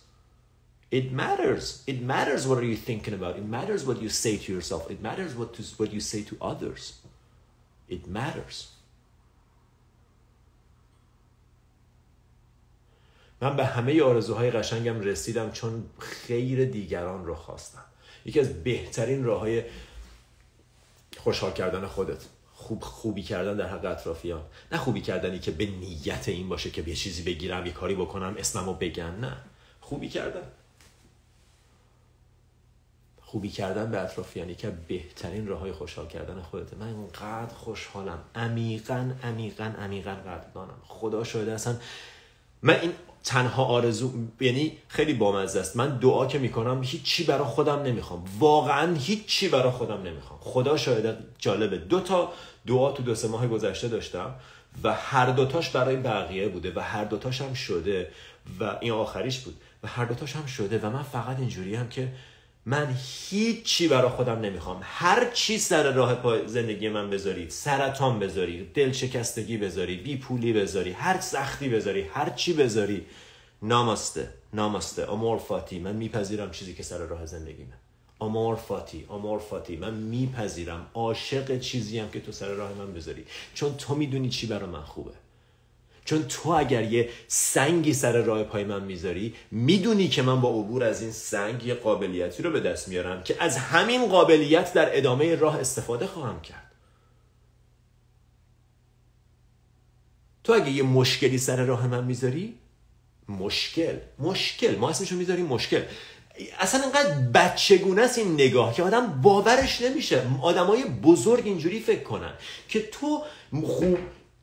it 0.90 1.12
matters 1.12 1.83
it 1.87 2.03
matters 2.03 2.47
what 2.47 2.59
are 2.59 2.64
you 2.64 2.77
thinking 2.77 3.14
about 3.14 3.37
it 3.37 3.45
matters 3.45 3.85
what 3.85 4.01
you 4.03 4.09
say 4.09 4.37
to 4.37 4.53
yourself 4.53 4.90
it 4.90 5.01
matters 5.03 5.35
what, 5.35 5.55
to, 5.55 5.62
what 5.79 5.92
you 5.92 6.01
say 6.01 6.23
to 6.23 6.37
others 6.40 7.01
it 7.88 8.07
matters 8.07 8.73
من 13.40 13.57
به 13.57 13.64
همه 13.64 14.03
آرزوهای 14.03 14.51
قشنگم 14.51 15.01
رسیدم 15.01 15.51
چون 15.51 15.85
خیر 15.99 16.64
دیگران 16.64 17.27
رو 17.27 17.35
خواستم 17.35 17.85
یکی 18.25 18.40
از 18.40 18.64
بهترین 18.64 19.25
راه 19.25 19.40
های 19.40 19.62
خوشحال 21.16 21.53
کردن 21.53 21.87
خودت 21.87 22.25
خوب 22.66 22.83
خوبی 22.83 23.22
کردن 23.22 23.57
در 23.57 23.66
حق 23.66 23.85
اطرافیان. 23.85 24.42
نه 24.72 24.79
خوبی 24.79 25.00
کردنی 25.00 25.38
که 25.38 25.50
به 25.50 25.66
نیت 25.66 26.29
این 26.29 26.48
باشه 26.48 26.70
که 26.70 26.85
یه 26.87 26.94
چیزی 26.94 27.22
بگیرم 27.22 27.66
یه 27.66 27.72
کاری 27.72 27.94
بکنم 27.94 28.35
اسممو 28.38 28.74
بگن 28.74 29.14
نه. 29.20 29.37
خوبی 29.81 30.09
کردن. 30.09 30.42
خوبی 33.22 33.48
کردن 33.48 33.90
به 33.90 34.00
اطرافیان 34.00 34.55
که 34.55 34.70
بهترین 34.88 35.46
راه 35.46 35.61
های 35.61 35.72
خوشحال 35.72 36.07
کردن 36.07 36.42
خودته. 36.42 36.76
من 36.76 36.92
اونقدر 36.92 37.55
خوشحالم. 37.55 38.18
عمیقا 38.35 39.11
عمیقا 39.22 39.64
عمیقا 39.64 40.14
قدردانم. 40.14 40.79
خدا 40.88 41.24
شاهده 41.24 41.52
اصلا 41.52 41.76
من 42.62 42.81
این 42.81 42.92
تنها 43.24 43.64
آرزو 43.64 44.12
یعنی 44.40 44.79
خیلی 44.88 45.14
بامزه 45.14 45.61
است. 45.61 45.76
من 45.76 45.98
دعا 45.98 46.26
که 46.26 46.38
می‌کنم 46.38 46.83
هیچی 46.85 47.24
برای 47.24 47.44
خودم 47.44 47.83
نمی‌خوام. 47.83 48.24
واقعا 48.38 48.94
هیچی 48.94 49.48
برای 49.48 49.72
خودم 49.72 50.02
نمی‌خوام. 50.02 50.40
خدا 50.42 50.76
شاهده 50.76 51.16
جالبه. 51.38 51.79
دو 51.79 52.00
تا 52.00 52.33
دعا 52.66 52.92
تو 52.92 53.02
دو 53.02 53.14
سه 53.14 53.29
ماه 53.29 53.46
گذشته 53.46 53.88
داشتم 53.88 54.35
و 54.83 54.94
هر 54.94 55.31
دوتاش 55.31 55.70
برای 55.70 55.96
بقیه 55.96 56.48
بوده 56.48 56.72
و 56.76 56.81
هر 56.81 57.05
دوتاش 57.05 57.40
هم 57.40 57.55
شده 57.55 58.09
و 58.61 58.76
این 58.81 58.92
آخریش 58.92 59.38
بود 59.38 59.57
و 59.83 59.88
هر 59.88 60.05
دوتاش 60.05 60.37
هم 60.37 60.46
شده 60.46 60.79
و 60.79 60.90
من 60.90 61.02
فقط 61.02 61.38
اینجوری 61.38 61.74
هم 61.74 61.88
که 61.88 62.09
من 62.66 62.96
هیچی 63.29 63.88
برای 63.88 64.11
خودم 64.11 64.40
نمی‌خوام. 64.40 64.81
هر 64.83 65.31
چی 65.31 65.59
سر 65.59 65.92
راه 65.92 66.14
پای 66.14 66.48
زندگی 66.48 66.88
من 66.88 67.11
بذاری 67.11 67.50
سرطان 67.50 68.18
بذاری 68.18 68.70
دل 68.74 68.92
شکستگی 68.92 69.57
بذاری 69.57 69.96
بی 69.96 70.16
پولی 70.16 70.52
بذاری 70.52 70.92
هر 70.92 71.20
سختی 71.20 71.68
بذاری 71.68 72.02
هر 72.02 72.31
چی 72.31 72.52
بذاری 72.52 73.07
ناماسته 73.62 74.29
ناماسته. 74.52 75.12
امور 75.12 75.38
فاتی 75.38 75.79
من 75.79 75.96
میپذیرم 75.96 76.50
چیزی 76.50 76.74
که 76.74 76.83
سر 76.83 76.98
راه 76.98 77.26
زندگیمه 77.26 77.72
امور 78.20 78.57
فاتی 78.57 79.07
امور 79.11 79.38
فاتی. 79.38 79.76
من 79.76 79.94
میپذیرم. 79.94 80.87
عاشق 80.94 81.59
چیزی 81.59 81.98
هم 81.98 82.11
که 82.11 82.20
تو 82.20 82.33
سر 82.33 82.48
راه 82.48 82.72
من 82.72 82.92
بذاری. 82.92 83.24
چون 83.55 83.76
تو 83.76 83.94
می‌دونی 83.94 84.29
چی 84.29 84.46
برای 84.46 84.70
من 84.70 84.83
خوبه. 84.83 85.12
چون 86.05 86.24
تو 86.29 86.50
اگر 86.50 86.92
یه 86.92 87.09
سنگی 87.29 87.92
سر 87.92 88.22
راه 88.22 88.42
پای 88.42 88.64
من 88.64 88.85
می‌ذاری 88.85 89.35
می‌دونی 89.50 90.09
که 90.09 90.22
من 90.22 90.40
با 90.40 90.48
عبور 90.48 90.85
از 90.85 91.02
این 91.02 91.11
سنگ 91.11 91.64
یه 91.64 91.74
قابلیتی 91.74 92.42
رو 92.42 92.50
به 92.50 92.61
دست 92.61 92.88
میارم 92.88 93.22
که 93.22 93.37
از 93.40 93.57
همین 93.57 94.09
قابلیت 94.09 94.72
در 94.72 94.98
ادامه 94.98 95.35
راه 95.35 95.61
استفاده 95.61 96.07
خواهم 96.07 96.40
کرد. 96.40 96.72
تو 100.44 100.52
اگه 100.52 100.70
یه 100.70 100.83
مشکلی 100.83 101.38
سر 101.38 101.64
راه 101.64 101.87
من 101.87 102.05
می‌ذاری 102.05 102.55
مشکل 103.29 103.96
مشکل. 104.18 104.76
ما 104.76 104.90
اسمشو 104.90 105.16
می‌ذاریم 105.16 105.46
مشکل. 105.46 105.83
اصلا 106.61 106.81
اینقدر 106.83 107.14
بچگونه 107.35 108.03
است 108.03 108.18
این 108.18 108.35
نگاه 108.35 108.75
که 108.75 108.83
آدم 108.83 109.20
باورش 109.22 109.81
نمیشه. 109.81 110.22
آدمای 110.42 110.85
بزرگ 110.85 111.42
اینجوری 111.46 111.81
فکر 111.81 112.03
کنن 112.03 112.33
که 112.68 112.83
تو 112.83 113.22
خوب 113.66 113.99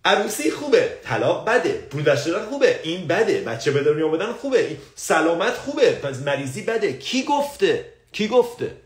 عروسی 0.05 0.51
خوبه 0.51 0.97
طلاق 1.03 1.49
بده 1.49 1.71
پول 1.71 2.15
خوبه 2.49 2.79
این 2.83 3.07
بده 3.07 3.41
بچه 3.41 3.71
به 3.71 3.83
دنیا 3.83 4.07
آمدن 4.07 4.33
خوبه 4.33 4.77
سلامت 4.95 5.53
خوبه 5.53 5.91
پس 5.91 6.19
مریضی 6.19 6.61
بده. 6.61 6.93
کی 6.93 7.23
گفته؟ 7.23 7.85
کی 8.11 8.27
گفته؟ 8.27 8.82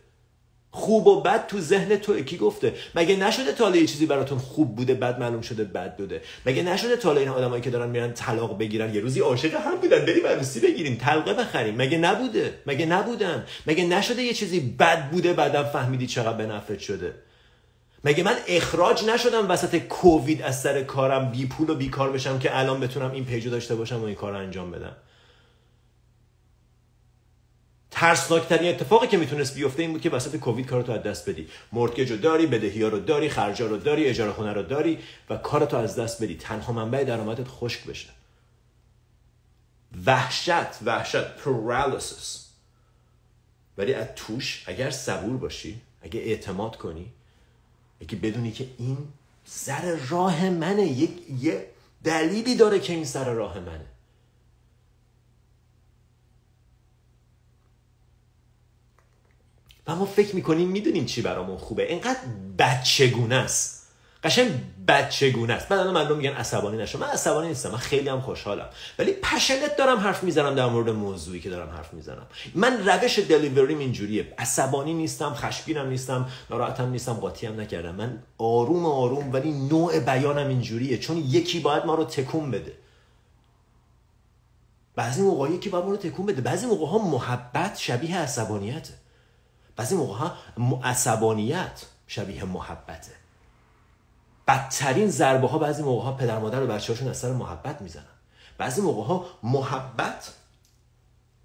خوب 0.71 1.07
و 1.07 1.21
بد 1.21 1.47
تو 1.47 1.59
ذهن 1.59 1.95
تو. 1.95 2.21
کی 2.21 2.37
گفته؟ 2.37 2.73
مگه 2.95 3.15
نشده 3.15 3.51
تا 3.51 3.75
یه 3.75 3.85
چیزی 3.85 4.05
براتون 4.05 4.37
خوب 4.37 4.75
بوده 4.75 4.93
بد 4.93 5.19
معلوم 5.19 5.41
شده 5.41 5.63
بد 5.63 5.97
بوده؟ 5.97 6.21
مگه 6.45 6.63
نشده 6.63 6.95
تا 6.95 7.17
این 7.17 7.29
آدمایی 7.29 7.61
که 7.61 7.69
دارن 7.69 7.89
میرن 7.89 8.13
طلاق 8.13 8.57
بگیرن 8.57 8.95
یه 8.95 9.01
روزی 9.01 9.19
عاشق 9.19 9.53
هم 9.53 9.75
بودن 9.75 10.05
بریم 10.05 10.27
عروسی 10.27 10.59
بگیریم 10.59 10.97
طلقه 11.01 11.33
بخریم؟ 11.33 11.75
مگه 11.75 11.97
نبوده؟ 11.97 12.53
مگه 12.67 12.85
نبودن؟ 12.85 13.45
مگه 13.67 13.85
نشده 13.85 14.23
یه 14.23 14.33
چیزی 14.33 14.59
بد 14.59 15.09
بوده 15.09 15.33
بعدم 15.33 15.63
فهمیدی 15.63 16.07
چقدر 16.07 16.45
به 16.45 16.77
شده؟ 16.79 17.13
مگه 18.03 18.23
من 18.23 18.35
اخراج 18.47 19.05
نشدم 19.05 19.49
وسط 19.49 19.77
کووید 19.77 20.41
از 20.41 20.61
سر 20.61 20.83
کارم 20.83 21.31
بی 21.31 21.45
پول 21.45 21.69
و 21.69 21.75
بی 21.75 21.89
کار 21.89 22.11
بشم 22.11 22.39
که 22.39 22.59
الان 22.59 22.79
بتونم 22.79 23.11
این 23.11 23.25
پیجو 23.25 23.49
داشته 23.49 23.75
باشم 23.75 24.01
و 24.01 24.03
این 24.03 24.15
کار 24.15 24.35
انجام 24.35 24.71
بدم؟ 24.71 24.95
ترسناکترین 27.99 28.69
اتفاقی 28.69 29.07
که 29.07 29.17
می‌تونست 29.17 29.55
بیفته 29.55 29.81
این 29.81 29.91
بود 29.91 30.01
که 30.01 30.09
وسط 30.09 30.35
کووید 30.35 30.65
کارتو 30.65 30.91
از 30.91 31.03
دست 31.03 31.29
بدی. 31.29 31.47
مورتگج 31.71 32.11
رو 32.11 32.17
داری 32.17 32.47
بدهی 32.47 32.83
رو 32.83 32.99
داری 32.99 33.29
خرجا 33.29 33.67
رو 33.67 33.77
داری 33.77 34.05
اجاره 34.05 34.31
خونه 34.31 34.53
رو 34.53 34.63
داری 34.63 34.99
و 35.29 35.37
کارتو 35.37 35.77
از 35.77 35.95
دست 35.95 36.23
بدی. 36.23 36.35
تنها 36.35 36.73
منبع 36.73 37.03
درآمدت 37.03 37.47
خشک 37.47 37.83
بشه. 37.83 38.09
وحشت 40.05 40.83
وحشت 40.85 41.35
پرالیسیس 41.35 42.45
ولی 43.77 43.93
از 43.93 44.07
توش 44.15 44.63
اگر 44.67 44.89
صبور 44.91 45.37
باشی 45.37 45.81
اگه 46.01 46.19
اعتماد 46.19 46.75
کنی 46.75 47.11
اگه 48.01 48.15
بدونی 48.15 48.51
که 48.51 48.67
این 48.77 48.97
سر 49.45 49.95
راه 50.09 50.49
منه 50.49 50.83
یک 50.83 51.11
یه 51.39 51.67
دلیلی 52.03 52.55
داره 52.55 52.79
که 52.79 52.93
این 52.93 53.05
سر 53.05 53.33
راه 53.33 53.59
منه. 53.59 53.85
و 59.87 59.95
ما 59.95 60.05
فکر 60.05 60.35
می‌کنیم 60.35 60.67
می‌دونیم 60.67 61.05
چی 61.05 61.21
برامون 61.21 61.57
خوبه. 61.57 61.83
اینقدر 61.83 62.19
بچگونه 62.59 63.35
است. 63.35 63.77
قشنگ 64.23 64.51
بچگونه 64.87 65.53
است. 65.53 65.67
بعد 65.67 65.87
مردم 65.87 66.17
میگن 66.17 66.31
عصبانی 66.31 66.77
نشو. 66.77 66.99
من 66.99 67.07
عصبانی 67.07 67.47
نیستم. 67.47 67.71
من 67.71 67.77
خیلی 67.77 68.09
هم 68.09 68.21
خوشحالم. 68.21 68.69
ولی 68.99 69.13
پشنت 69.13 69.77
دارم 69.77 69.97
حرف 69.97 70.23
می‌زنم 70.23 70.55
در 70.55 70.65
مورد 70.65 70.89
موضوعی 70.89 71.39
که 71.39 71.49
دارم 71.49 71.69
حرف 71.69 71.93
می‌زنم. 71.93 72.27
من 72.55 72.87
روش 72.87 73.19
دلیوریم 73.19 73.79
اینجوریه. 73.79 74.33
عصبانی 74.37 74.93
نیستم 74.93 75.33
خشمگینم 75.33 75.89
نیستم 75.89 76.29
ناراحتم 76.49 76.89
نیستم 76.89 77.13
قاطی 77.13 77.47
هم 77.47 77.59
نکردم. 77.59 77.95
من 77.95 78.23
آروم 78.37 78.85
آروم 78.85 79.33
ولی 79.33 79.51
نوع 79.51 79.99
بیانم 79.99 80.47
اینجوریه. 80.47 80.97
چون 80.97 81.17
یکی 81.17 81.59
باید 81.59 81.85
ما 81.85 81.95
رو 81.95 82.03
تکون 82.03 82.51
بده. 82.51 82.73
بعضی 84.95 85.21
موقع 85.21 85.49
یکی 85.49 85.69
باید 85.69 85.85
ما 85.85 85.91
رو 85.91 85.97
تکون 85.97 86.25
بده. 86.25 86.41
بعضی 86.41 86.65
موقع 86.65 86.85
ها 86.85 86.97
محبت 86.97 87.77
شبیه 87.77 88.17
عصبانیته. 88.17 88.93
بعضی 89.77 89.95
موقع 89.95 90.17
ها 90.17 90.33
عصبانیت 90.83 91.85
شبیه 92.07 92.43
محبته. 92.43 93.11
بدترین 94.47 95.09
ضربه 95.09 95.47
ها 95.47 95.57
بعضی 95.57 95.83
موقع 95.83 96.03
ها 96.03 96.11
پدر 96.11 96.39
مادر 96.39 96.63
و 96.63 96.67
بچه 96.67 96.93
هاشون 96.93 97.07
از 97.07 97.17
سر 97.17 97.33
محبت 97.33 97.81
می‌زنن. 97.81 98.03
بعضی 98.57 98.81
موقع 98.81 99.03
ها 99.03 99.25
محبت 99.43 100.33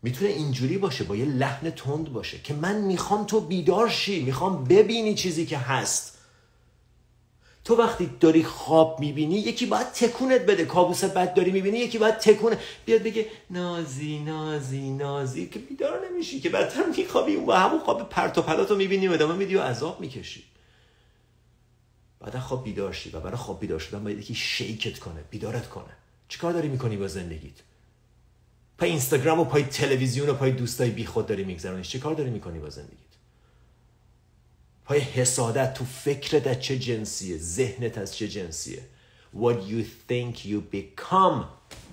می‌تونه 0.03 0.31
اینجوری 0.31 0.79
باشه 0.79 1.05
با 1.05 1.17
یه 1.17 1.25
لحن 1.25 1.71
تند 1.71 2.13
باشه 2.13 2.39
که 2.39 2.55
من 2.55 2.77
می‌خوام 2.77 3.25
تو 3.25 3.41
بیدار 3.41 3.89
شی 3.89 4.25
می‌خوام 4.25 4.65
ببینی 4.65 5.15
چیزی 5.15 5.47
که 5.47 5.59
هست. 5.59 6.19
تو 7.65 7.77
وقتی 7.77 8.11
داری 8.21 8.43
خواب 8.43 9.01
می‌بینی 9.01 9.39
یکی 9.39 9.67
باید 9.67 9.87
تکونت 9.87 10.41
بده. 10.41 10.65
کابوس 10.65 11.05
بد 11.05 11.35
داری 11.35 11.51
می‌بینی 11.51 11.79
یکی 11.79 11.99
باید 11.99 12.19
تکونه. 12.19 12.59
بیاد 12.85 13.03
بگه 13.03 13.27
نازی 13.51 14.19
نازی 14.19 14.91
نازی. 14.91 15.47
که 15.47 15.59
بیدار 15.59 16.09
نمیشی 16.11 16.41
که 16.41 16.51
بدتر 16.51 16.85
میخوابی 16.97 17.37
با 17.37 17.59
همون 17.59 17.81
خواب 17.81 18.09
پرت 18.09 18.39
و 18.39 18.43
پلات 18.43 18.71
رو 18.71 18.77
می‌بینی 18.77 19.09
و 19.09 19.13
ادامه 19.13 19.35
میدی 19.35 19.55
و 19.55 19.63
عذاب 19.63 20.01
می‌کشی. 20.01 20.45
بعد 22.21 22.39
خواب 22.39 22.65
بیدار 22.65 22.93
شی 22.93 23.11
و 23.11 23.21
برای 23.21 23.37
خواب 23.37 23.61
بیدار 23.61 23.79
شدن 23.79 24.05
باید 24.05 24.19
یکی 24.19 24.35
شیکت 24.35 24.99
کنه 24.99 25.21
بیدارت 25.31 25.69
کنه. 25.69 25.97
چیکار 26.29 26.53
داری 26.53 26.69
می‌کنی 26.69 26.97
با 26.97 27.09
زندگیت؟ 27.09 27.55
پای 28.79 28.91
اینستاگرام 28.91 29.41
و 29.41 29.45
پای 29.45 29.63
تلویزیون 29.63 30.29
و 30.29 30.35
پای 30.35 30.51
دوستای 30.51 30.91
بیخود 30.91 31.27
داری 31.27 31.45
میگذرونی. 31.45 31.83
چیکار 31.83 32.15
داری 32.15 32.31
می‌کنی 32.31 32.59
با 32.59 32.71
زندگیت؟ 32.71 33.12
پای 34.85 35.01
حسادت 35.01 35.75
تو 35.75 35.85
فکرت 35.85 36.47
از 36.47 36.61
چه 36.61 36.79
جنسیه؟ 36.79 37.39
ذهنت 37.39 37.99
از 37.99 38.17
چه 38.17 38.29
جنسیه؟ 38.29 38.83
What 39.37 39.57
you 39.69 39.83
think 40.09 40.45
you 40.45 40.61
become. 40.61 41.45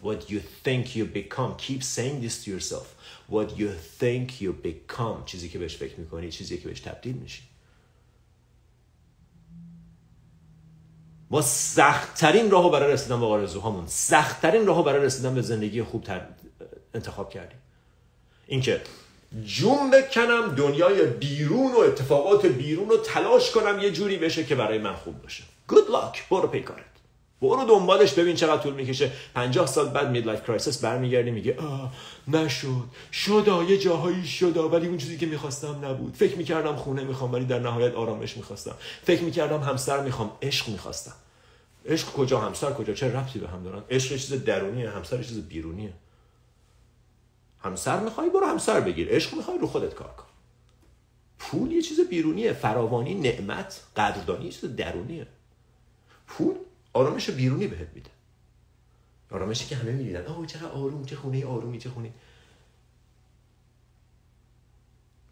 What 0.03 0.29
you 0.29 0.39
think 0.65 0.95
you 0.95 1.05
become. 1.05 1.51
Keep 1.57 1.81
saying 1.83 2.21
this 2.21 2.43
to 2.43 2.47
yourself. 2.51 2.87
What 3.29 3.57
you 3.57 3.69
think 3.99 4.41
you 4.41 4.51
become. 4.63 5.25
چیزی 5.25 5.49
که 5.49 5.59
بهش 5.59 5.77
فکر 5.77 5.99
می‌کنی 5.99 6.31
چیزی 6.31 6.57
که 6.57 6.67
بهش 6.67 6.79
تبدیل 6.79 7.15
میشی. 7.15 7.43
ما 11.31 11.41
سختترین 11.41 12.51
راهو 12.51 12.69
برای 12.69 12.93
رسیدن 12.93 13.19
به 13.19 13.25
آرزوهامون 13.25 13.87
سختترین 13.87 14.65
راهو 14.65 14.83
برای 14.83 15.05
رسیدن 15.05 15.35
به 15.35 15.41
زندگی 15.41 15.83
خوب 15.83 16.07
انتخاب 16.93 17.29
کردیم. 17.29 17.59
اینکه 18.47 18.81
جون 19.45 19.91
بکنم 19.91 20.55
دنیای 20.55 21.05
بیرون 21.05 21.71
و 21.71 21.79
اتفاقات 21.79 22.45
بیرون 22.45 22.89
رو 22.89 22.97
تلاش 22.97 23.51
کنم 23.51 23.79
یه 23.79 23.91
جوری 23.91 24.17
بشه 24.17 24.43
که 24.43 24.55
برای 24.55 24.77
من 24.77 24.93
خوب 24.93 25.21
باشه. 25.21 25.43
Good 25.69 25.91
luck. 25.93 26.17
برو 26.31 26.47
پی 26.47 26.61
کارت. 26.61 26.85
برو 27.41 27.65
دنبالش 27.65 28.13
ببین 28.13 28.35
چقدر 28.35 28.61
طول 28.61 28.73
می‌کشه. 28.73 29.11
50 29.35 29.67
سال 29.67 29.89
بعد 29.89 30.09
midlife 30.09 30.43
crisis 30.43 30.77
برمیگردی 30.77 31.31
میگه 31.31 31.57
آه 31.57 31.93
نشد. 32.27 32.83
شدا 33.11 33.63
یه 33.63 33.77
جاهایی 33.77 34.25
شدا 34.25 34.69
ولی 34.69 34.87
اون 34.87 34.97
چیزی 34.97 35.17
که 35.17 35.25
می‌خواستم 35.25 35.85
نبود. 35.85 36.15
فکر 36.15 36.37
می‌کردم 36.37 36.75
خونه 36.75 37.03
می‌خوام 37.03 37.33
ولی 37.33 37.45
در 37.45 37.59
نهایت 37.59 37.95
آرامش 37.95 38.37
می‌خواستم. 38.37 38.75
فکر 39.03 39.21
می‌کردم 39.21 39.59
همسر 39.59 40.03
می‌خوام 40.03 40.31
عشق 40.41 40.69
می‌خواستم. 40.69 41.13
عشق 41.85 42.07
کجا؟ 42.07 42.39
همسر 42.39 42.71
کجا؟ 42.71 42.93
چه 42.93 43.07
ربطی 43.07 43.39
به 43.39 43.47
هم 43.47 43.63
دارن؟ 43.63 43.81
عشق 43.89 44.09
چیز 44.09 44.43
درونیه 44.43 44.89
همسر 44.89 45.23
چیز 45.23 45.41
بیرونیه. 45.41 45.93
همسر 47.63 47.99
می‌خوای 47.99 48.29
برو 48.29 48.45
همسر 48.45 48.79
بگیر. 48.79 49.09
عشق 49.09 49.35
می‌خوای 49.35 49.57
رو 49.57 49.67
خودت 49.67 49.93
کار 49.93 50.13
کن. 50.17 50.25
پول 51.39 51.71
یه 51.71 51.81
چیز 51.81 51.99
بیرونیه. 51.99 52.53
فراوانی 52.53 53.13
نعمت 53.13 53.83
قدردانی 53.97 54.49
چیز 54.49 54.75
درونیه. 54.75 55.27
پول 56.27 56.55
آرامش 56.93 57.29
بیرونی 57.29 57.67
بهت 57.67 57.87
میده. 57.93 58.09
آرامشی 59.31 59.65
که 59.65 59.75
همه 59.75 59.91
می‌دیدن. 59.91 60.25
آه 60.25 60.45
چرا 60.45 60.69
آروم 60.69 61.05
چه 61.05 61.15
خونه 61.15 61.45
آرومی 61.45 61.79
چه 61.79 61.89
خونه 61.89 62.13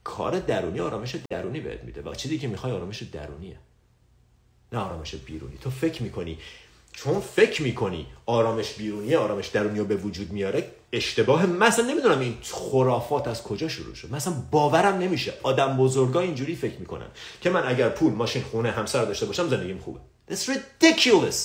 کار 0.03 0.39
درونی 0.39 0.79
آرامش 0.79 1.15
درونی 1.29 1.59
بهت 1.59 1.83
میده 1.83 2.01
و 2.01 2.15
چیزی 2.15 2.39
که 2.39 2.47
می‌خوای 2.47 2.73
آرامش 2.73 3.03
درونیه. 3.03 3.57
نه 4.71 4.79
آرامش 4.79 5.15
بیرونی. 5.15 5.57
تو 5.57 5.69
فکر 5.69 6.03
می‌کنی 6.03 6.39
چون 6.97 7.19
فکر 7.19 7.61
می‌کنی 7.61 8.05
آرامش 8.25 8.73
بیرونی 8.73 9.15
آرامش 9.15 9.47
درونی 9.47 9.79
رو 9.79 9.85
به 9.85 9.95
وجود 9.95 10.31
میاره 10.31 10.71
اشتباه 10.93 11.45
مثلا 11.45 11.85
نمی‌دونم 11.85 12.19
این 12.19 12.37
خرافات 12.41 13.27
از 13.27 13.43
کجا 13.43 13.67
شروع 13.67 13.95
شد. 13.95 14.11
مثلا 14.11 14.33
باورم 14.51 14.97
نمیشه. 14.97 15.33
آدم 15.43 15.77
بزرگا 15.77 16.19
اینجوری 16.19 16.55
فکر 16.55 16.79
می‌کنن 16.79 17.07
که 17.41 17.49
من 17.49 17.67
اگر 17.67 17.89
پول 17.89 18.13
ماشین 18.13 18.43
خونه 18.43 18.71
همسر 18.71 19.05
داشته 19.05 19.25
باشم 19.25 19.49
زندگیم 19.49 19.79
خوبه. 19.79 19.99
That's 20.31 20.49
ridiculous. 20.49 21.35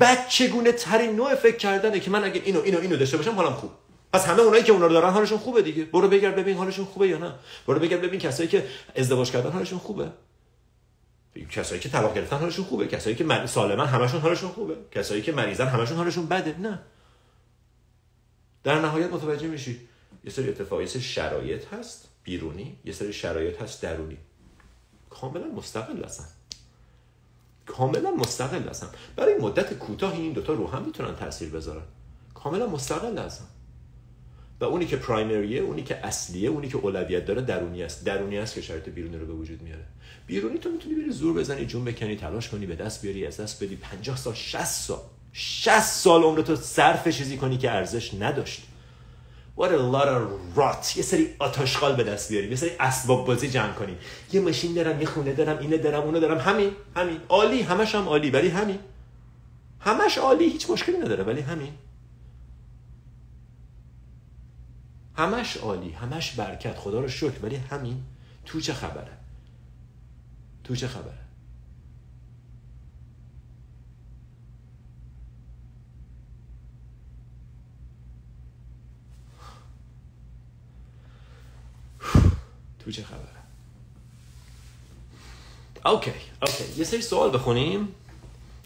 بچگونه 0.00 0.72
ترین 0.72 1.16
نوع 1.16 1.34
فکر 1.34 1.56
کردنه 1.56 2.00
که 2.00 2.10
من 2.10 2.24
اگه 2.24 2.42
اینو 2.44 2.60
اینو 2.62 2.80
اینو 2.80 2.96
داشته 2.96 3.16
باشم 3.16 3.34
حالم 3.34 3.52
خوب. 3.52 3.70
پس 4.12 4.26
همه 4.26 4.40
اونایی 4.40 4.62
که 4.62 4.72
اونا 4.72 4.86
رو 4.86 4.92
دارن 4.92 5.10
حالشون 5.10 5.38
خوبه 5.38 5.62
دیگه. 5.62 5.84
برو 5.84 6.08
بگرد 6.08 6.36
ببین 6.36 6.56
حالشون 6.56 6.84
خوبه 6.84 7.08
یا 7.08 7.18
نه. 7.18 7.32
برو 7.66 7.78
بگرد 7.78 8.02
ببین 8.02 8.20
کسایی 8.20 8.48
که 8.48 8.66
ازدواج 8.96 9.30
کردن 9.30 9.50
حالشون 9.50 9.78
خوبه. 9.78 10.08
کسایی 11.50 11.80
که 11.80 11.88
طلاق 11.88 12.14
گرفتن 12.14 12.36
حالشون 12.36 12.64
خوبه 12.64 12.88
کسایی 12.88 13.16
که 13.16 13.46
سالمن 13.46 13.86
همشون 13.86 14.20
حالشون 14.20 14.50
خوبه 14.50 14.76
کسایی 14.90 15.22
که 15.22 15.32
مریضن 15.32 15.66
همشون 15.66 15.96
حالشون 15.96 16.26
بده 16.26 16.58
نه. 16.58 16.78
در 18.64 18.80
نهایت 18.80 19.12
متوجه 19.12 19.48
میشی. 19.48 19.88
یه 20.24 20.30
سری 20.30 20.48
اتفاق 20.48 20.80
یه 20.80 20.86
سری 20.86 21.02
شرایط 21.02 21.72
هست 21.72 22.08
بیرونی 22.24 22.76
یه 22.84 22.92
سری 22.92 23.12
شرایط 23.12 23.62
هست 23.62 23.82
درونی. 23.82 24.18
کاملا 25.10 25.46
مستقل 25.46 26.04
هستن. 26.04 26.26
کاملا 27.66 28.10
مستقل 28.10 28.68
هستن. 28.68 28.88
برای 29.16 29.38
مدت 29.38 29.74
کوتاه 29.74 30.12
این 30.12 30.32
دوتا 30.32 30.52
رو 30.52 30.70
هم 30.70 30.82
می‌تونن 30.82 31.16
تاثیر 31.16 31.50
بذارن. 31.50 31.84
کاملا 32.34 32.66
مستقل 32.66 33.18
هستن. 33.18 33.44
و 34.62 34.64
اونی 34.64 34.86
که 34.86 34.96
پرایمریه 34.96 35.60
اونی 35.60 35.82
که 35.82 36.06
اصلیه 36.06 36.48
اونی 36.48 36.68
که 36.68 36.76
اولویت 36.76 37.26
داره 37.26 37.42
درونی 37.42 37.82
است. 37.82 38.04
درونی 38.04 38.38
است 38.38 38.54
که 38.54 38.60
شرایط 38.60 38.88
بیرونی 38.88 39.16
رو 39.16 39.26
به 39.26 39.32
وجود 39.32 39.62
میاره. 39.62 39.84
بیرونی 40.26 40.58
تو 40.58 40.70
می‌تونی 40.70 40.94
بری 40.94 41.10
زور 41.10 41.34
بزنی 41.34 41.66
جون 41.66 41.84
بکنی 41.84 42.16
تلاش 42.16 42.48
کنی 42.48 42.66
به 42.66 42.76
دست 42.76 43.02
بیاری 43.02 43.26
از 43.26 43.36
دست 43.40 43.64
بدی. 43.64 43.76
50 43.76 44.16
سال 44.16 44.34
60 44.34 44.64
سال 44.64 44.98
60 45.32 45.80
سال 45.80 46.22
عمر 46.22 46.40
تو 46.40 46.56
صرف 46.56 47.08
چیزی 47.08 47.36
کنی 47.36 47.58
که 47.58 47.70
ارزش 47.70 48.14
نداشت. 48.14 48.62
What 49.58 49.68
a 49.68 49.94
lot 49.94 50.06
of 50.06 50.58
rot. 50.58 50.96
یه 50.96 51.02
سری 51.02 51.28
آتاشقال 51.38 51.96
به 51.96 52.04
دست 52.04 52.32
بیاری 52.32 52.48
یه 52.48 52.56
سری 52.56 52.70
اسباب 52.80 53.26
بازی 53.26 53.48
جمع 53.48 53.72
کنی 53.72 53.96
یه 54.32 54.40
ماشین 54.40 54.74
دارم 54.74 55.00
یه 55.00 55.06
خونه 55.06 55.32
دارم 55.32 55.58
اینه 55.58 55.76
دارم 55.76 56.02
اونو 56.02 56.20
دارم. 56.20 56.38
همین 56.38 56.70
همین. 56.96 57.16
عالی. 57.28 57.62
همش 57.62 57.94
هم 57.94 58.08
عالی. 58.08 58.30
ولی 58.30 58.48
همین. 58.48 58.78
همش 59.80 60.18
عالی. 60.18 60.44
هیچ 60.44 60.70
مشکلی 60.70 60.96
نداره. 60.98 61.24
ولی 61.24 61.40
همین. 61.40 61.72
همش 65.16 65.56
عالی 65.56 65.90
همش 65.90 66.32
برکت. 66.32 66.78
خدا 66.78 67.00
رو 67.00 67.08
شکر. 67.08 67.42
ولی 67.42 67.56
همین 67.56 68.02
تو 68.44 68.60
چه 68.60 68.72
خبره؟ 68.72 69.12
تو 70.64 70.76
چه 70.76 70.88
خبره؟ 70.88 71.18
تو 82.78 82.90
چه 82.90 83.04
خبره؟ 83.04 83.22
okay 85.84 86.12
okay. 86.42 86.64
یه 86.76 86.84
سری 86.84 87.02
سوال 87.02 87.30
بخونیم. 87.30 87.88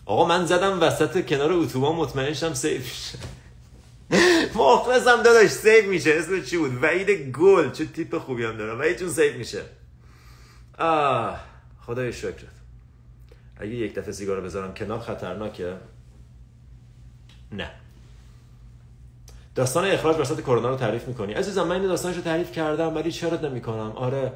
آقا 0.07 0.25
من 0.25 0.47
زدم 0.47 0.83
وسط 0.83 1.27
کنار 1.27 1.53
اتوبان 1.53 1.97
مطمئن 1.97 2.33
شم 2.33 2.55
save 2.55 3.17
مخلصم 4.55 5.23
داداش 5.23 5.51
save 5.51 5.85
میشه. 5.87 6.15
اسم 6.15 6.43
چی 6.43 6.57
بود؟ 6.57 6.83
وحید 6.83 7.11
گل. 7.11 7.71
چه 7.71 7.87
تیپ 7.87 8.19
خوبی 8.19 8.45
هم 8.45 8.57
داره. 8.57 8.75
وحید 8.75 8.99
چون 8.99 9.09
save 9.09 9.37
میشه. 9.37 9.63
آه 10.79 11.41
خدایا 11.81 12.13
شکرت. 12.13 12.57
اگه 13.57 13.71
یک 13.71 13.95
دفعه 13.95 14.13
سیگار 14.13 14.41
بذارم 14.41 14.75
کنار 14.75 14.99
خطرناکه. 14.99 15.77
نه. 17.53 17.71
داستان 19.55 19.85
اخراج 19.85 20.21
وسط 20.21 20.41
کرونا 20.41 20.69
رو 20.71 20.77
تعریف 20.77 21.09
می‌کنی؟ 21.09 21.33
عزیزم 21.33 21.63
من 21.63 21.73
این 21.73 21.83
داستانش 21.83 22.17
رو 22.17 22.23
تعریف 22.23 22.53
کردم 22.53 22.95
ولی 22.95 23.13
چرا 23.13 23.41
نمی‌کنم. 23.41 23.93
آره. 23.93 24.33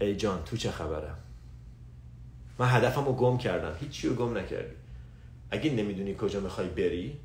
ای 0.00 0.16
جان 0.16 0.44
تو 0.44 0.56
چه 0.56 0.70
خبره؟ 0.70 1.10
من 2.58 2.68
هدفم 2.68 3.04
رو 3.04 3.12
گم 3.12 3.38
کردم. 3.38 3.76
هیچی 3.80 4.08
رو 4.08 4.14
گم 4.14 4.38
نکردی. 4.38 4.74
اگه 5.50 5.70
نمی‌دونی 5.70 6.14
کجا 6.14 6.40
می‌خوای 6.40 6.68
بری 6.68 7.18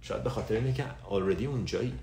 شاید 0.00 0.24
به 0.24 0.30
خاطر 0.30 0.54
اینه 0.54 0.72
که 0.72 0.84
آلردی 1.04 1.46
اونجایی. 1.46 1.94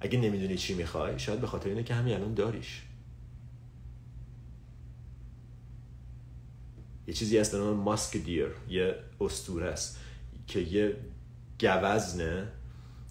اگه 0.00 0.18
نمی‌دونی 0.18 0.56
چی 0.56 0.74
می‌خوای 0.74 1.18
شاید 1.18 1.40
به 1.40 1.46
خاطر 1.46 1.68
اینه 1.68 1.82
که 1.82 1.94
همین 1.94 2.14
الان 2.14 2.34
داریش. 2.34 2.82
یه 7.06 7.14
چیزی 7.14 7.38
هست 7.38 7.54
نام 7.54 7.76
ماسک 7.76 8.16
دیر 8.16 8.46
یه 8.68 8.94
استوره 9.20 9.66
است 9.66 9.98
که 10.46 10.60
یه 10.60 10.96
گوزنه 11.60 12.48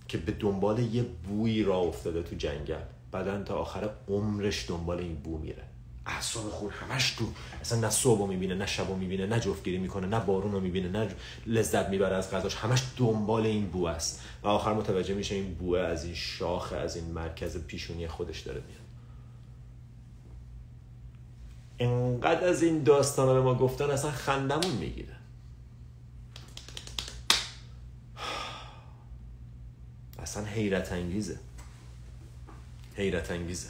که 0.07 0.17
به 0.17 0.31
دنبال 0.31 0.79
یه 0.79 1.03
بوی 1.03 1.63
را 1.63 1.77
افتاده 1.77 2.23
تو 2.23 2.35
جنگل. 2.35 2.81
بعدا 3.11 3.43
تا 3.43 3.55
آخر 3.55 3.89
عمرش 4.07 4.69
دنبال 4.69 4.99
این 4.99 5.15
بو 5.15 5.37
میره. 5.37 5.68
اعصاب 6.09 6.49
خور 6.49 6.73
همش 6.73 7.11
تو. 7.11 7.25
اصلا 7.61 7.79
نه 7.79 7.89
صبح 7.89 8.29
می‌بینه 8.29 8.55
نه 8.55 8.65
شب 8.65 8.89
می‌بینه 8.89 9.25
نه 9.25 9.39
جفتگیری 9.39 9.77
می‌کنه 9.77 10.07
نه 10.07 10.19
بارون 10.19 10.51
رو 10.51 10.59
می‌بینه 10.59 10.89
نه 10.89 11.15
لذت 11.45 11.89
می‌بره 11.89 12.15
از 12.15 12.31
غذاش. 12.31 12.55
همش 12.55 12.83
دنبال 12.97 13.45
این 13.45 13.69
بو 13.69 13.85
است. 13.85 14.21
و 14.43 14.47
آخر 14.47 14.73
متوجه 14.73 15.13
میشه 15.13 15.35
این 15.35 15.53
بوه 15.53 15.79
از 15.79 16.05
این 16.05 16.13
شاخه 16.13 16.75
از 16.75 16.95
این 16.95 17.05
مرکز 17.05 17.57
پیشونی 17.57 18.07
خودش 18.07 18.39
داره 18.39 18.61
میاد. 18.67 18.79
انقدر 21.79 22.47
از 22.47 22.63
این 22.63 22.83
داستان 22.83 23.33
به 23.33 23.41
ما 23.41 23.55
گفتن 23.55 23.89
اصلا 23.89 24.11
خندمون 24.11 24.75
می‌گیره. 24.75 25.15
اصلا 30.19 30.45
حیرت 30.45 30.91
انگیزه. 30.91 31.39
حیرت 32.95 33.31
انگیزه. 33.31 33.69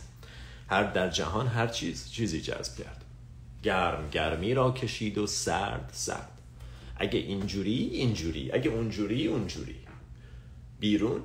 هر 0.69 0.83
در 0.83 1.09
جهان 1.09 1.47
هر 1.47 1.67
چیز 1.67 2.09
چیزی 2.11 2.41
جذب 2.41 2.75
کرد. 2.75 3.05
گرم 3.63 4.09
گرمی 4.09 4.53
را 4.53 4.71
کشید 4.71 5.17
و 5.17 5.27
سرد 5.27 5.89
سرد. 5.93 6.31
اگه 6.97 7.19
اینجوری 7.19 7.89
اینجوری 7.91 8.51
اگه 8.51 8.71
اونجوری 8.71 9.27
اونجوری. 9.27 9.75
بیرون 10.79 11.21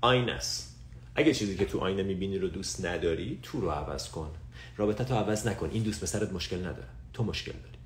آینه 0.00 0.32
است. 0.32 0.76
اگه 1.14 1.34
چیزی 1.34 1.56
که 1.56 1.64
تو 1.64 1.78
آینه 1.78 2.02
می‌بینی 2.02 2.38
رو 2.38 2.48
دوست 2.48 2.84
نداری 2.84 3.38
تو 3.42 3.60
رو 3.60 3.70
عوض 3.70 4.08
کن. 4.08 4.30
رابطه 4.76 5.04
تو 5.04 5.14
عوض 5.14 5.46
نکن. 5.46 5.70
این 5.72 5.82
دوست 5.82 6.00
پسرت 6.00 6.32
مشکل 6.32 6.58
نداره. 6.58 6.88
تو 7.12 7.24
مشکل 7.24 7.52
داری. 7.52 7.78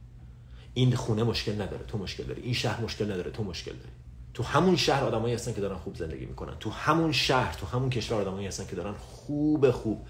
این 0.75 0.97
خونه 0.97 1.23
مشکل 1.23 1.53
نداره. 1.53 1.85
تو 1.89 1.99
مشکل 1.99 2.25
داری. 2.25 2.43
این 2.43 2.55
شهر 2.55 2.81
مشکل 2.81 3.13
نداره. 3.13 3.31
تو 3.31 3.45
مشکل 3.45 3.73
داری. 3.73 3.93
تو 4.35 4.43
همون 4.43 4.77
شهر 4.77 5.05
آدمایی 5.05 5.35
هستن 5.35 5.53
که 5.53 5.61
دارن 5.61 5.77
خوب 5.77 5.97
زندگی 5.97 6.27
می‌کنن. 6.27 6.55
تو 6.61 6.71
همون 6.71 7.13
شهر 7.13 7.55
تو 7.55 7.67
همون 7.67 7.91
کشور 7.91 8.21
آدمایی 8.21 8.47
هستن 8.47 8.67
که 8.67 8.77
دارن 8.77 8.95
خوب 8.95 9.71
خوب 9.71 10.07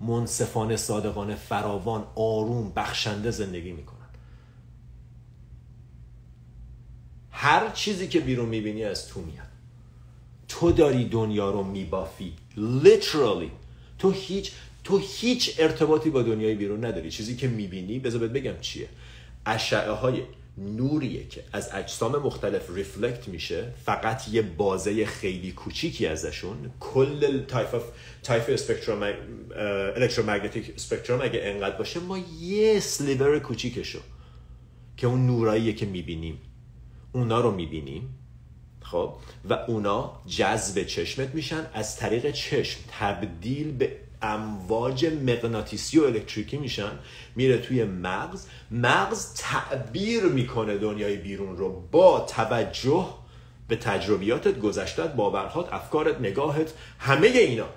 منصفانه 0.00 0.76
صادقانه 0.76 1.34
فراوان 1.34 2.04
آروم 2.14 2.72
بخشنده 2.76 3.30
زندگی 3.30 3.72
می‌کنن. 3.72 3.96
هر 7.30 7.70
چیزی 7.70 8.08
که 8.08 8.20
بیرون 8.20 8.48
می‌بینی 8.48 8.84
از 8.84 9.08
تو 9.08 9.20
میاد. 9.20 9.46
تو 10.48 10.72
داری 10.72 11.08
دنیا 11.08 11.50
رو 11.50 11.62
میبافی. 11.62 12.32
Literally. 12.56 13.50
تو 13.98 14.10
هیچ 14.10 14.52
تو 14.84 14.98
هیچ 14.98 15.54
ارتباطی 15.58 16.10
با 16.10 16.22
دنیای 16.22 16.54
بیرون 16.54 16.84
نداری. 16.84 17.10
چیزی 17.10 17.36
که 17.36 17.48
می‌بینی 17.48 17.98
بذار 17.98 18.28
بگم 18.28 18.60
چیه. 18.60 18.88
اشعه 19.46 19.90
های 19.90 20.22
نوریه 20.58 21.26
که 21.26 21.44
از 21.52 21.70
اجسام 21.72 22.16
مختلف 22.16 22.70
reflect 22.74 23.28
میشه 23.28 23.72
فقط 23.84 24.28
یه 24.28 24.42
بازه 24.42 25.06
خیلی 25.06 25.52
کوچیکی 25.52 26.06
ازشون. 26.06 26.70
کل 26.80 27.44
type 27.44 27.74
of 27.74 27.82
type 28.22 28.44
spectrum 28.48 29.02
electromagnetic 29.96 30.72
spectrum 30.74 31.20
اگه 31.22 31.40
انقدر 31.42 31.76
باشه 31.76 32.00
ما 32.00 32.18
یه 32.40 32.80
sliver 32.80 33.38
کوچیکشو 33.38 33.98
که 34.96 35.06
اون 35.06 35.26
نوراییه 35.26 35.72
که 35.72 35.86
می‌بینیم. 35.86 36.38
اونا 37.12 37.40
رو 37.40 37.50
می‌بینیم. 37.50 38.18
خب؟ 38.80 39.14
و 39.50 39.52
اونا 39.52 40.22
جذب 40.26 40.82
چشمت 40.82 41.34
میشن. 41.34 41.66
از 41.74 41.96
طریق 41.96 42.30
چشم 42.30 42.80
تبدیل 42.98 43.72
به 43.72 43.96
امواج 44.22 45.06
مغناطیسی 45.06 45.98
و 45.98 46.04
الکتریکی 46.04 46.58
میشن 46.58 46.92
میره 47.36 47.58
توی 47.58 47.84
مغز. 47.84 48.46
مغز 48.70 49.34
تعبیر 49.34 50.22
می‌کنه 50.22 50.78
دنیای 50.78 51.16
بیرون 51.16 51.56
رو 51.56 51.80
با 51.92 52.20
توجه 52.20 53.08
به 53.68 53.76
تجربیاتت 53.76 54.58
گذشتت 54.58 55.14
باورهات 55.14 55.72
افکارت 55.72 56.20
نگاهت 56.20 56.74
همه 56.98 57.26
اینا. 57.26 57.68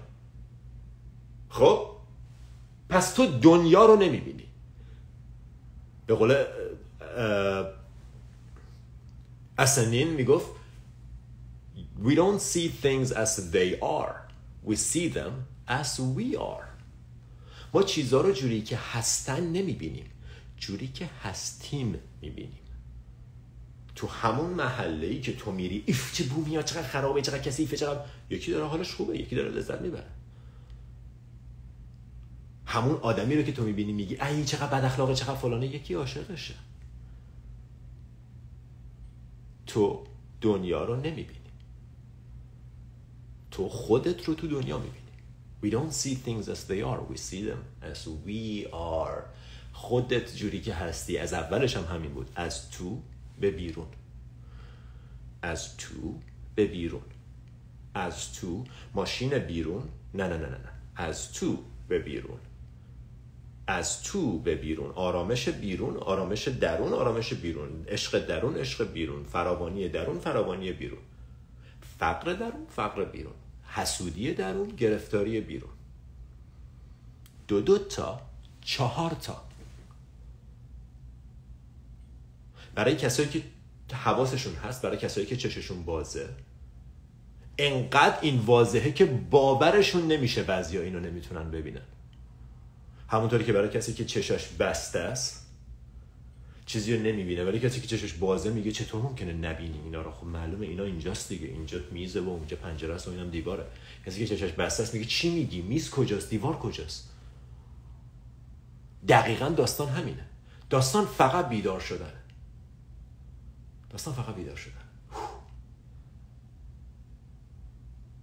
خب؟ 1.49 1.89
پس 2.89 3.13
تو 3.13 3.39
دنیا 3.39 3.85
رو 3.85 3.95
نمی‌بینی. 3.95 4.45
به 6.07 6.15
قول 6.15 6.43
اسنین 9.57 10.07
می‌گفت 10.07 10.47
We 12.03 12.15
don't 12.15 12.41
see 12.41 12.69
things 12.85 13.11
as 13.11 13.51
they 13.51 13.69
are. 13.81 14.15
We 14.63 14.75
see 14.75 15.07
them 15.09 15.33
as 15.70 15.99
we 16.17 16.38
are. 16.38 16.65
ما 17.74 17.84
چیزها 17.84 18.22
رو 18.22 18.32
جوری 18.32 18.61
که 18.61 18.78
هستن 18.78 19.43
نمی‌بینیم 19.43 20.05
جوری 20.57 20.88
که 20.88 21.09
هستیم 21.24 21.95
می‌بینیم. 22.22 22.59
تو 23.95 24.07
همون 24.07 24.49
محله 24.49 25.07
ای 25.07 25.22
که 25.22 25.36
تو 25.36 25.51
میری 25.51 25.84
ایف 25.86 26.13
چه 26.13 26.24
بو 26.24 26.45
میاد 26.45 26.65
چقدر 26.65 26.88
خرابه 26.88 27.22
چقدر 27.22 27.39
کثیفه 27.39 27.78
چقدر 27.78 27.99
یکی 28.30 28.51
داره 28.51 28.67
حالش 28.67 28.93
خوبه 28.93 29.17
یکی 29.20 29.36
داره 29.36 29.49
لذت 29.49 29.82
می‌بره. 29.82 30.07
همون 32.65 32.95
آدمی 32.95 33.36
رو 33.36 33.43
که 33.43 33.51
تو 33.51 33.63
می‌بینی 33.63 33.93
میگی 33.93 34.22
ای 34.22 34.45
چقدر 34.45 34.80
بد 34.80 34.86
اخلاقه 34.86 35.15
چقدر 35.15 35.36
فلانه 35.36 35.67
یکی 35.67 35.93
عاشقشه. 35.93 36.55
تو 39.67 40.05
دنیا 40.41 40.84
رو 40.84 40.95
نمی‌بینی. 40.95 41.39
تو 43.51 43.70
خودت 43.70 44.26
رو 44.26 44.34
تو 44.34 44.47
دنیا 44.47 44.78
می‌بینی. 44.78 44.99
We 45.62 45.70
don't 45.70 45.93
see 45.93 46.16
things 46.16 46.47
as 46.47 46.64
they 46.66 46.82
are. 46.82 47.01
We 47.01 47.18
see 47.18 47.43
them 47.43 47.64
as 47.82 48.07
we 48.26 48.66
are. 48.72 49.24
خودت 49.74 50.36
جوری 50.36 50.62
که 50.62 50.74
هستی. 50.74 51.18
از 51.18 51.34
اولش 51.34 51.78
هم 51.78 51.84
همین 51.95 52.14
بود. 52.14 52.30
از 52.36 52.72
تو 52.72 53.01
به 53.39 53.51
بیرون. 53.51 53.88
از 55.41 55.78
تو 55.78 56.20
به 56.55 56.66
بیرون. 56.66 57.01
از 57.93 58.34
تو 58.34 58.64
ماشین 58.93 59.39
بیرون. 59.39 59.89
نه 60.14 60.28
نه 60.28 60.38
نه 60.38 60.49
نه 60.49 60.70
از 60.95 61.34
تو 61.34 61.57
به 61.88 61.99
بیرون. 61.99 62.39
از 63.68 64.03
تو 64.03 64.39
به 64.39 64.55
بیرون. 64.55 64.91
آرامش 64.91 65.49
بیرون 65.49 65.97
آرامش 65.97 66.47
درون 66.47 66.93
آرامش 66.93 67.34
بیرون. 67.34 67.86
عشق 67.88 68.26
درون 68.26 68.57
عشق 68.57 68.91
بیرون. 68.91 69.24
فراوانی 69.24 69.89
درون 69.89 70.20
فراوانی 70.20 70.72
بیرون. 70.72 71.01
فقر 71.99 72.34
درون 72.34 72.66
فقر 72.70 73.05
بیرون. 73.05 73.34
حسودی 73.72 74.34
درون 74.34 74.67
گرفتاری 74.67 75.41
بیرون. 75.41 75.72
دو 77.47 77.61
دو 77.61 77.78
تا 77.78 78.22
چهار 78.61 79.11
تا. 79.11 79.41
برای 82.76 82.95
کسایی 82.95 83.30
که 83.30 83.43
حواسشون 83.95 84.55
هست 84.55 84.82
برای 84.82 84.97
کسایی 84.97 85.28
که 85.28 85.38
چششون 85.38 85.84
بازه 85.84 86.30
انقدر 87.57 88.17
این 88.22 88.39
واضحه 88.39 88.91
که 88.91 89.05
باورشون 89.05 90.07
نمیشه 90.07 90.43
بعضیا 90.43 90.82
اینو 90.82 90.99
نمی‌تونن 90.99 91.51
ببینن. 91.51 91.82
همونطوری 93.07 93.43
که 93.43 93.53
برای 93.53 93.70
کسی 93.70 93.93
که 93.93 94.05
چشش 94.05 94.47
بسته 94.47 94.99
است 94.99 95.49
چیزی 96.70 96.97
رو 96.97 97.03
نمی‌بینه 97.03 97.43
ولی 97.43 97.59
کسی 97.59 97.82
که 97.82 97.88
چشش 97.88 98.13
بازه 98.13 98.49
میگه 98.49 98.72
چطور 98.72 99.01
ممکنه 99.01 99.34
نبینی 99.34 99.80
اینا 99.84 100.01
رو؟ 100.01 100.11
خب 100.11 100.26
معلومه 100.26 100.67
اینا 100.67 100.84
اینجاست 100.84 101.30
دیگه 101.30 101.47
اینجا 101.47 101.80
میزه 101.91 102.20
و 102.20 102.30
اونجا 102.30 102.57
پنجره 102.57 102.93
است 102.93 103.07
و 103.07 103.11
اینم 103.11 103.30
دیواره. 103.30 103.65
کسی 104.05 104.26
که 104.26 104.36
چشش 104.36 104.51
بسته 104.51 104.84
است 104.84 104.93
میگه 104.93 105.05
چی 105.05 105.30
میگی؟ 105.36 105.61
میز 105.61 105.89
کجاست؟ 105.89 106.30
دیوار 106.30 106.59
کجاست؟ 106.59 107.09
دقیقا 109.07 109.49
داستان 109.49 109.89
همینه. 109.89 110.26
داستان 110.70 111.05
فقط 111.05 111.49
بیدار 111.49 111.80
شدن 111.80 112.13
داستان 113.89 114.13
فقط 114.13 114.36
بیدار 114.36 114.55
شدن 114.55 114.78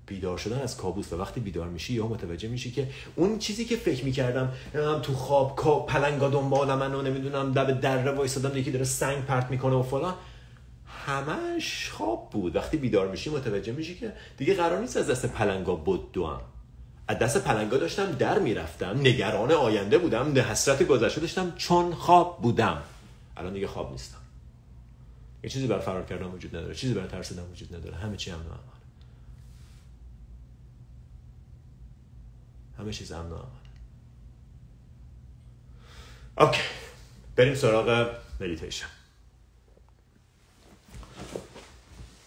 بیدار 0.06 0.38
شدن 0.38 0.60
از 0.60 0.76
کابوس 0.76 1.12
و 1.12 1.16
وقتی 1.16 1.40
بیدار 1.40 1.68
میشی 1.68 1.92
یا 1.92 2.06
متوجه 2.06 2.48
میشی 2.48 2.70
که 2.70 2.88
اون 3.16 3.38
چیزی 3.38 3.64
که 3.64 3.76
فکر 3.76 4.04
می‌کردم 4.04 4.52
تو 5.02 5.14
خواب 5.14 5.86
پلنگا 5.86 6.28
دنبال 6.28 6.74
من 6.74 6.94
و 6.94 7.02
نمی‌دونم 7.02 7.52
لب 7.52 7.80
دره 7.80 8.12
وایسادم 8.12 8.56
یکی 8.56 8.70
داره 8.70 8.84
سنگ 8.84 9.24
پرت 9.24 9.50
می‌کنه 9.50 9.74
و 9.74 9.82
فلان. 9.82 10.14
همش 11.06 11.90
خواب 11.90 12.30
بود. 12.30 12.56
وقتی 12.56 12.76
بیدار 12.76 13.08
میشی 13.08 13.30
متوجه 13.30 13.72
میشی 13.72 13.94
که 13.94 14.12
دیگه 14.36 14.54
قرار 14.54 14.80
نیست 14.80 14.96
از 14.96 15.10
دست 15.10 15.26
پلنگا 15.26 15.76
بدوم. 15.76 16.40
از 17.08 17.18
دست 17.18 17.44
پلنگا 17.44 17.76
داشتم 17.76 18.12
در 18.12 18.38
می‌رفتم. 18.38 19.00
نگران 19.00 19.52
آینده 19.52 19.98
بودم. 19.98 20.38
حسرت 20.38 20.82
گذشته 20.82 21.20
داشتم 21.20 21.52
چون 21.56 21.94
خواب 21.94 22.42
بودم. 22.42 22.82
الان 23.36 23.52
دیگه 23.52 23.66
خواب 23.66 23.92
نیستم. 23.92 24.18
یه 25.44 25.50
چیزی 25.50 25.66
برای 25.66 25.82
فرار 25.82 26.04
کردن 26.04 26.26
وجود 26.26 26.56
نداره. 26.56 26.74
چیزی 26.74 26.94
برای 26.94 27.08
ترسیدن 27.08 27.42
وجود 27.52 27.74
نداره. 27.74 27.96
همه 27.96 28.16
چی 28.16 28.30
امن 28.30 28.40
و 28.40 28.75
همه 32.78 32.92
چیز 32.92 33.12
امن 33.12 33.32
و 33.32 33.44
okay 36.38 36.62
بریم 37.36 37.54
سراغ 37.54 38.16
مدیتیشن 38.40 38.86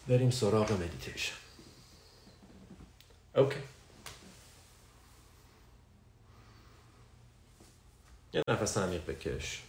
بریم 0.08 0.32
سراغ 0.32 0.72
مدیتیشن 0.72 1.36
okay. 3.36 3.59
یه 8.34 8.43
نفس 8.47 8.78
عمیق 8.78 9.06
بکش. 9.06 9.64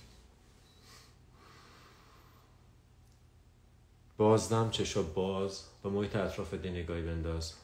بازدم 4.17 4.71
چشا 4.71 5.03
باز 5.03 5.65
به 5.83 5.89
محیط 5.89 6.17
اطراف 6.17 6.55
یه 6.55 6.71
نگاهی 6.71 7.03
بنداز. 7.03 7.55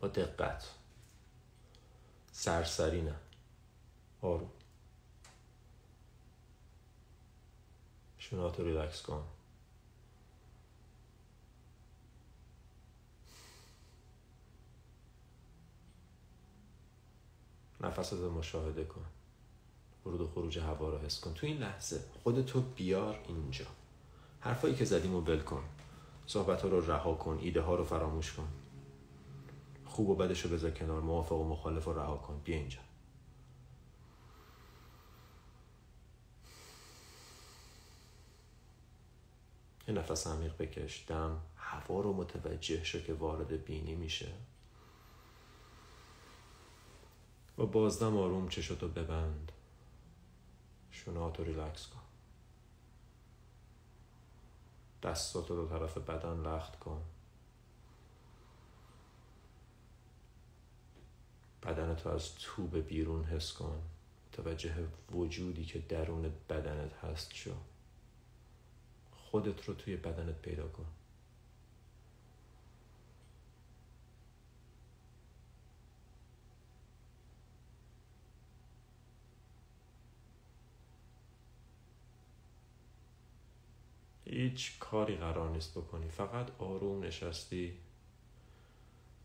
با 0.00 0.08
دقت. 0.08 0.64
سرسری 2.32 3.02
نه. 3.02 3.14
آروم. 4.22 4.50
شوناتو 8.18 8.64
ریلکس 8.64 9.02
کن. 9.02 9.24
نفست 17.80 18.12
رو 18.12 18.38
مشاهده 18.38 18.84
کن. 18.84 19.04
ورود 20.06 20.20
و 20.20 20.28
خروج 20.28 20.58
هوا 20.58 20.88
رو 20.88 20.98
حس 20.98 21.20
کن. 21.20 21.34
تو 21.34 21.46
این 21.46 21.58
لحظه 21.58 22.04
خودتو 22.22 22.60
بیار 22.60 23.24
اینجا. 23.28 23.66
حرفایی 24.40 24.74
که 24.74 24.84
زدیم 24.84 25.12
رو 25.12 25.20
ول 25.20 25.40
کن. 25.40 25.64
صحبت 26.26 26.62
ها 26.62 26.68
رو 26.68 26.86
رها 26.90 27.14
کن. 27.14 27.38
ایده 27.40 27.60
ها 27.60 27.74
رو 27.74 27.84
فراموش 27.84 28.32
کن. 28.32 28.48
خوب 30.00 30.10
و 30.10 30.14
بدش 30.14 30.40
رو 30.44 30.50
بذار 30.50 30.70
کنار 30.70 31.00
موافق 31.00 31.36
و 31.36 31.48
مخالف 31.48 31.84
رو 31.84 31.98
رها 31.98 32.16
کن. 32.16 32.40
بیا 32.44 32.56
اینجا. 32.56 32.78
یه 39.88 39.94
نفس 39.94 40.26
عمیق 40.26 40.56
بکش. 40.56 41.04
دم 41.08 41.40
هوا 41.56 42.00
رو 42.00 42.12
متوجه 42.12 42.84
شو 42.84 43.02
که 43.02 43.14
وارد 43.14 43.64
بینی 43.64 43.94
میشه. 43.94 44.32
و 47.58 47.66
بازدم 47.66 48.16
آروم 48.16 48.48
چشاتو 48.48 48.88
ببند. 48.88 49.52
شوناتو 50.90 51.44
ریلکس 51.44 51.86
کن. 51.86 52.00
دستاتو 55.02 55.56
رو 55.56 55.68
طرف 55.68 55.98
بدن 55.98 56.40
لخت 56.40 56.78
کن. 56.78 57.02
بدنتو 61.62 62.08
از 62.08 62.34
تو 62.34 62.66
به 62.66 62.80
بیرون 62.80 63.24
حس 63.24 63.52
کن. 63.52 63.82
توجه 64.32 64.74
وجودی 65.12 65.64
که 65.64 65.78
درون 65.78 66.32
بدنت 66.48 66.92
هست 66.92 67.34
شو. 67.34 67.54
خودت 69.12 69.64
رو 69.64 69.74
توی 69.74 69.96
بدنت 69.96 70.42
پیدا 70.42 70.68
کن. 70.68 70.86
هیچ 84.24 84.78
کاری 84.78 85.16
قرار 85.16 85.50
نیست 85.50 85.78
بکنی. 85.78 86.08
فقط 86.08 86.50
آروم 86.58 87.04
نشستی. 87.04 87.78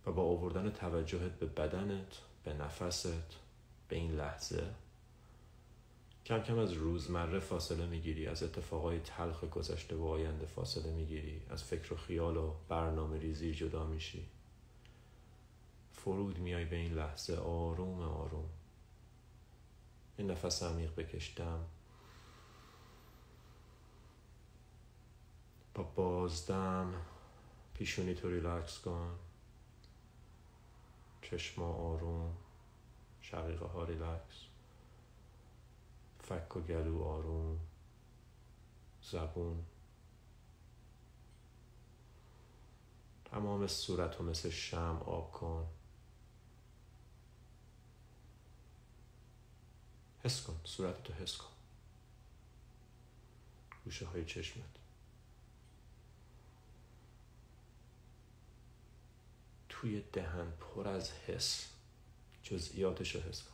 و 0.06 0.12
با 0.12 0.24
آوردن 0.24 0.70
توجهت 0.70 1.32
به 1.32 1.45
بدنت 1.45 2.18
به 2.43 2.53
نفست 2.53 3.08
به 3.88 3.95
این 3.95 4.12
لحظه 4.12 4.74
کم 6.26 6.39
کم 6.39 6.60
از 6.60 6.74
روزمره 6.74 7.39
فاصله 7.39 7.86
می‌گیری 7.86 8.28
از 8.28 8.43
اتفاقای 8.43 8.99
تلخ 8.99 9.43
گذشته 9.43 9.95
و 9.95 10.06
آینده 10.06 10.45
فاصله 10.45 10.91
می‌گیری 10.91 11.41
از 11.49 11.64
فکر 11.64 11.93
و 11.93 11.97
خیال 11.97 12.38
و 12.38 12.53
برنامه 12.70 13.20
ریزی 13.20 13.53
جدا 13.53 13.86
میشی. 13.86 14.26
فرود 15.93 16.39
میای 16.39 16.66
به 16.66 16.76
این 16.76 16.93
لحظه 16.93 17.36
آروم 17.36 18.01
آروم. 18.01 18.49
این 20.18 20.32
نفس 20.32 20.64
عمیق 20.64 20.95
بکشتم 20.95 21.66
با 25.74 25.84
بازدم 25.84 26.93
پیشونی 27.74 28.14
تو 28.14 28.30
ریلکس 28.30 28.80
کن. 28.80 29.20
چشما 31.32 31.73
آروم 31.73 32.38
شقیقه 33.21 33.65
ها 33.65 33.84
ریلکس. 33.84 34.45
فک 36.23 36.57
و 36.57 36.61
گلو 36.61 37.03
آروم 37.03 37.59
زبون. 39.01 39.65
تمام 43.26 43.67
صورت 43.67 44.15
رو 44.15 44.26
مثل 44.26 44.49
شمع 44.49 45.01
آب 45.05 45.32
کن. 45.32 45.67
حس 50.23 50.41
کن 50.41 50.59
صورت 50.63 51.03
تو 51.03 51.13
حس 51.13 51.38
کن. 51.38 51.53
گوشه 53.86 54.05
های 54.05 54.26
چشمت. 54.26 54.74
توی 59.86 60.03
دهن 60.13 60.51
پر 60.59 60.88
از 60.88 61.11
حس 61.11 61.69
جزئیاتش 62.43 63.15
رو 63.15 63.21
حس 63.21 63.43
کن. 63.43 63.51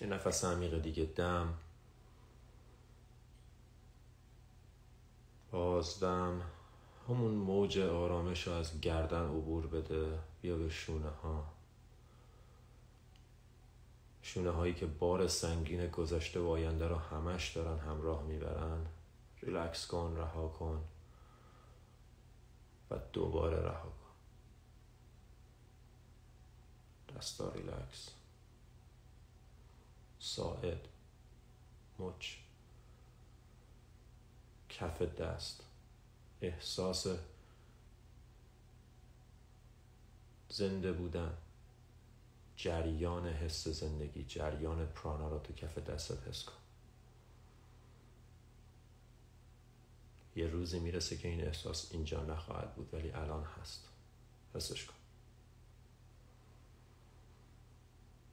یه 0.00 0.06
نفس 0.06 0.44
عمیق 0.44 0.78
دیگه 0.78 1.04
دم. 1.04 1.54
بازدم 5.50 6.42
همون 7.08 7.34
موج 7.34 7.78
آرامش 7.78 8.46
رو 8.46 8.52
از 8.52 8.80
گردن 8.80 9.24
عبور 9.24 9.66
بده. 9.66 10.18
بیا 10.40 10.56
به 10.56 10.68
شونه 10.68 11.10
ها. 11.10 11.52
شونه 14.22 14.50
هایی 14.50 14.74
که 14.74 14.86
بار 14.86 15.28
سنگین 15.28 15.86
گذشته 15.86 16.40
و 16.40 16.48
آینده 16.48 16.88
رو 16.88 16.96
همش 16.96 17.56
دارن 17.56 17.78
همراه 17.78 18.22
می‌برن. 18.22 18.86
ریلکس 19.42 19.86
کن 19.86 20.14
رها 20.16 20.48
کن. 20.48 20.84
و 22.92 22.98
دوباره 23.12 23.56
رها 23.62 23.90
کن. 23.90 24.12
دستا 27.16 27.48
ریلکس. 27.48 28.08
ساعد. 30.18 30.88
مچ. 31.98 32.36
کف 34.68 35.02
دست. 35.02 35.64
احساس 36.40 37.06
زنده 40.48 40.92
بودن. 40.92 41.36
جریان 42.56 43.26
حس 43.26 43.68
زندگی. 43.68 44.24
جریان 44.24 44.86
پرانا 44.86 45.28
را 45.28 45.38
تو 45.38 45.52
کف 45.52 45.78
دستت 45.78 46.28
حس 46.28 46.44
کن. 46.44 46.61
یه 50.36 50.46
روزی 50.46 50.80
می‌رسه 50.80 51.16
که 51.16 51.28
این 51.28 51.44
احساس 51.44 51.92
اینجا 51.92 52.24
نخواهد 52.24 52.74
بود 52.74 52.94
ولی 52.94 53.10
الان 53.10 53.44
هست. 53.44 53.88
حسش 54.54 54.84
کن. 54.84 54.94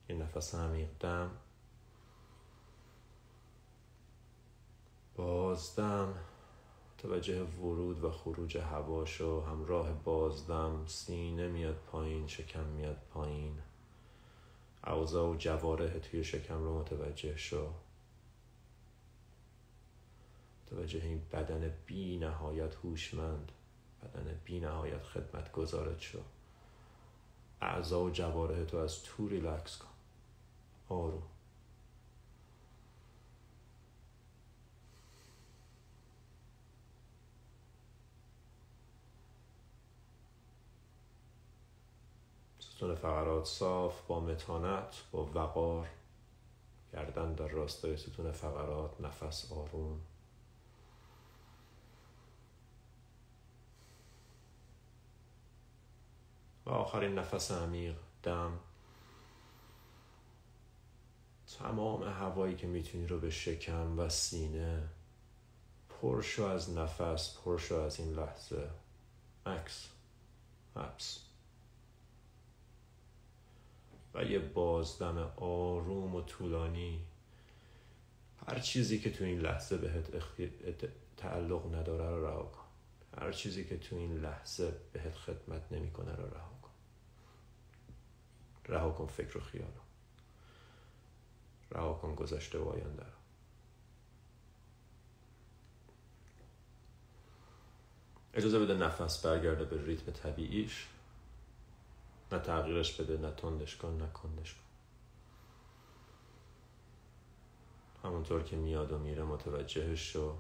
یه 0.10 0.16
نفس 0.16 0.56
عمیق 0.56 0.90
دم. 1.00 1.32
بازدم 5.16 6.14
توجه 6.98 7.44
ورود 7.44 8.04
و 8.04 8.12
خروج 8.12 8.58
هواشو 8.58 9.42
همراه 9.42 9.94
بازدم 9.94 10.86
سینه 10.88 11.48
میاد 11.48 11.76
پایین 11.76 12.28
شکم 12.28 12.64
میاد 12.64 12.98
پایین. 13.14 13.60
اوضاع 14.88 15.30
و 15.30 15.36
جواره 15.36 16.00
توی 16.00 16.24
شکم 16.24 16.64
رو 16.64 16.80
متوجه 16.80 17.38
شو. 17.38 17.68
توجه 20.70 21.04
این 21.04 21.22
بدن 21.32 21.74
بی 21.86 22.18
نهایت 22.18 22.76
هوشمند 22.76 23.52
بدن 24.04 24.40
بی 24.46 24.60
نهایت 24.60 25.04
خدمت 25.04 25.52
گذارت 25.52 26.00
شو. 26.00 26.20
اعضا 27.62 28.04
و 28.04 28.10
جواره 28.10 28.66
تو 28.66 28.78
از 28.78 29.04
تو 29.04 29.28
ریلکس 29.28 29.78
کن. 29.78 29.88
آروم. 30.90 31.24
ستون 42.60 42.96
فقرات 42.96 43.46
صاف 43.46 44.02
با 44.08 44.20
متانت 44.20 45.04
با 45.12 45.26
وقار. 45.26 45.88
گردن 46.94 47.34
در 47.34 47.48
راستای 47.48 47.98
ستون 47.98 48.32
فقرات 48.32 49.02
نفس 49.02 49.52
آروم. 49.52 50.02
آخرین 56.70 57.20
نفس 57.20 57.52
عمیق 57.52 57.96
دم. 58.24 58.60
تمام 61.60 62.04
هوایی 62.04 62.56
که 62.56 62.68
می‌تونی 62.68 63.08
رو 63.08 63.20
به 63.20 63.30
شکم 63.30 64.00
و 64.00 64.10
سینه 64.10 64.90
پرشو 65.90 66.44
از 66.44 66.70
نفس 66.70 67.38
پرشو 67.38 67.76
از 67.76 68.00
این 68.00 68.14
لحظه. 68.14 68.70
مکس 69.46 69.90
حبس. 70.76 71.20
و 74.14 74.24
یه 74.24 74.40
بازدم 74.40 75.18
آروم 75.38 76.16
و 76.16 76.22
طولانی. 76.22 77.06
هر 78.48 78.60
چیزی 78.60 79.00
که 79.00 79.12
تو 79.12 79.24
این 79.24 79.40
لحظه 79.40 79.78
بهت 79.78 80.06
تعلق 81.18 81.76
نداره 81.76 82.10
رو 82.10 82.26
رها 82.28 82.44
کن. 82.44 82.64
هر 83.22 83.32
چیزی 83.32 83.66
که 83.66 83.78
تو 83.78 83.96
این 83.96 84.18
لحظه 84.18 84.74
بهت 84.94 85.16
خدمت 85.16 85.72
نمی‌کنه 85.72 86.16
رو 86.16 86.26
رها 86.26 86.50
کن. 86.50 86.59
رها 88.70 88.92
کن 88.92 89.08
فکر 89.08 89.38
و 89.38 89.42
خیال 89.42 89.72
رها 91.72 91.94
کن 91.94 92.16
گذشته 92.16 92.60
و 92.60 92.70
آینده 92.70 93.04
رو. 93.04 93.20
اجازه 98.34 98.60
بده 98.60 98.74
نفس 98.74 99.26
برگرده 99.26 99.66
به 99.66 99.86
ریتم 99.86 100.12
طبیعیش. 100.12 100.88
نه 102.32 102.40
تغییرش 102.40 103.02
بده 103.02 103.18
نه 103.18 103.32
تندش 103.32 103.76
کن 103.76 103.98
نه 103.98 104.08
کندش 104.08 104.54
کن. 104.54 104.62
همونطور 108.04 108.44
که 108.44 108.56
میاد 108.56 108.92
و 108.92 108.98
میره 108.98 109.24
متوجهش 109.24 110.14
شو. 110.14 110.38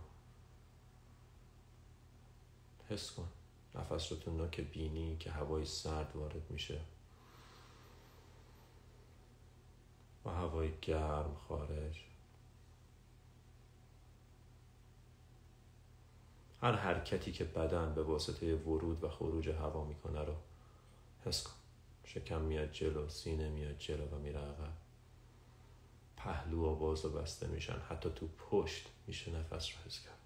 حس 2.89 3.11
کن. 3.11 3.27
نفس 3.75 4.11
رو 4.11 4.17
تو 4.17 4.31
نوک 4.31 4.61
بینی 4.61 5.17
که 5.17 5.31
هوای 5.31 5.65
سرد 5.65 6.15
وارد 6.15 6.51
میشه. 6.51 6.81
و 10.25 10.29
هوای 10.29 10.71
گرم 10.81 11.35
خارج. 11.47 12.03
هر 16.61 16.71
حرکتی 16.71 17.31
که 17.31 17.43
بدن 17.43 17.93
به 17.93 18.03
واسطه 18.03 18.55
ورود 18.55 19.03
و 19.03 19.09
خروج 19.09 19.49
هوا 19.49 19.83
می‌کنه 19.83 20.23
رو 20.23 20.35
حس 21.25 21.43
کن. 21.43 21.53
شکم 22.05 22.41
میاد 22.41 22.71
جلو 22.71 23.09
سینه 23.09 23.49
میاد 23.49 23.77
جلو 23.77 24.05
و 24.05 24.19
میره 24.19 24.39
عقب. 24.39 24.73
پهلو 26.17 26.71
و 26.71 26.75
باز 26.75 27.05
و 27.05 27.09
بسته 27.09 27.47
میشن. 27.47 27.79
حتی 27.89 28.09
تو 28.15 28.27
پشت 28.27 28.87
میشه 29.07 29.31
نفس 29.31 29.69
رو 29.71 29.75
حس 29.85 29.99
کرد. 30.01 30.18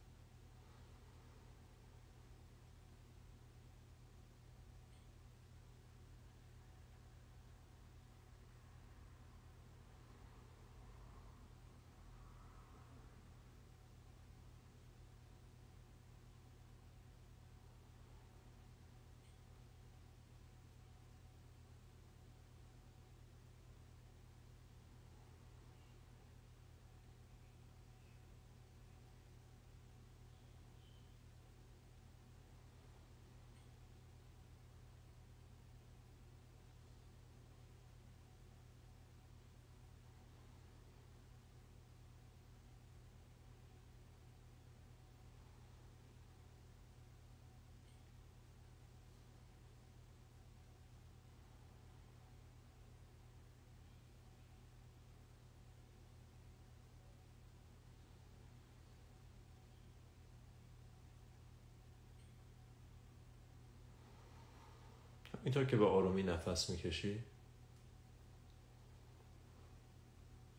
اینطور 65.44 65.66
که 65.66 65.78
به 65.78 65.86
آرومی 65.86 66.24
نفس 66.24 66.70
می‌کشی. 66.70 67.24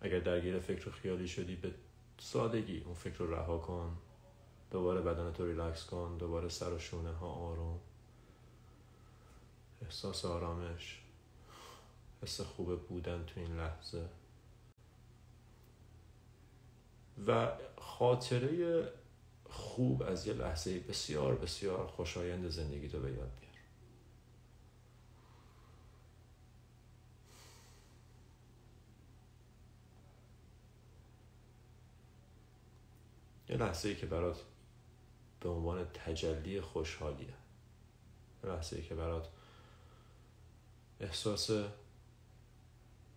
اگر 0.00 0.18
درگیر 0.18 0.58
فکر 0.58 0.90
خیالی 0.90 1.28
شدی 1.28 1.56
به 1.56 1.74
سادگی 2.18 2.80
اون 2.80 2.94
فکر 2.94 3.18
رو 3.18 3.34
رها 3.34 3.58
کن. 3.58 3.96
دوباره 4.70 5.00
بدن 5.00 5.32
تو 5.32 5.46
ریلکس 5.46 5.86
کن. 5.86 6.16
دوباره 6.18 6.48
سر 6.48 6.72
و 6.72 6.78
شونه 6.78 7.12
ها 7.12 7.26
آروم. 7.26 7.80
احساس 9.82 10.24
آرامش. 10.24 11.00
حس 12.22 12.40
خوب 12.40 12.88
بودن 12.88 13.24
تو 13.24 13.40
این 13.40 13.56
لحظه. 13.56 14.08
و 17.26 17.48
خاطره 17.76 18.88
خوب 19.50 20.02
از 20.02 20.26
یه 20.26 20.32
لحظه 20.32 20.80
بسیار 20.80 21.34
بسیار 21.34 21.86
خوشایند 21.86 22.48
زندگی 22.48 22.88
تو 22.88 23.00
به 23.00 23.12
یاد 23.12 23.30
بیار. 23.40 23.53
یه 33.54 33.60
لحظه 33.60 33.88
ای 33.88 33.94
که 33.94 34.06
برات 34.06 34.42
به 35.40 35.48
عنوان 35.48 35.84
تجلی 35.84 36.60
خوشحالیه. 36.60 37.34
یه 38.44 38.50
لحظه 38.50 38.76
ای 38.76 38.82
که 38.82 38.94
برات 38.94 39.28
احساس 41.00 41.50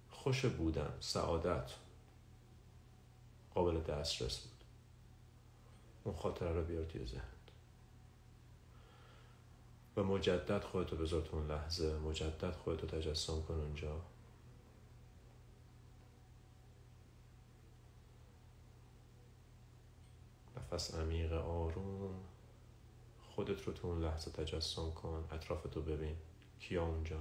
خوش 0.10 0.46
بودن 0.46 0.94
سعادت 1.00 1.72
قابل 3.56 3.80
دسترس 3.80 4.40
بود. 4.40 4.64
اون 6.04 6.16
خاطره 6.16 6.52
رو 6.52 6.64
بیار 6.64 6.86
توی 6.86 7.06
ذهنت. 7.06 7.24
و 9.98 10.04
مجدد 10.04 10.64
خودتو 10.64 10.96
بذار 10.96 11.22
تو 11.22 11.38
اون 11.38 11.52
لحظه 11.52 11.98
مجدد 11.98 12.52
خودتو 12.52 12.88
تجسم 12.88 13.42
کن 13.42 13.54
اونجا. 13.54 14.02
نفس 20.72 20.96
عمیق 20.96 21.34
آروم. 21.34 22.16
خودت 23.22 23.62
رو 23.62 23.74
تو 23.74 23.88
اون 23.88 24.04
لحظه 24.04 24.32
تجسم 24.32 24.92
کن. 24.92 25.28
اطرافتو 25.32 25.82
ببین. 25.82 26.16
کیا 26.60 26.86
اونجا؟ 26.86 27.20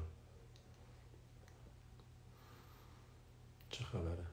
چه 3.70 3.84
خبره؟ 3.84 4.26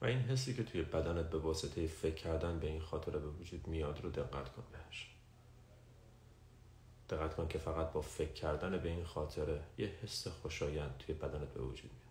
و 0.00 0.04
این 0.04 0.18
حسی 0.18 0.54
که 0.54 0.64
توی 0.64 0.82
بدنت 0.82 1.30
به 1.30 1.38
واسطه 1.38 1.86
فکر 1.86 2.14
کردن 2.14 2.58
به 2.58 2.66
این 2.66 2.80
خاطره 2.80 3.18
به 3.18 3.28
وجود 3.28 3.66
میاد 3.66 4.00
رو 4.02 4.10
دقت 4.10 4.48
کن 4.52 4.62
بهش. 4.72 5.14
دقت 7.12 7.34
کن 7.34 7.48
که 7.48 7.58
فقط 7.58 7.92
با 7.92 8.00
فکر 8.00 8.32
کردن 8.32 8.78
به 8.78 8.88
این 8.88 9.04
خاطره 9.04 9.62
یه 9.78 9.86
حس 9.86 10.28
خوشایند 10.28 10.96
توی 10.98 11.14
بدنت 11.14 11.48
به 11.48 11.62
وجود 11.62 11.90
میاد. 11.92 12.02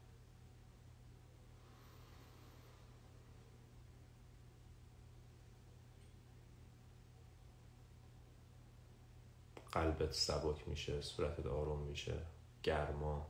قلبت 9.71 10.11
سبک 10.11 10.67
میشه 10.67 11.01
صورتت 11.01 11.45
آروم 11.45 11.79
میشه 11.79 12.13
گرما. 12.63 13.27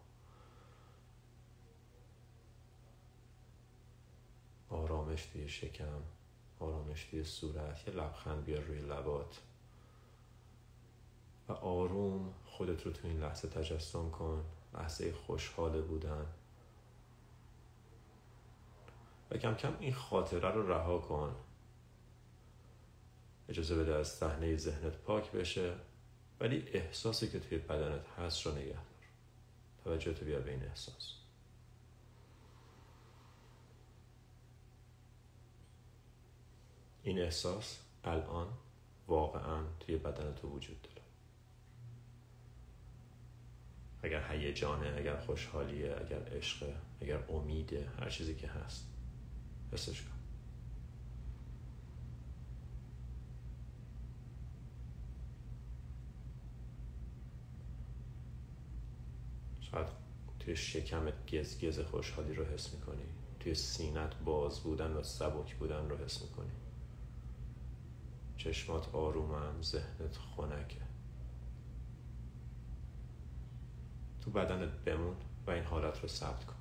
آرامش 4.70 5.26
توی 5.26 5.50
شکم 5.50 6.02
آرامش 6.60 7.04
توی 7.04 7.24
صورت. 7.24 7.88
یه 7.88 7.94
لبخند 7.94 8.46
بیار 8.46 8.62
روی 8.62 8.80
لبات. 8.80 9.42
آروم 11.54 12.34
خودت 12.46 12.86
رو 12.86 12.92
تو 12.92 13.08
این 13.08 13.20
لحظه 13.20 13.48
تجسم 13.48 14.10
کن. 14.10 14.46
لحظه 14.74 15.14
خوشحال 15.14 15.82
بودن. 15.82 16.26
و 19.32 19.38
کم 19.38 19.56
کم 19.56 19.74
این 19.80 19.94
خاطره 19.94 20.50
رو 20.50 20.72
رها 20.72 20.98
کن. 20.98 21.36
اجازه 23.50 23.76
بده 23.76 23.96
از 23.96 24.08
صحنه 24.08 24.58
ذهنت 24.58 24.98
پاک 24.98 25.32
بشه 25.32 25.76
ولی 26.40 26.68
احساسی 26.74 27.28
که 27.28 27.40
توی 27.40 27.58
بدنت 27.58 28.08
هست 28.18 28.46
رو 28.46 28.52
نگه 28.52 28.68
دار. 28.68 28.82
توجه 29.84 30.14
تو 30.14 30.26
بیار 30.26 30.42
به 30.42 30.52
این 30.52 30.64
احساس. 30.64 31.14
این 37.04 37.20
احساس 37.20 37.80
الان 38.04 38.48
واقعا 39.08 39.64
توی 39.80 39.98
بدن 39.98 40.34
تو 40.34 40.48
وجود 40.48 40.82
داره. 40.82 41.01
اگر 44.04 44.32
هیجانه 44.32 44.94
اگر 44.98 45.18
خوشحالیه 45.18 45.96
اگر 46.06 46.38
عشقه 46.38 46.76
اگر 47.02 47.24
امیده 47.30 47.90
هر 48.00 48.10
چیزی 48.10 48.36
که 48.36 48.48
هست. 48.48 48.88
حسش 49.74 50.02
کن. 50.02 50.12
شاید 59.60 59.88
توی 60.40 60.56
شکمت 60.56 61.32
گز 61.34 61.60
گز 61.66 61.80
خوشحالی 61.80 62.34
رو 62.34 62.46
حس 62.46 62.74
می‌کنی. 62.74 63.06
توی 63.40 63.56
سینت 63.56 64.16
باز 64.16 64.60
بودن 64.60 64.92
و 64.92 65.04
سبک 65.04 65.56
بودن 65.56 65.90
رو 65.90 65.98
حس 65.98 66.22
می‌کنی. 66.22 66.52
چشمات 68.38 68.96
آرومن 68.96 69.62
ذهنت 69.62 70.18
خنکه. 70.18 70.91
تو 74.22 74.32
بدنت 74.32 74.70
بمون 74.70 75.16
و 75.48 75.52
این 75.52 75.64
حالت 75.64 76.00
رو 76.02 76.08
ثبت 76.08 76.46
کن. 76.46 76.56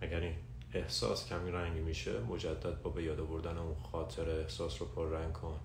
اگر 0.00 0.20
این 0.20 0.34
احساس 0.74 1.28
کمی 1.28 1.50
رنگی 1.50 1.80
میشه 1.80 2.20
مجدد 2.20 2.82
با 2.82 2.90
به 2.90 3.02
یاد 3.02 3.20
آوردن 3.20 3.58
اون 3.58 3.74
خاطر 3.74 4.30
احساس 4.30 4.82
رو 4.82 4.88
پر 4.88 5.08
رنگ 5.08 5.32
کن. 5.32 5.60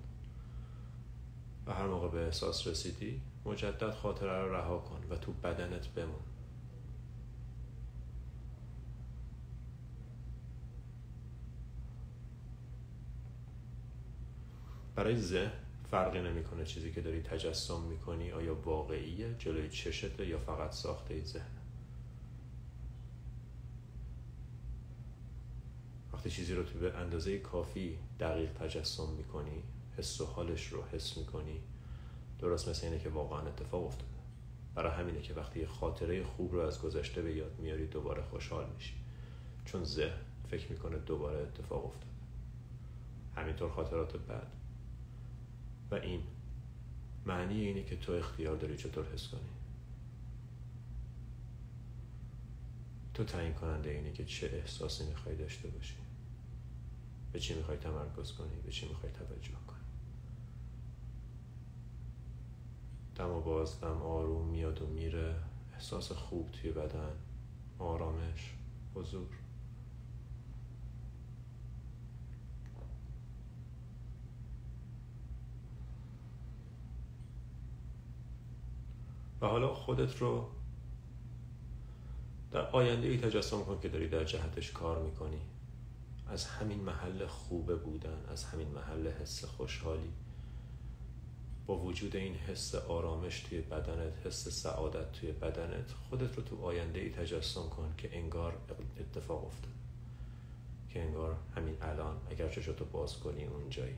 و 1.68 1.74
هر 1.74 1.88
موقع 1.88 2.07
به 2.07 2.26
احساس 2.26 2.68
رسیدی 2.68 3.22
مجدد 3.45 3.91
خاطره 3.91 4.41
رو 4.41 4.55
رها 4.55 4.78
کن 4.78 5.03
و 5.09 5.16
تو 5.16 5.32
بدنت 5.32 5.88
بمون. 5.88 6.22
برای 14.95 15.18
ذهن 15.18 15.51
فرقی 15.91 16.22
نمی‌کنه 16.22 16.66
چیزی 16.66 16.91
که 16.91 17.01
داری 17.01 17.22
تجسم 17.22 17.82
می‌کنی 17.82 18.32
آیا 18.32 18.55
واقعیه 18.55 19.36
جلوی 19.39 19.70
چشته 19.70 20.28
یا 20.28 20.39
فقط 20.39 20.72
ساخته 20.72 21.24
ذهن؟ 21.24 21.57
وقتی 26.14 26.30
چیزی 26.30 26.55
رو 26.55 26.64
تو 26.64 26.80
به 26.80 26.97
اندازه 26.97 27.39
کافی 27.39 27.97
دقیق 28.20 28.53
تجسم 28.53 29.09
می‌کنی 29.18 29.64
حس 29.98 30.22
و 30.22 30.26
حالش 30.26 30.68
رو 30.68 30.84
حس 30.84 31.18
می‌کنی. 31.18 31.60
درست 32.39 32.70
مثل 32.70 32.86
اینه 32.86 33.00
که 33.00 33.10
واقعا 33.10 33.39
اتفاق 33.39 33.86
افتاده. 33.86 34.14
برای 34.76 34.91
همینه 34.91 35.22
که 35.22 35.34
وقتی 35.34 35.66
خاطره 35.66 36.24
خوب 36.24 36.54
رو 36.54 36.60
از 36.60 36.82
گذشته 36.82 37.22
به 37.22 37.36
یاد 37.36 37.60
میاری 37.60 37.88
دوباره 37.88 38.24
خوشحال 38.24 38.70
میشی. 38.76 38.94
چون 39.66 39.84
ذهن 39.84 40.18
فکر 40.52 40.72
می‌کنه 40.72 40.98
دوباره 40.98 41.39
اتفاق 41.39 41.86
افتاده. 41.86 42.12
همینطور 43.36 43.70
خاطرات 43.70 44.18
بد 44.18 44.48
و 45.91 45.96
این 45.96 46.22
معنی 47.26 47.62
اینه 47.62 47.84
که 47.84 47.96
تو 47.96 48.12
اختیار 48.12 48.56
داری 48.58 48.78
چطور 48.78 49.06
حس 49.14 49.28
کنی. 49.28 49.41
تو 53.14 53.24
تعیین 53.24 53.54
کننده 53.54 53.89
اینه 53.89 54.12
که 54.12 54.26
چه 54.26 54.48
احساسی 54.54 55.04
می‌خوای 55.06 55.36
داشته 55.36 55.68
باشی. 55.68 55.96
به 57.34 57.39
چی 57.39 57.54
می‌خوای 57.54 57.78
تمرکز 57.78 58.32
کنی؟ 58.32 58.62
به 58.66 58.72
چی 58.72 58.88
می‌خوای 58.88 59.12
توجه 59.12 59.52
کنی؟ 59.68 59.72
دم 63.16 63.30
و 63.30 63.41
باز 63.41 63.82
دم 63.82 64.01
آروم 64.01 64.47
میاد 64.47 64.82
و 64.82 64.88
میره. 64.88 65.36
احساس 65.74 66.11
خوب 66.11 66.51
توی 66.51 66.72
بدن. 66.72 67.11
آرامش. 67.80 68.53
حضور. 68.95 69.28
و 79.41 79.45
حالا 79.45 79.74
خودت 79.74 80.18
رو 80.18 80.47
در 82.51 82.70
آینده 82.70 83.07
ای 83.07 83.18
تجسم 83.18 83.64
کن 83.64 83.80
که 83.80 83.89
داری 83.89 84.09
در 84.09 84.24
جهتش 84.24 84.72
کار 84.72 85.03
می‌کنی. 85.03 85.41
از 86.28 86.45
همین 86.45 86.80
محل 86.80 87.26
خوبه 87.26 87.76
بودن 87.76 88.26
از 88.30 88.45
همین 88.45 88.68
محل 88.68 89.07
حس 89.07 89.45
خوشحالی. 89.45 90.14
با 91.68 91.78
وجود 91.78 92.16
این 92.16 92.36
حس 92.36 92.76
آرامش 92.76 93.39
توی 93.39 93.61
بدنت 93.61 94.14
حس 94.26 94.47
سعادت 94.47 95.11
توی 95.11 95.32
بدنت 95.32 95.91
خودت 96.09 96.36
رو 96.38 96.43
تو 96.43 96.66
آینده 96.66 96.99
ای 96.99 97.09
تجسم 97.09 97.70
کن 97.70 97.93
که 97.97 98.18
انگار 98.18 98.57
اتفاق 98.99 99.45
افتاد. 99.45 99.74
که 100.89 101.01
انگار 101.01 101.36
همین 101.55 101.78
الان 101.82 102.18
اگر 102.30 102.49
چشتو 102.49 102.86
باز 102.86 103.20
کنی 103.20 103.45
اونجایی 103.45 103.95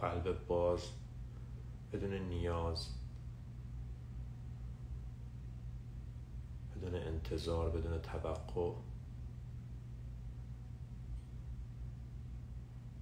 قلب 0.00 0.46
باز 0.46 0.80
بدون 1.92 2.14
نیاز 2.14 2.88
بدون 6.76 6.94
انتظار 6.94 7.70
بدون 7.70 7.98
توقع. 7.98 8.72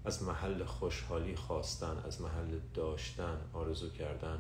از 0.05 0.23
محل 0.23 0.65
خوشحالی 0.65 1.37
خواستن 1.37 1.99
از 2.07 2.21
محل 2.21 2.59
داشتن 2.75 3.41
آرزو 3.53 3.91
کردن 3.91 4.39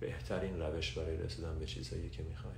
بهترین 0.00 0.60
روش 0.60 0.98
برای 0.98 1.16
رسیدن 1.16 1.58
به 1.58 1.66
چیزهایی 1.66 2.10
که 2.10 2.22
می‌خوای 2.22 2.54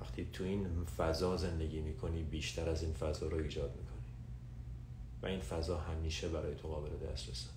وقتی 0.00 0.24
تو 0.32 0.44
این 0.44 0.84
فضا 0.84 1.36
زندگی 1.36 1.80
می‌کنی 1.80 2.22
بیشتر 2.22 2.68
از 2.68 2.82
این 2.82 2.92
فضا 2.92 3.26
رو 3.26 3.36
ایجاد 3.36 3.76
می‌کنی. 3.76 3.99
و 5.22 5.26
این 5.26 5.40
فضا 5.40 5.78
همیشه 5.78 6.28
برای 6.28 6.54
تو 6.54 6.68
قابل 6.68 7.06
دسترسه. 7.06 7.50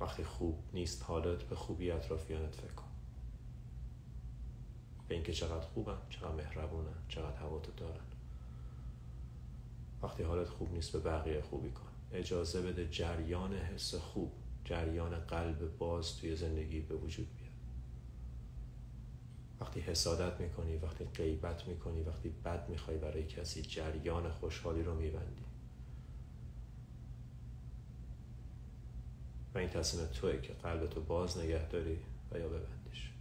وقتی 0.00 0.24
خوب 0.24 0.58
نیست 0.74 1.02
حالت 1.02 1.42
به 1.42 1.56
خوبی 1.56 1.90
اطرافیانت 1.90 2.54
فکر 2.54 2.72
کن. 2.72 2.86
به 5.08 5.14
اینکه 5.14 5.32
چقدر 5.32 5.60
خوبن 5.60 5.98
چقدر 6.10 6.34
مهربونن 6.34 6.94
چقدر 7.08 7.36
هواتو 7.36 7.72
دارن. 7.76 8.04
وقتی 10.02 10.22
حالت 10.22 10.48
خوب 10.48 10.72
نیست 10.72 10.92
به 10.92 10.98
بقیه 10.98 11.40
خوبی 11.40 11.70
کن. 11.70 11.86
اجازه 12.12 12.62
بده 12.62 12.88
جریان 12.88 13.54
حس 13.54 13.94
خوب 13.94 14.32
جریان 14.64 15.20
قلب 15.20 15.78
باز 15.78 16.16
توی 16.16 16.36
زندگی 16.36 16.80
به 16.80 16.94
وجود 16.94 17.26
بیاد. 17.36 17.45
وقتی 19.66 19.80
حسادت 19.80 20.40
می‌کنی 20.40 20.76
وقتی 20.76 21.04
غیبت 21.04 21.68
می‌کنی 21.68 22.02
وقتی 22.02 22.28
بد 22.28 22.68
می‌خوای 22.68 22.96
برای 22.96 23.26
کسی 23.26 23.62
جریان 23.62 24.30
خوشحالی 24.30 24.82
رو 24.82 24.94
میبندی. 24.94 25.44
و 29.54 29.58
این 29.58 29.68
تصمیم 29.68 30.06
توی 30.06 30.40
که 30.40 30.52
قلبتو 30.52 31.00
باز 31.00 31.38
نگه 31.38 31.68
داری 31.68 31.98
و 32.32 32.38
یا 32.38 32.48
ببندیش. 32.48 33.12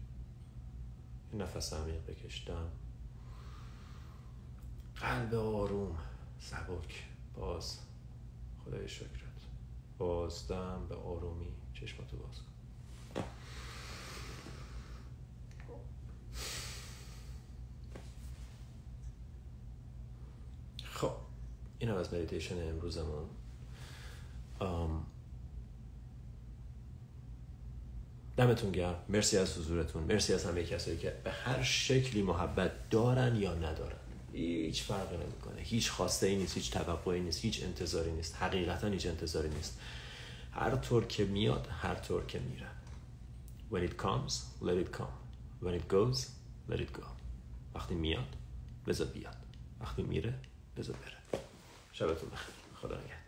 این 1.32 1.42
نفس 1.42 1.74
عمیق 1.74 2.06
بکشتم 2.06 2.72
قلب 4.96 5.34
آروم 5.34 5.98
سبک 6.40 7.04
باز. 7.36 7.80
خدای 8.66 8.88
شکرت. 8.88 9.42
بازدم 9.98 10.86
به 10.90 10.96
آرومی 10.96 11.54
چشماتو 11.74 12.18
باز 12.18 12.40
کن. 12.40 12.55
این 21.80 21.90
از 21.90 22.14
مدیتیشن 22.14 22.70
امروزمون. 22.70 23.26
دمتون 28.38 28.72
گرم. 28.72 28.96
مرسی 29.10 29.38
از 29.38 29.58
حضورتون. 29.58 30.04
مرسی 30.04 30.34
از 30.34 30.46
همه 30.46 30.64
کسایی 30.64 30.98
که 30.98 31.14
به 31.24 31.32
هر 31.32 31.64
شکلی 31.64 32.22
محبت 32.22 32.90
دارن 32.90 33.36
یا 33.36 33.54
ندارن. 33.54 33.98
هیچ 34.34 34.84
فرقی 34.84 35.18
نمی‌کنه. 35.18 35.62
هیچ 35.62 35.92
خواسته 35.92 36.28
ای 36.28 36.36
نیست 36.36 36.58
هیچ 36.58 36.72
توقعی 36.72 37.20
نیست 37.20 37.46
هیچ 37.46 37.64
انتظاری 37.64 38.12
نیست. 38.12 38.36
حقیقتا 38.36 38.88
هیچ 38.88 39.06
انتظاری 39.06 39.50
نیست. 39.50 39.80
هر 40.52 40.76
طور 40.76 41.06
که 41.06 41.26
میاد 41.26 41.68
هر 41.72 41.96
طور 41.96 42.26
که 42.26 42.40
میره. 42.40 42.68
When 43.72 43.90
it 43.90 43.96
comes 44.04 44.34
let 44.62 44.86
it 44.86 44.98
come. 44.98 45.16
When 45.64 45.80
it 45.80 45.94
goes 45.94 46.20
let 46.70 46.80
it 46.80 47.00
go. 47.00 47.06
وقتی 47.76 47.96
میاد 47.96 48.36
بذار 48.88 49.08
بیاد. 49.08 49.38
وقتی 49.82 50.04
میره 50.04 50.34
بذار 50.78 50.96
بره. 50.96 51.15
شبتون 51.96 52.30
بخیر. 52.30 52.56
خدا 52.82 52.96
نگهدار. 52.96 53.25